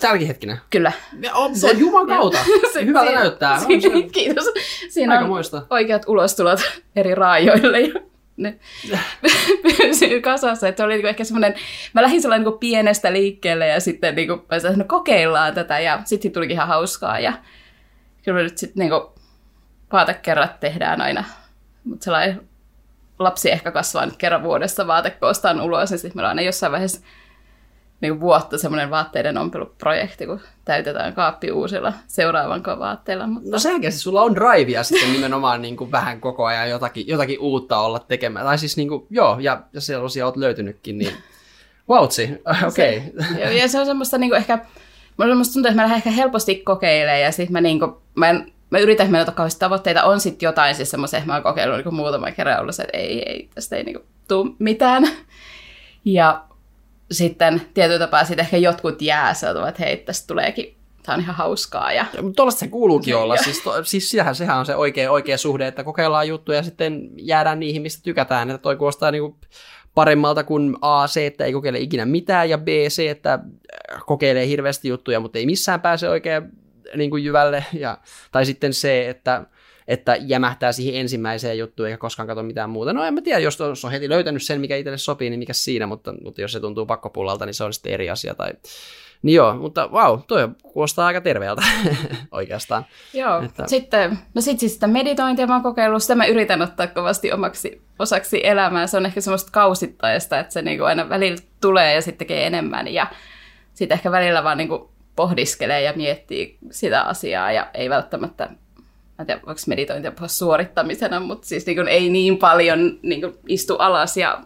[0.00, 0.58] Tälläkin hetkinen.
[0.70, 0.92] Kyllä.
[1.22, 2.38] Ja on, se, Juman kautta.
[2.72, 3.58] se, Hyvältä siinä, näyttää.
[3.60, 4.44] Siinä, kiitos.
[4.88, 5.62] Siinä Aika on muista.
[5.70, 6.60] oikeat ulostulot
[6.96, 7.80] eri raajoille.
[7.80, 8.00] Ja
[8.36, 8.58] ne
[9.76, 10.68] pysyy kasassa.
[10.68, 11.54] Että oli niinku ehkä semmoinen,
[11.92, 16.00] mä lähdin sellainen niinku pienestä liikkeelle ja sitten niinku, mä sanoin, no kokeillaan tätä ja
[16.04, 17.20] sitten tulikin ihan hauskaa.
[17.20, 17.32] Ja
[18.22, 19.14] kyllä me nyt sitten niinku
[19.92, 21.24] vaatekerrat tehdään aina,
[21.84, 22.48] mutta sellainen
[23.18, 27.00] lapsi ehkä kasvaa nyt kerran vuodessa vaatekoostaan ulos, niin sitten meillä on aina jossain vaiheessa
[28.00, 33.26] niin vuotta semmoinen vaatteiden ompeluprojekti, kun täytetään kaappi uusilla seuraavan vaatteilla.
[33.26, 33.50] Mutta...
[33.50, 37.78] No selkeästi sulla on drivea sitten nimenomaan niin kuin vähän koko ajan jotakin, jotakin uutta
[37.78, 38.46] olla tekemään.
[38.46, 41.12] Tai siis niin kuin, joo, ja, ja sellaisia olet löytynytkin, niin
[41.88, 42.30] vautsi,
[42.68, 43.02] okei.
[43.34, 43.52] Okay.
[43.52, 44.58] Ja se on semmoista niin kuin ehkä
[45.34, 48.78] Musta tuntuu, että mä lähden ehkä helposti kokeilemaan ja sitten mä, niinku, mä, en, mä
[48.78, 50.04] yritän, että meillä kauheasti tavoitteita.
[50.04, 52.98] On sitten jotain siis semmoisia, että mä oon kokeillut niinku muutaman kerran ollut se, että
[52.98, 55.08] ei, ei, tästä ei niinku tule mitään.
[56.04, 56.44] Ja
[57.10, 61.36] sitten tietyllä tapaa sitten ehkä jotkut jää sieltä, että hei, tästä tuleekin tämä on ihan
[61.36, 61.92] hauskaa.
[61.92, 62.06] Ja...
[62.12, 63.36] ja Tuollaista se kuuluukin olla.
[63.36, 67.10] Siis, to, siis sitähän, sehän on se oikea, oikea suhde, että kokeillaan juttuja ja sitten
[67.16, 68.50] jäädään niihin, mistä tykätään.
[68.50, 69.36] Että toi kuulostaa niin kuin
[69.94, 73.38] paremmalta kuin A, se, että ei kokeile ikinä mitään, ja B, se, että
[74.06, 76.42] kokeilee hirveästi juttuja, mutta ei missään pääse oikein
[76.96, 77.98] niin kuin jyvälle, ja,
[78.32, 79.44] tai sitten se, että,
[79.88, 82.92] että jämähtää siihen ensimmäiseen juttuun eikä koskaan katso mitään muuta.
[82.92, 85.52] No en mä tiedä, jos on, on heti löytänyt sen, mikä itselle sopii, niin mikä
[85.52, 88.34] siinä, mutta, mutta jos se tuntuu pakkopullalta, niin se on sitten eri asia.
[88.34, 88.52] Tai...
[89.22, 91.62] Niin joo, mutta vau, wow, toi kuulostaa aika terveeltä
[92.32, 92.86] oikeastaan.
[93.14, 93.66] Joo, että...
[93.66, 97.82] sitten, no sit siis sitä meditointia mä oon kokeillut, sitä mä yritän ottaa kovasti omaksi
[97.98, 98.86] osaksi elämää.
[98.86, 102.88] Se on ehkä semmoista kausittaista, että se niinku aina välillä tulee ja sitten tekee enemmän
[102.88, 103.06] ja
[103.74, 108.48] sitten ehkä välillä vaan niinku pohdiskelee ja miettii sitä asiaa ja ei välttämättä,
[109.18, 114.16] en tiedä voiko meditointia puhua suorittamisena, mutta siis niinku ei niin paljon niinku istu alas
[114.16, 114.40] ja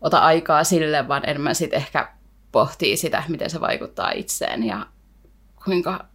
[0.00, 2.17] ota aikaa sille, vaan enemmän sitten ehkä
[2.52, 4.86] pohtii sitä, miten se vaikuttaa itseen ja
[5.64, 6.06] kuinka,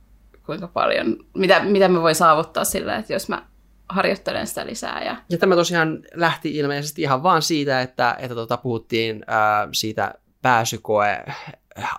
[0.45, 3.47] kuinka paljon, mitä, mitä me voi saavuttaa sillä, että jos mä
[3.89, 5.03] harjoittelen sitä lisää.
[5.03, 10.13] Ja, ja tämä tosiaan lähti ilmeisesti ihan vaan siitä, että, että tota, puhuttiin ää, siitä
[10.41, 11.23] pääsykoe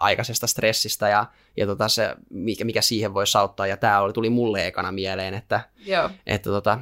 [0.00, 3.66] aikaisesta stressistä ja, ja tota se, mikä, mikä siihen voi auttaa.
[3.66, 6.10] Ja tämä oli, tuli mulle ekana mieleen, että, Joo.
[6.26, 6.78] että, tota,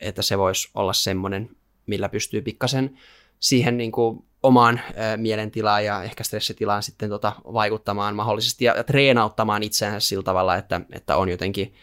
[0.00, 1.50] että se voisi olla semmoinen,
[1.86, 2.98] millä pystyy pikkasen
[3.38, 4.80] siihen niin kuin omaan
[5.16, 10.80] mielentilaan ja ehkä stressitilaan sitten tota, vaikuttamaan mahdollisesti ja, ja treenauttamaan itseänsä sillä tavalla, että,
[10.92, 11.74] että on jotenkin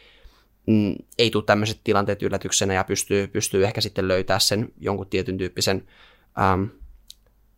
[0.68, 5.38] mm, ei tule tämmöiset tilanteet yllätyksenä ja pystyy, pystyy ehkä sitten löytää sen jonkun tietyn
[5.38, 5.88] tyyppisen
[6.54, 6.70] äm,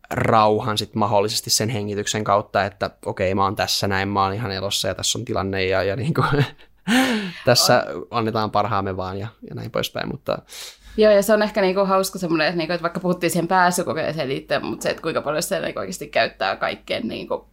[0.10, 4.52] rauhan sitten mahdollisesti sen hengityksen kautta, että okei, mä oon tässä näin, mä oon ihan
[4.52, 6.46] elossa ja tässä on tilanne ja, ja niin kuin,
[7.46, 10.38] tässä annetaan parhaamme vaan ja, ja näin poispäin, mutta
[10.98, 14.30] Joo, ja se on ehkä niinku hauska semmoinen, että, niinku, että vaikka puhuttiin siihen pääsykokeeseen
[14.30, 17.48] liittyen, mutta se, että kuinka paljon se niinku oikeasti käyttää kaikkeen niinku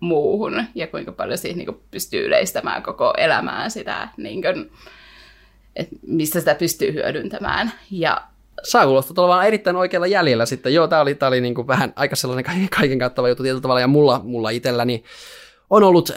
[0.00, 4.48] muuhun ja kuinka paljon siitä niinku pystyy yleistämään koko elämään sitä niinku,
[5.76, 7.72] että mistä sitä pystyy hyödyntämään.
[7.90, 8.22] Ja
[8.64, 10.74] Saa kuulostaa olevan erittäin oikealla jäljellä sitten.
[10.74, 13.80] Joo, tämä oli, tää oli niin kuin vähän aika sellainen kaiken kattava juttu tietyllä tavalla,
[13.80, 15.04] ja mulla, mulla itselläni
[15.70, 16.10] on ollut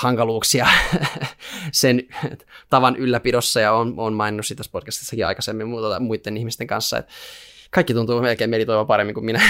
[0.00, 0.66] hankaluuksia
[1.72, 2.02] sen
[2.70, 5.66] tavan ylläpidossa, ja on, on maininnut sitä podcastissakin aikaisemmin
[6.00, 7.12] muiden ihmisten kanssa, että
[7.70, 9.42] kaikki tuntuu melkein meditoiva paremmin kuin minä.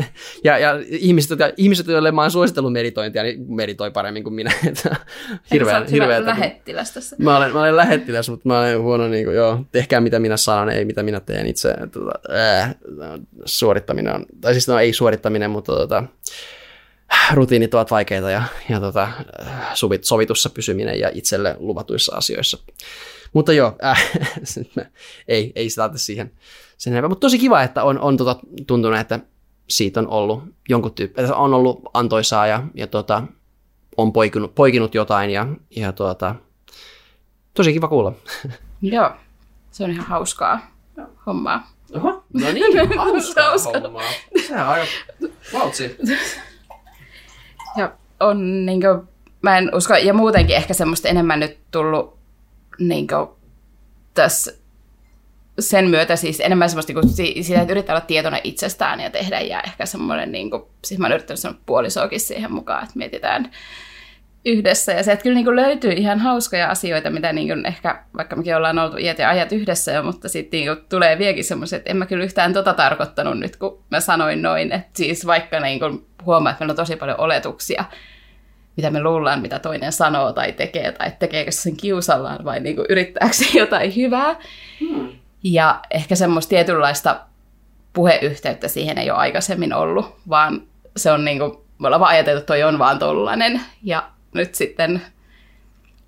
[0.44, 4.52] ja, ja ihmiset, ihmiset, joille mä oon suositellut meditointia, niin meditoi paremmin kuin minä.
[5.52, 7.16] hirveä, hirveä lähettiläs tässä.
[7.18, 10.36] Mä olen, mä olen lähettiläs, mutta mä olen huono, niin kuin, joo, tehkää mitä minä
[10.36, 11.74] sanon, ei mitä minä teen itse.
[11.92, 12.12] Tuota,
[12.60, 12.74] äh,
[13.44, 16.04] suorittaminen on, tai siis no ei suorittaminen, mutta tuota,
[17.32, 19.08] rutiinit ovat vaikeita ja, ja tota,
[19.74, 22.58] sovit, sovitussa pysyminen ja itselle luvatuissa asioissa.
[23.32, 24.10] Mutta joo, äh,
[25.28, 26.32] ei, ei sitä siihen
[26.76, 27.08] sen enempää.
[27.08, 28.36] Mutta tosi kiva, että on, on tota,
[28.66, 29.20] tuntunut, että,
[29.68, 33.22] siitä on ollut jonkun tyyppi, on ollut antoisaa ja, ja tota,
[33.96, 35.46] on poikinut, poikinut jotain ja,
[35.76, 36.34] ja tota,
[37.54, 38.12] tosi kiva kuulla.
[38.82, 39.10] Joo,
[39.70, 40.74] se on ihan hauskaa
[41.26, 41.70] hommaa.
[41.94, 43.80] Oho, no niin, hauskaa, hauskaa.
[43.80, 44.02] hommaa.
[44.46, 44.86] Sehän on aika
[45.52, 45.96] vautsi.
[48.24, 49.08] On niin kuin,
[49.42, 52.18] mä en usko, ja muutenkin ehkä semmoista enemmän nyt tullut
[52.78, 53.28] niin kuin,
[54.14, 54.52] tässä
[55.58, 59.60] sen myötä siis enemmän semmoista kuin sitä, että yrittää olla tietoinen itsestään ja tehdä, ja
[59.60, 63.50] ehkä semmoinen, niin kuin, siis mä oon yrittänyt sanoa puolisoakin siihen mukaan, että mietitään
[64.44, 68.02] yhdessä, ja se, että kyllä niin kuin löytyy ihan hauskoja asioita, mitä niin kuin ehkä,
[68.16, 71.76] vaikka mekin ollaan oltu iät ja ajat yhdessä jo, mutta sitten niin tulee vieläkin semmoiset,
[71.78, 75.60] että en mä kyllä yhtään tota tarkoittanut nyt, kun mä sanoin noin, että siis vaikka
[75.60, 77.84] niin kuin huomaa, että meillä on tosi paljon oletuksia,
[78.76, 82.86] mitä me luullaan, mitä toinen sanoo tai tekee, tai tekeekö sen kiusallaan vai niin kuin
[82.88, 84.36] yrittääkö se jotain hyvää.
[84.80, 85.08] Hmm.
[85.44, 87.20] Ja ehkä semmoista tietynlaista
[87.92, 90.62] puheyhteyttä siihen ei ole aikaisemmin ollut, vaan
[90.96, 93.60] se on niin kuin, me ollaan vaan ajateltu, että toi on vaan tollanen.
[93.82, 95.02] Ja nyt sitten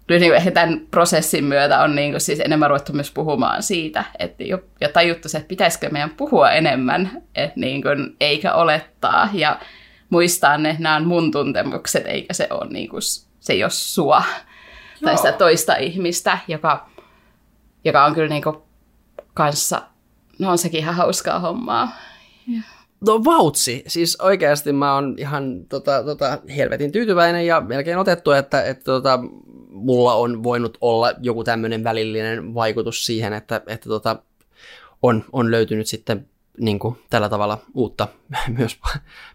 [0.08, 4.04] nyt niin ehkä tämän prosessin myötä on niin kuin siis enemmän ruvettu myös puhumaan siitä,
[4.18, 9.28] että jo, ja tajuttu se, että pitäisikö meidän puhua enemmän, että niin kuin, eikä olettaa.
[9.32, 9.60] Ja
[10.10, 13.02] muistaa ne, nämä on mun tuntemukset, eikä se ole, niin kuin,
[13.40, 15.04] se ei ole sua Joo.
[15.04, 16.90] tai sitä toista ihmistä, joka,
[17.84, 18.56] joka on kyllä niin kuin,
[19.34, 19.82] kanssa,
[20.38, 21.96] no on sekin ihan hauskaa hommaa.
[22.46, 22.62] Ja.
[23.06, 28.62] No vautsi, siis oikeasti mä oon ihan tota, tota, helvetin tyytyväinen ja melkein otettu, että,
[28.62, 29.18] että tota,
[29.70, 34.16] mulla on voinut olla joku tämmöinen välillinen vaikutus siihen, että, että tota,
[35.02, 36.28] on, on löytynyt sitten
[36.60, 38.08] niin kuin, tällä tavalla uutta
[38.58, 38.78] myös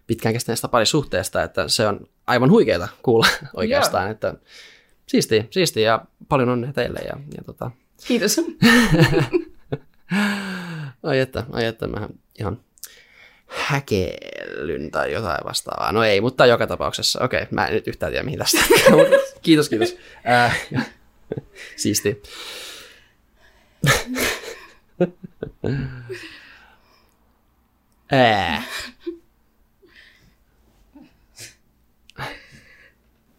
[0.07, 4.11] pitkään kestäneestä parisuhteesta, että se on aivan huikeeta kuulla oikeastaan, Joo.
[4.11, 4.33] että
[5.07, 6.99] siistiä, siistiä ja paljon onnea teille.
[6.99, 7.71] Ja, ja tota...
[8.07, 8.41] Kiitos.
[11.03, 12.59] ai että, ai että, mä ihan
[13.47, 15.91] häkellyn tai jotain vastaavaa.
[15.91, 17.23] No ei, mutta joka tapauksessa.
[17.23, 18.57] Okei, mä en nyt yhtään tiedä mihin tästä.
[19.41, 19.97] kiitos, kiitos.
[20.29, 20.67] Äh,
[21.75, 22.21] siisti.
[28.11, 28.63] Ää.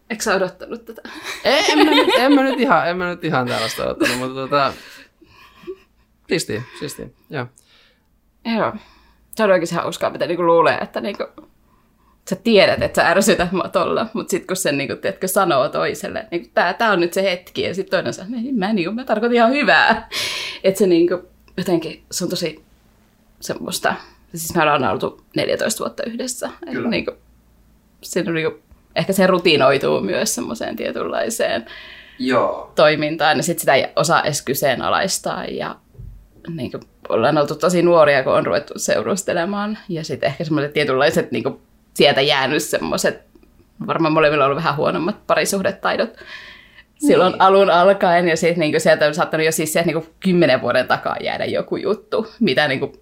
[0.09, 1.01] Eikö sä odottanut tätä?
[1.43, 4.33] Ei, en, mä nyt, en, mä nyt ihan, en mä nyt ihan tällaista odottanut, mutta
[4.33, 4.73] tota,
[6.27, 7.47] siistiä, siistiä, joo.
[8.57, 8.73] Joo.
[9.35, 11.23] Se on oikein hauskaa, mitä niinku luulee, että niinku,
[12.29, 16.27] sä tiedät, että sä ärsytät mua tolla, mutta sitten kun sen niinku, tiedätkö, sanoo toiselle,
[16.31, 19.05] niin tää, tää on nyt se hetki, ja sitten toinen sanoo, että mä, niinku, mä
[19.05, 20.09] tarkoitan ihan hyvää.
[20.63, 21.21] Että se niinku,
[21.57, 22.63] jotenkin, se on tosi
[23.39, 23.95] semmoista,
[24.35, 26.49] siis me ollaan oltu 14 vuotta yhdessä.
[26.71, 26.89] Kyllä.
[26.89, 27.17] Niin kuin,
[28.01, 28.63] siinä on niin kuin,
[28.95, 31.65] ehkä se rutinoituu myös semmoiseen tietynlaiseen
[32.19, 32.71] Joo.
[32.75, 35.75] toimintaan, ja sitten sitä ei osaa edes kyseenalaistaa, ja
[36.49, 41.31] niin kuin, ollaan oltu tosi nuoria, kun on ruvettu seurustelemaan, ja sitten ehkä semmoiset tietynlaiset
[41.31, 41.59] niin kuin,
[41.93, 43.21] sieltä jäänyt semmoiset,
[43.87, 46.09] varmaan molemmilla on ollut vähän huonommat parisuhdetaidot,
[47.07, 47.41] silloin niin.
[47.41, 51.17] alun alkaen, ja sitten niin sieltä on saattanut jo siis sieltä niin kymmenen vuoden takaa
[51.21, 52.93] jäädä joku juttu, mitä niin kuin,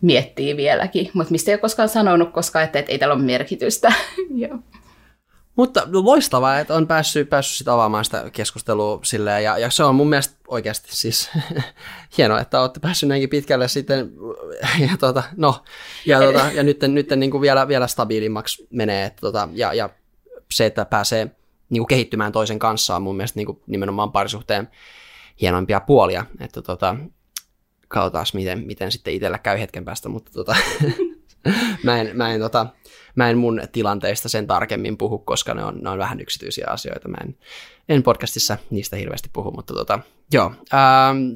[0.00, 3.92] miettii vieläkin, mutta mistä ei ole koskaan sanonut, koska että, että ei tällä ole merkitystä.
[5.56, 9.94] Mutta loistavaa, että on päässyt, päässyt sitä avaamaan sitä keskustelua silleen, ja, ja se on
[9.94, 11.30] mun mielestä oikeasti siis
[12.18, 14.12] hienoa, että olette päässyt näinkin pitkälle sitten,
[14.90, 15.62] ja, tota, no,
[16.06, 19.90] ja, tota, ja nyt, nyt niin kuin vielä, vielä stabiilimmaksi menee, että, tota, ja, ja
[20.50, 21.30] se, että pääsee
[21.70, 24.68] niin kuin kehittymään toisen kanssa on mun mielestä niin kuin nimenomaan parisuhteen
[25.40, 26.96] hienoimpia puolia, että tota,
[27.90, 30.56] katsotaan, miten, miten sitten itsellä käy hetken päästä, mutta tota,
[31.84, 32.66] mä, en, mä, en, tota,
[33.14, 37.08] mä en mun tilanteista sen tarkemmin puhu, koska ne on, ne on vähän yksityisiä asioita.
[37.08, 37.36] Mä en,
[37.88, 39.98] en podcastissa niistä hirveästi puhu, mutta tota,
[40.32, 41.32] joo, ähm,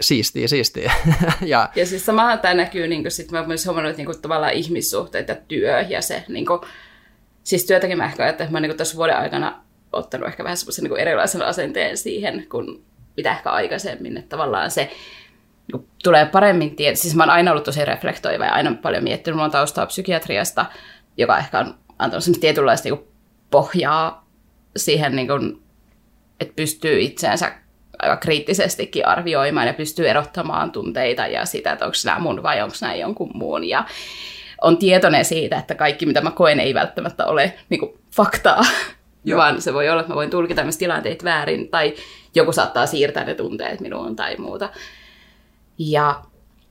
[0.00, 0.92] siistiä, siistiä.
[1.42, 5.28] ja, ja siis samahan tämä näkyy, niin sit mä myös huomannut, että niin tavallaan ihmissuhteet
[5.28, 6.60] ja työ ja se, niin kuin,
[7.42, 10.98] siis työtäkin mä ehkä että mä niin tässä vuoden aikana ottanut ehkä vähän semmoisen niin
[10.98, 12.84] erilaisen asenteen siihen, kuin
[13.16, 14.90] mitä ehkä aikaisemmin, että tavallaan se
[16.02, 16.94] tulee paremmin tiedä.
[16.94, 19.36] Siis mä oon aina ollut tosi reflektoiva ja aina paljon miettinyt.
[19.36, 20.66] Mulla on taustaa psykiatriasta,
[21.16, 23.04] joka ehkä on antanut semmoista tietynlaista niin
[23.50, 24.28] pohjaa
[24.76, 25.62] siihen, niin kuin,
[26.40, 27.52] että pystyy itseensä
[27.98, 32.76] aika kriittisestikin arvioimaan ja pystyy erottamaan tunteita ja sitä, että onko nämä mun vai onko
[32.80, 33.64] nämä jonkun muun.
[33.64, 33.84] Ja
[34.62, 38.62] on tietoinen siitä, että kaikki mitä mä koen ei välttämättä ole niin kuin, faktaa,
[39.24, 39.38] Joo.
[39.38, 41.94] vaan se voi olla, että mä voin tulkita myös tilanteet väärin tai
[42.34, 44.68] joku saattaa siirtää ne tunteet minuun tai muuta.
[45.78, 46.22] Ja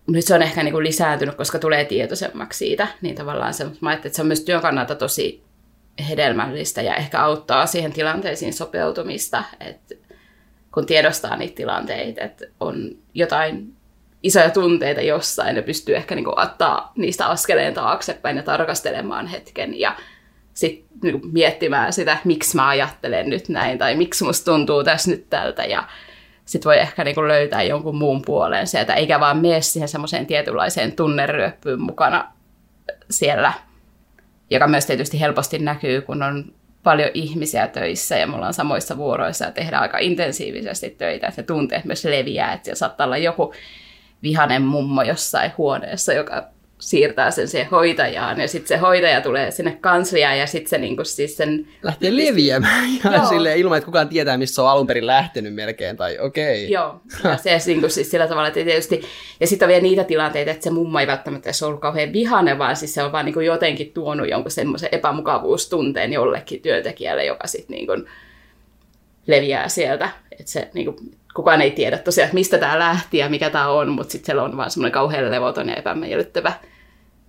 [0.07, 3.93] nyt se on ehkä niin kuin lisääntynyt, koska tulee tietoisemmaksi siitä, niin tavallaan se, mä
[3.93, 5.43] että se on myös työn kannalta tosi
[6.09, 9.95] hedelmällistä ja ehkä auttaa siihen tilanteisiin sopeutumista, että
[10.73, 13.73] kun tiedostaa niitä tilanteita, että on jotain
[14.23, 19.79] isoja tunteita jossain ja pystyy ehkä niin kuin ottaa niistä askeleen taaksepäin ja tarkastelemaan hetken
[19.79, 19.95] ja
[20.53, 25.29] sitten niin miettimään sitä, miksi mä ajattelen nyt näin tai miksi musta tuntuu tässä nyt
[25.29, 25.87] tältä ja
[26.45, 30.25] sitten voi ehkä niin kuin löytää jonkun muun puolen sieltä, eikä vaan mene siihen semmoiseen
[30.25, 32.31] tietynlaiseen tunneryöppyyn mukana
[33.09, 33.53] siellä,
[34.49, 36.53] joka myös tietysti helposti näkyy, kun on
[36.83, 41.45] paljon ihmisiä töissä ja me ollaan samoissa vuoroissa ja tehdään aika intensiivisesti töitä, että ne
[41.45, 43.53] tunteet myös leviää, että siellä saattaa olla joku
[44.23, 46.52] vihanen mummo jossain huoneessa, joka
[46.83, 51.03] siirtää sen siihen hoitajaan ja sitten se hoitaja tulee sinne kansliaan ja sitten se niinku
[51.03, 51.67] siis sen...
[51.83, 55.97] Lähtee leviämään ihan silleen, ilman, että kukaan tietää, missä se on alun perin lähtenyt melkein
[55.97, 56.65] tai okei.
[56.65, 56.73] Okay.
[56.73, 59.01] Joo, ja se niinku siis sillä tavalla, että tietysti...
[59.39, 62.57] Ja sitten on vielä niitä tilanteita, että se mummo ei välttämättä edes ollut kauhean vihane,
[62.57, 67.75] vaan siis se on vaan niinku jotenkin tuonut jonkun semmoisen epämukavuustunteen jollekin työntekijälle, joka sitten
[67.75, 67.93] niinku
[69.27, 70.09] leviää sieltä.
[70.31, 70.95] Että se niinku,
[71.33, 74.57] kukaan ei tiedä tosiaan, mistä tämä lähti ja mikä tämä on, mutta sitten siellä on
[74.57, 76.53] vaan semmoinen kauhean levoton ja epämiellyttävä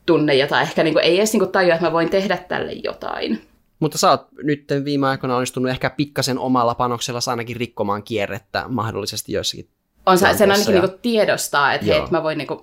[0.07, 2.73] tunne, jota ehkä niin kuin, ei edes niin kuin tajua, että mä voin tehdä tälle
[2.73, 3.43] jotain.
[3.81, 9.33] Mutta sä oot nyt viime aikoina onnistunut ehkä pikkasen omalla panoksella ainakin rikkomaan kierrettä mahdollisesti
[9.33, 9.69] joissakin
[10.07, 10.81] on se, sen ainakin ja...
[10.81, 12.61] niin tiedostaa, että hei, mä voin niin kuin,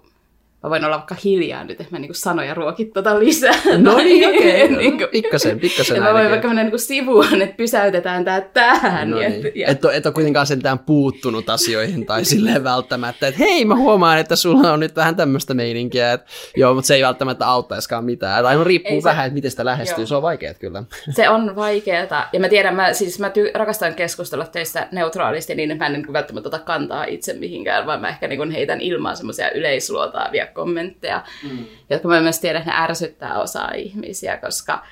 [0.63, 3.53] mä voin olla vaikka hiljaa nyt, että mä niinku sanoja ruokit tota lisää.
[3.77, 4.63] No niin, okei.
[4.63, 4.77] Okay.
[4.77, 9.09] niinku, pikkasen, pikkasen Ja mä voin vaikka mennä niinku sivuun, että pysäytetään tää tähän.
[9.09, 9.51] No niin.
[9.55, 9.67] ja...
[9.67, 14.19] Et, ole, et ole kuitenkaan sentään puuttunut asioihin tai silleen välttämättä, että hei mä huomaan,
[14.19, 18.43] että sulla on nyt vähän tämmöistä meininkiä, että joo, mutta se ei välttämättä auttaisikaan mitään.
[18.43, 19.09] Tai no riippuu ei se...
[19.09, 20.07] vähän, että miten sitä lähestyy, joo.
[20.07, 20.83] se on vaikeaa kyllä.
[21.11, 22.29] Se on vaikeaa.
[22.33, 25.93] Ja mä tiedän, mä, siis mä ty- rakastan keskustella teistä neutraalisti niin, että mä en
[25.93, 31.23] niin välttämättä ota kantaa itse mihinkään, vaan mä ehkä niin heitän ilmaan semmoisia yleisluotaavia kommentteja,
[31.51, 31.65] mm.
[31.89, 34.83] jotka mä myös tiedän, että ne ärsyttää osaa ihmisiä, koska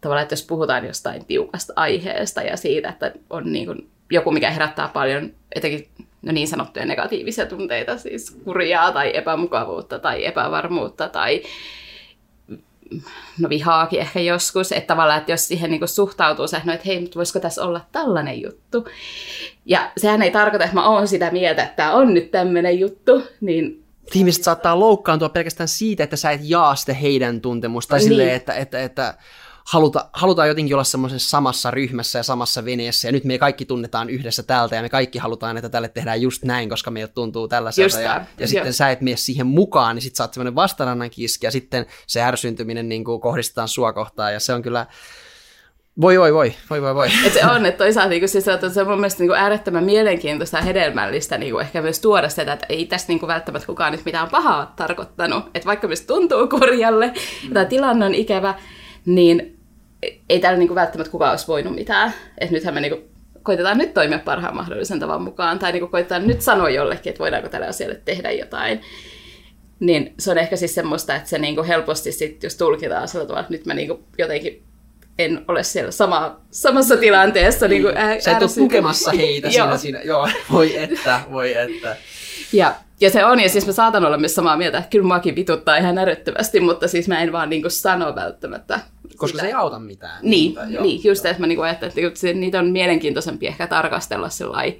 [0.00, 4.50] tavallaan, että jos puhutaan jostain tiukasta aiheesta ja siitä, että on niin kuin joku, mikä
[4.50, 5.88] herättää paljon etenkin
[6.22, 11.42] no niin sanottuja negatiivisia tunteita, siis kurjaa tai epämukavuutta tai epävarmuutta tai
[13.40, 17.16] no vihaakin ehkä joskus, että tavallaan, että jos siihen niin suhtautuu se, että hei, mutta
[17.16, 18.88] voisiko tässä olla tällainen juttu.
[19.66, 23.22] Ja sehän ei tarkoita, että mä oon sitä mieltä, että tämä on nyt tämmöinen juttu,
[23.40, 23.84] niin
[24.14, 28.08] ihmiset saattaa loukkaantua pelkästään siitä, että sä et jaa sitä heidän tuntemusta, tai niin.
[28.08, 29.14] silleen, että, että, että
[29.66, 34.10] haluta, halutaan jotenkin olla semmoisessa samassa ryhmässä ja samassa veneessä, ja nyt me kaikki tunnetaan
[34.10, 38.00] yhdessä täältä, ja me kaikki halutaan, että tälle tehdään just näin, koska meiltä tuntuu tällaiselta,
[38.00, 41.46] ja, ja sitten sä et mene siihen mukaan, niin sitten sä oot semmoinen vastarannan kiski,
[41.46, 44.86] ja sitten se ärsyntyminen niin kuin kohdistetaan sua kohtaan, ja se on kyllä,
[46.00, 47.08] voi, voi, voi, voi, voi, voi.
[47.26, 49.84] Et se on, että toisaalta niin siis, että se on mun mielestä niin kuin äärettömän
[49.84, 53.66] mielenkiintoista ja hedelmällistä niin kuin ehkä myös tuoda sitä, että ei tässä niin kuin välttämättä
[53.66, 55.44] kukaan nyt mitään pahaa tarkoittanut.
[55.54, 57.52] Että vaikka myös tuntuu kurjalle mm.
[57.54, 58.54] tai tilanne on ikävä,
[59.06, 59.58] niin
[60.28, 62.12] ei täällä niin kuin välttämättä kukaan olisi voinut mitään.
[62.38, 63.04] Että nythän me niin kuin
[63.42, 67.20] koitetaan nyt toimia parhaan mahdollisen tavan mukaan, tai niin kuin koitetaan nyt sanoa jollekin, että
[67.20, 68.80] voidaanko tälle asialle tehdä jotain.
[69.80, 73.24] Niin se on ehkä siis semmoista, että se niin kuin helposti sitten, jos tulkitaan sillä
[73.24, 74.65] tavalla, että nyt mä niin kuin jotenkin
[75.18, 77.68] en ole siellä sama, samassa tilanteessa.
[77.68, 80.00] Niin kuin ää, Sä et ole tukemassa heitä siinä, siinä.
[80.02, 81.96] Joo, voi että, voi että.
[82.52, 85.36] Ja, ja se on, ja siis mä saatan olla myös samaa mieltä, että kyllä muakin
[85.36, 88.80] vituttaa ihan älyttömästi, mutta siis mä en vaan niin kuin sano välttämättä.
[89.16, 89.40] Koska sitä.
[89.40, 90.18] se ei auta mitään.
[90.22, 91.30] Niin, mutta, niin just joo.
[91.30, 94.76] että mä niin kuin ajattelen, että niitä on mielenkiintoisempi ehkä tarkastella sellainen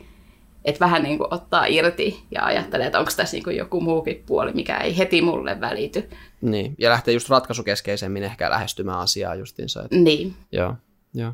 [0.67, 4.23] että vähän niin kuin ottaa irti ja ajattelee, että onko tässä niin kuin joku muukin
[4.27, 6.09] puoli, mikä ei heti mulle välity.
[6.41, 9.83] Niin, ja lähtee just ratkaisukeskeisemmin ehkä lähestymään asiaa justiinsa.
[9.83, 9.97] Että...
[9.97, 10.35] Niin.
[10.53, 10.75] Joo,
[11.15, 11.33] joo.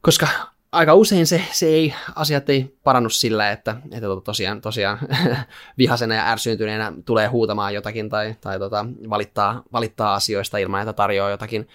[0.00, 0.28] Koska
[0.72, 4.98] aika usein se, se ei, asiat ei parannu sillä, että, että tota tosiaan, tosiaan
[5.78, 11.30] vihasena ja ärsyyntyneenä tulee huutamaan jotakin tai, tai tota, valittaa, valittaa asioista ilman, että tarjoaa
[11.30, 11.68] jotakin,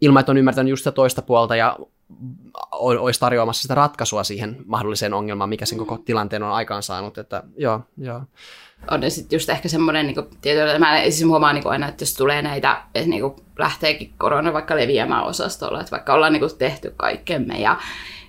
[0.00, 1.78] ilman, että on ymmärtänyt just sitä toista puolta ja
[2.72, 7.18] olisi tarjoamassa sitä ratkaisua siihen mahdolliseen ongelmaan, mikä sen koko tilanteen on aikaansaanut.
[7.18, 8.22] Että, joo, joo.
[8.90, 12.42] On sitten just ehkä semmoinen, niin tietyllä, mä siis huomaan niin aina, että jos tulee
[12.42, 13.22] näitä, että niin
[13.58, 17.76] lähteekin korona vaikka leviämään osastolla, että vaikka ollaan niin tehty kaikkemme ja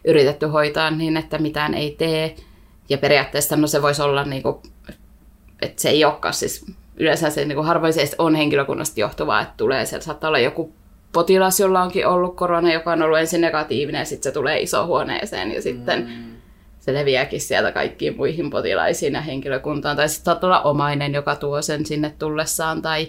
[0.05, 2.35] yritetty hoitaa niin, että mitään ei tee,
[2.89, 4.55] ja periaatteessa no se voisi olla, niin kuin,
[5.61, 6.65] että se ei olekaan siis
[6.97, 10.73] yleensä se niin harvoin se on henkilökunnasta johtuvaa, että tulee, siellä saattaa olla joku
[11.13, 15.51] potilas, jolla onkin ollut korona, joka on ollut ensin negatiivinen, ja sitten se tulee huoneeseen
[15.51, 16.37] ja sitten mm.
[16.87, 19.97] Se leviääkin sieltä kaikkiin muihin potilaisiin ja henkilökuntaan.
[19.97, 23.07] Tai sitten olla omainen, joka tuo sen sinne tullessaan, tai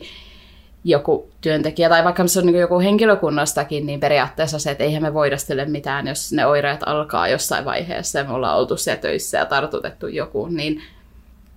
[0.84, 5.14] joku työntekijä, tai vaikka se on niin joku henkilökunnastakin, niin periaatteessa se, että eihän me
[5.14, 9.38] voida sille mitään, jos ne oireet alkaa jossain vaiheessa ja me ollaan oltu siellä töissä
[9.38, 10.82] ja tartutettu joku, niin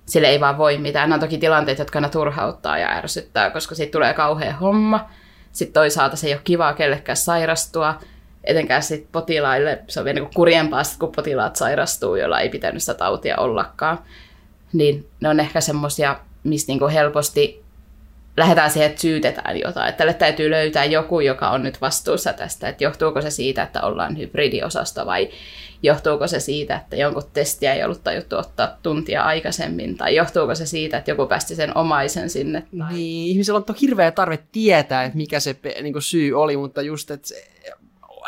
[0.05, 1.09] sille ei vaan voi mitään.
[1.09, 5.09] Nämä on toki tilanteet, jotka aina turhauttaa ja ärsyttää, koska siitä tulee kauhea homma.
[5.51, 7.99] Sitten toisaalta se ei ole kivaa kellekään sairastua,
[8.43, 9.79] etenkään sit potilaille.
[9.87, 13.99] Se on vielä niin kurjempaa, kun potilaat sairastuu, joilla ei pitänyt sitä tautia ollakaan.
[14.73, 17.61] niin ne on ehkä semmoisia, mistä niinku helposti
[18.37, 19.89] lähdetään siihen, että syytetään jotain.
[19.89, 23.81] Että tälle täytyy löytää joku, joka on nyt vastuussa tästä, että johtuuko se siitä, että
[23.81, 25.29] ollaan hybridiosasto vai
[25.83, 30.65] johtuuko se siitä, että jonkun testiä ei ollut tajuttu ottaa tuntia aikaisemmin, tai johtuuko se
[30.65, 32.63] siitä, että joku päästi sen omaisen sinne.
[32.79, 32.93] Tai...
[32.93, 37.27] Niin, ihmisillä on hirveä tarve tietää, että mikä se niin syy oli, mutta just, että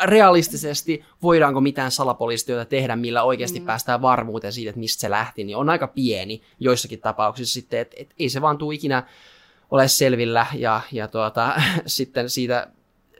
[0.04, 3.66] realistisesti voidaanko mitään salapoliisityötä tehdä, millä oikeasti mm.
[3.66, 7.96] päästään varmuuteen siitä, että mistä se lähti, niin on aika pieni joissakin tapauksissa sitten, että,
[7.98, 9.02] että ei se vaan tule ikinä
[9.70, 11.54] ole selvillä ja, ja tuota,
[11.86, 12.68] sitten siitä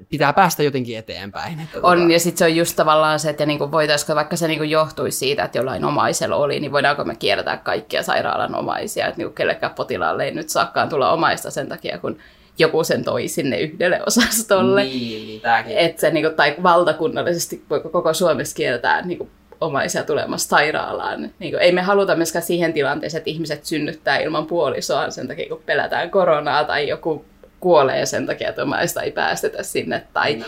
[0.08, 1.60] pitää päästä jotenkin eteenpäin.
[1.60, 2.12] Että on, tuota...
[2.12, 5.44] ja sitten se on just tavallaan se, että niinku voitaisiko, vaikka se niinku johtuisi siitä,
[5.44, 10.24] että jollain omaisella oli, niin voidaanko me kiertää kaikkia sairaalan omaisia, että niinku kellekään potilaalle
[10.24, 12.18] ei nyt saakaan tulla omaista sen takia, kun
[12.58, 14.84] joku sen toi sinne yhdelle osastolle.
[14.84, 15.76] Niin, niin tämäkin.
[15.76, 19.28] Et se, niinku, tai valtakunnallisesti voiko koko Suomessa kiertää niinku,
[19.60, 21.30] omaisia tulemassa sairaalaan.
[21.38, 25.48] Niin kuin, ei me haluta myöskään siihen tilanteeseen, että ihmiset synnyttää ilman puolisoa sen takia,
[25.48, 27.24] kun pelätään koronaa tai joku
[27.60, 30.06] kuolee sen takia, että omaista ei päästetä sinne.
[30.12, 30.44] Tai,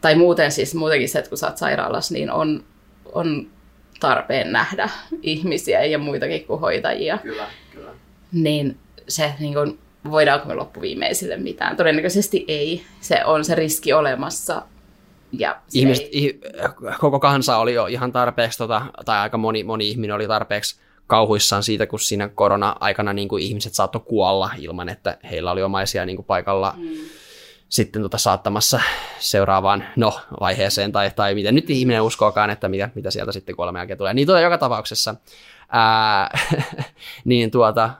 [0.00, 2.64] tai muuten siis muutenkin se, että kun sä oot sairaalassa, niin on,
[3.12, 3.46] on
[4.00, 4.88] tarpeen nähdä
[5.22, 7.18] ihmisiä ja muitakin kuin hoitajia.
[7.18, 7.90] Kyllä, kyllä.
[8.32, 8.76] Niin
[9.08, 9.78] se, niin kuin,
[10.10, 11.76] voidaanko me loppuviimeisille mitään?
[11.76, 12.84] Todennäköisesti ei.
[13.00, 14.62] Se on se riski olemassa,
[15.32, 16.40] ja Ihmiset, ei...
[17.00, 21.62] koko kansa oli jo ihan tarpeeksi, tota, tai aika moni, moni ihminen oli tarpeeksi kauhuissaan
[21.62, 26.16] siitä, kun siinä korona-aikana niin kuin ihmiset saattoi kuolla ilman, että heillä oli omaisia niin
[26.16, 26.88] kuin paikalla mm.
[27.68, 28.80] sitten tota, saattamassa
[29.18, 33.80] seuraavaan no, vaiheeseen, tai, tai miten nyt ihminen uskookaan, että mitä, mitä sieltä sitten kuoleman
[33.80, 34.14] jälkeen tulee.
[34.14, 35.14] Niin tuota, joka tapauksessa,
[35.68, 36.38] ää,
[37.24, 37.90] niin, tuota,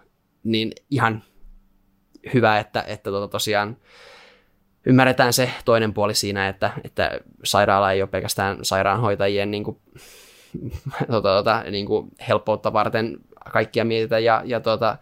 [0.45, 1.23] niin ihan
[2.35, 3.77] hyvä, että, että tuota, tosiaan
[4.87, 9.79] ymmärretään se toinen puoli siinä, että, että sairaala ei ole pelkästään sairaanhoitajien niin kuin,
[11.11, 13.19] tota, tota, niin kuin helppoutta varten
[13.53, 14.97] kaikkia mietitään ja, ja tota,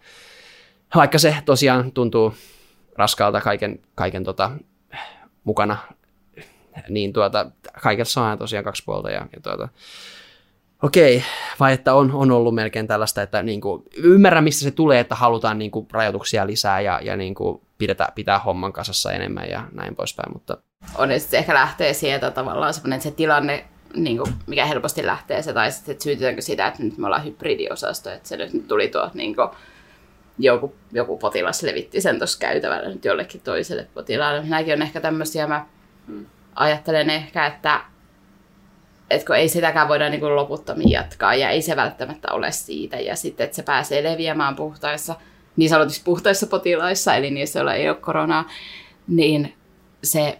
[0.94, 2.34] vaikka se tosiaan tuntuu
[2.96, 4.50] raskaalta kaiken, kaiken tota,
[5.44, 5.76] mukana,
[6.88, 7.50] niin tuota,
[7.82, 9.68] kaikessa on tosiaan kaksi puolta ja, ja tuota,
[10.82, 11.24] okei,
[11.60, 15.14] vai että on, on ollut melkein tällaista, että niin kuin, ymmärrän mistä se tulee, että
[15.14, 19.64] halutaan niin kuin, rajoituksia lisää ja, ja niin kuin, pidetä, pitää homman kasassa enemmän ja
[19.72, 20.32] näin poispäin.
[20.32, 20.56] Mutta...
[20.94, 23.64] On, ja sitten ehkä lähtee sieltä tavallaan semmoinen se tilanne,
[23.94, 27.24] niin kuin, mikä helposti lähtee se, tai sitten, että syytetäänkö sitä, että nyt me ollaan
[27.24, 29.48] hybridiosasto, että se nyt tuli tuo niin kuin,
[30.38, 34.42] joku, joku potilas levitti sen tuossa käytävällä nyt jollekin toiselle potilaalle.
[34.44, 35.66] Nämäkin on ehkä tämmöisiä, mä
[36.06, 36.26] hmm.
[36.54, 37.80] ajattelen ehkä, että
[39.10, 42.96] että kun ei sitäkään voida niin kuin loputtomiin jatkaa ja ei se välttämättä ole siitä.
[42.96, 45.14] Ja sitten, että se pääsee leviämään puhtaissa,
[45.56, 48.48] niin sanotusti puhtaissa potilaissa, eli niissä, joilla ei ole koronaa,
[49.08, 49.54] niin
[50.04, 50.38] se,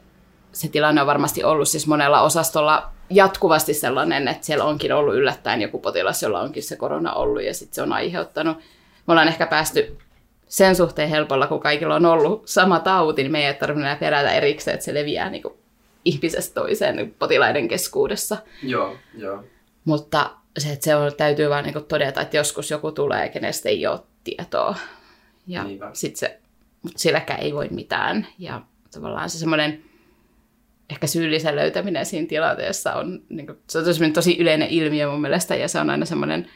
[0.53, 5.63] se tilanne on varmasti ollut siis monella osastolla jatkuvasti sellainen, että siellä onkin ollut yllättäen
[5.63, 8.57] joku potilas, jolla onkin se korona ollut ja sitten se on aiheuttanut.
[9.07, 9.99] Me ollaan ehkä päästy
[10.47, 14.33] sen suhteen helpolla, kun kaikilla on ollut sama tauti, niin me ei tarvitse enää perätä
[14.33, 15.55] erikseen, että se leviää niin kuin
[16.09, 18.37] ihmisestä toiseen potilaiden keskuudessa.
[18.63, 19.45] Joo, joo.
[19.85, 23.87] Mutta se, että se on, täytyy vaan niin todeta, että joskus joku tulee, kenestä ei
[23.87, 24.77] ole tietoa.
[25.47, 26.41] Ja sitten se,
[26.83, 28.27] mutta silläkään ei voi mitään.
[28.39, 28.63] Ja
[28.95, 29.85] tavallaan se semmoinen
[30.91, 35.21] ehkä syyllisen löytäminen siinä tilanteessa on, niin kuin, se on tosi, tosi yleinen ilmiö mun
[35.21, 36.49] mielestä, ja se on aina semmoinen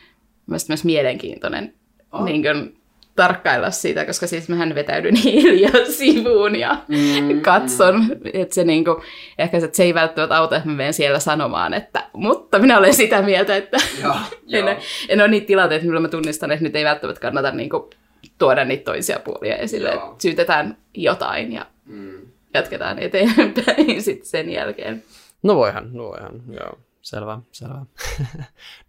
[0.46, 1.74] myös mielenkiintoinen
[2.12, 2.24] oh.
[2.24, 2.81] niin kuin,
[3.16, 8.10] tarkkailla sitä, koska siis mähän vetäydyn hiljaa sivuun ja mm, katson, mm.
[8.32, 9.02] että se niinku,
[9.38, 12.78] ehkä se, että se ei välttämättä auta, että mä menen siellä sanomaan, että mutta minä
[12.78, 14.16] olen sitä mieltä, että joo,
[14.52, 14.76] en, joo.
[15.08, 17.90] en ole niitä tilanteita, millä mä tunnistan, että nyt ei välttämättä kannata niinku
[18.38, 20.10] tuoda niitä toisia puolia esille, joo.
[20.10, 22.20] että syytetään jotain ja mm.
[22.54, 25.02] jatketaan eteenpäin sitten sen jälkeen.
[25.42, 26.78] No voihan, no voihan, joo.
[27.02, 27.86] Selvä, selvä.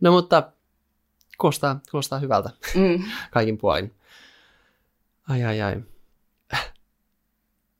[0.01, 0.43] no mutta
[1.37, 3.03] kuulostaa, kuulostaa hyvältä mm.
[3.31, 3.91] kaikin puolin.
[5.29, 5.81] Ai ai ai.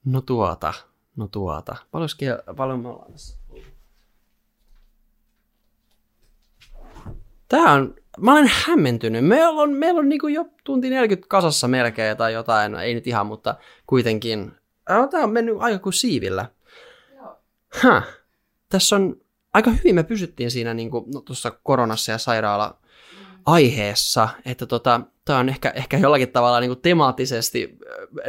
[0.06, 0.74] No tuota,
[1.15, 1.76] no tuota.
[1.91, 2.10] Paljon,
[2.56, 3.38] paljon me ollaan tässä?
[7.48, 9.26] Tää on, mä olen hämmentynyt.
[9.26, 13.07] Meillä on, meillä on niinku jo tunti 40 kasassa melkein tai jotain, no, ei nyt
[13.07, 13.56] ihan, mutta
[13.88, 14.52] kuitenkin.
[14.86, 16.45] Tämä on mennyt aika kuin siivillä.
[17.15, 17.38] Joo.
[17.84, 18.03] Huh.
[18.70, 19.15] Tässä on
[19.53, 22.80] aika hyvin me pysyttiin siinä niinku, no, tuossa koronassa ja sairaala
[23.45, 27.78] aiheessa, että tota, tämä on ehkä, ehkä jollakin tavalla niin kuin temaattisesti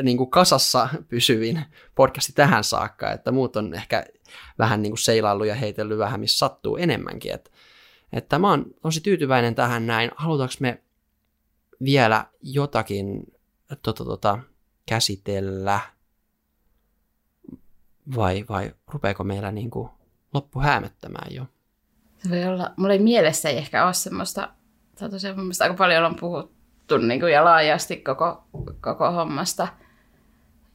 [0.02, 1.64] niin kuin kasassa pysyvin
[1.94, 4.04] podcasti tähän saakka, että muut on ehkä
[4.58, 7.32] vähän niin kuin seilaillut ja heitellyt vähän, missä sattuu enemmänkin.
[7.32, 7.50] Että,
[8.12, 10.10] että mä oon tosi tyytyväinen tähän näin.
[10.16, 10.82] Halutaanko me
[11.84, 13.32] vielä jotakin
[13.82, 14.38] tota, tota,
[14.86, 15.80] käsitellä?
[18.16, 19.88] Vai, vai rupeeko meillä niin kuin
[20.34, 21.46] loppu häämöttämään jo?
[22.18, 24.54] Se voi olla, mulla ei mielessä ei ehkä ole semmoista,
[24.98, 28.44] tai tosiaan mun aika paljon on puhuttu puhuttu niin kuin, ja laajasti koko,
[28.80, 29.68] koko hommasta.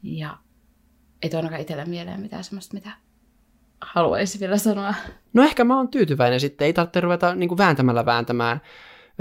[0.03, 0.37] Ja
[1.21, 2.91] ei ainakaan itsellä mieleen mitään sellaista, mitä
[3.81, 4.93] haluaisi vielä sanoa.
[5.33, 6.65] No ehkä mä oon tyytyväinen sitten.
[6.65, 8.61] Ei tarvitse ruveta niin kuin vääntämällä vääntämään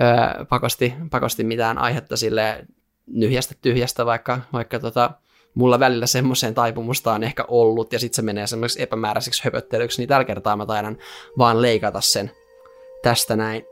[0.00, 2.66] öö, pakosti, pakosti mitään aihetta sille
[3.06, 5.10] nyhjästä tyhjästä, vaikka, vaikka tota,
[5.54, 10.08] mulla välillä semmoiseen taipumusta on ehkä ollut, ja sitten se menee semmoiseksi epämääräiseksi höpöttelyksi, niin
[10.08, 10.98] tällä kertaa mä taidan
[11.38, 12.30] vaan leikata sen
[13.02, 13.64] tästä näin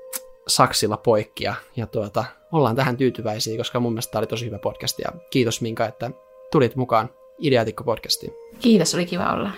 [0.49, 4.59] saksilla poikki, ja, ja tuota, ollaan tähän tyytyväisiä, koska mun mielestä tämä oli tosi hyvä
[4.59, 6.11] podcast, ja kiitos Minka, että
[6.53, 7.11] tulit mukaan
[7.43, 8.33] Ideatikko-podcastiin.
[8.61, 9.51] Kiitos, oli kiva olla.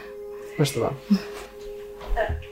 [0.59, 0.94] Loistavaa.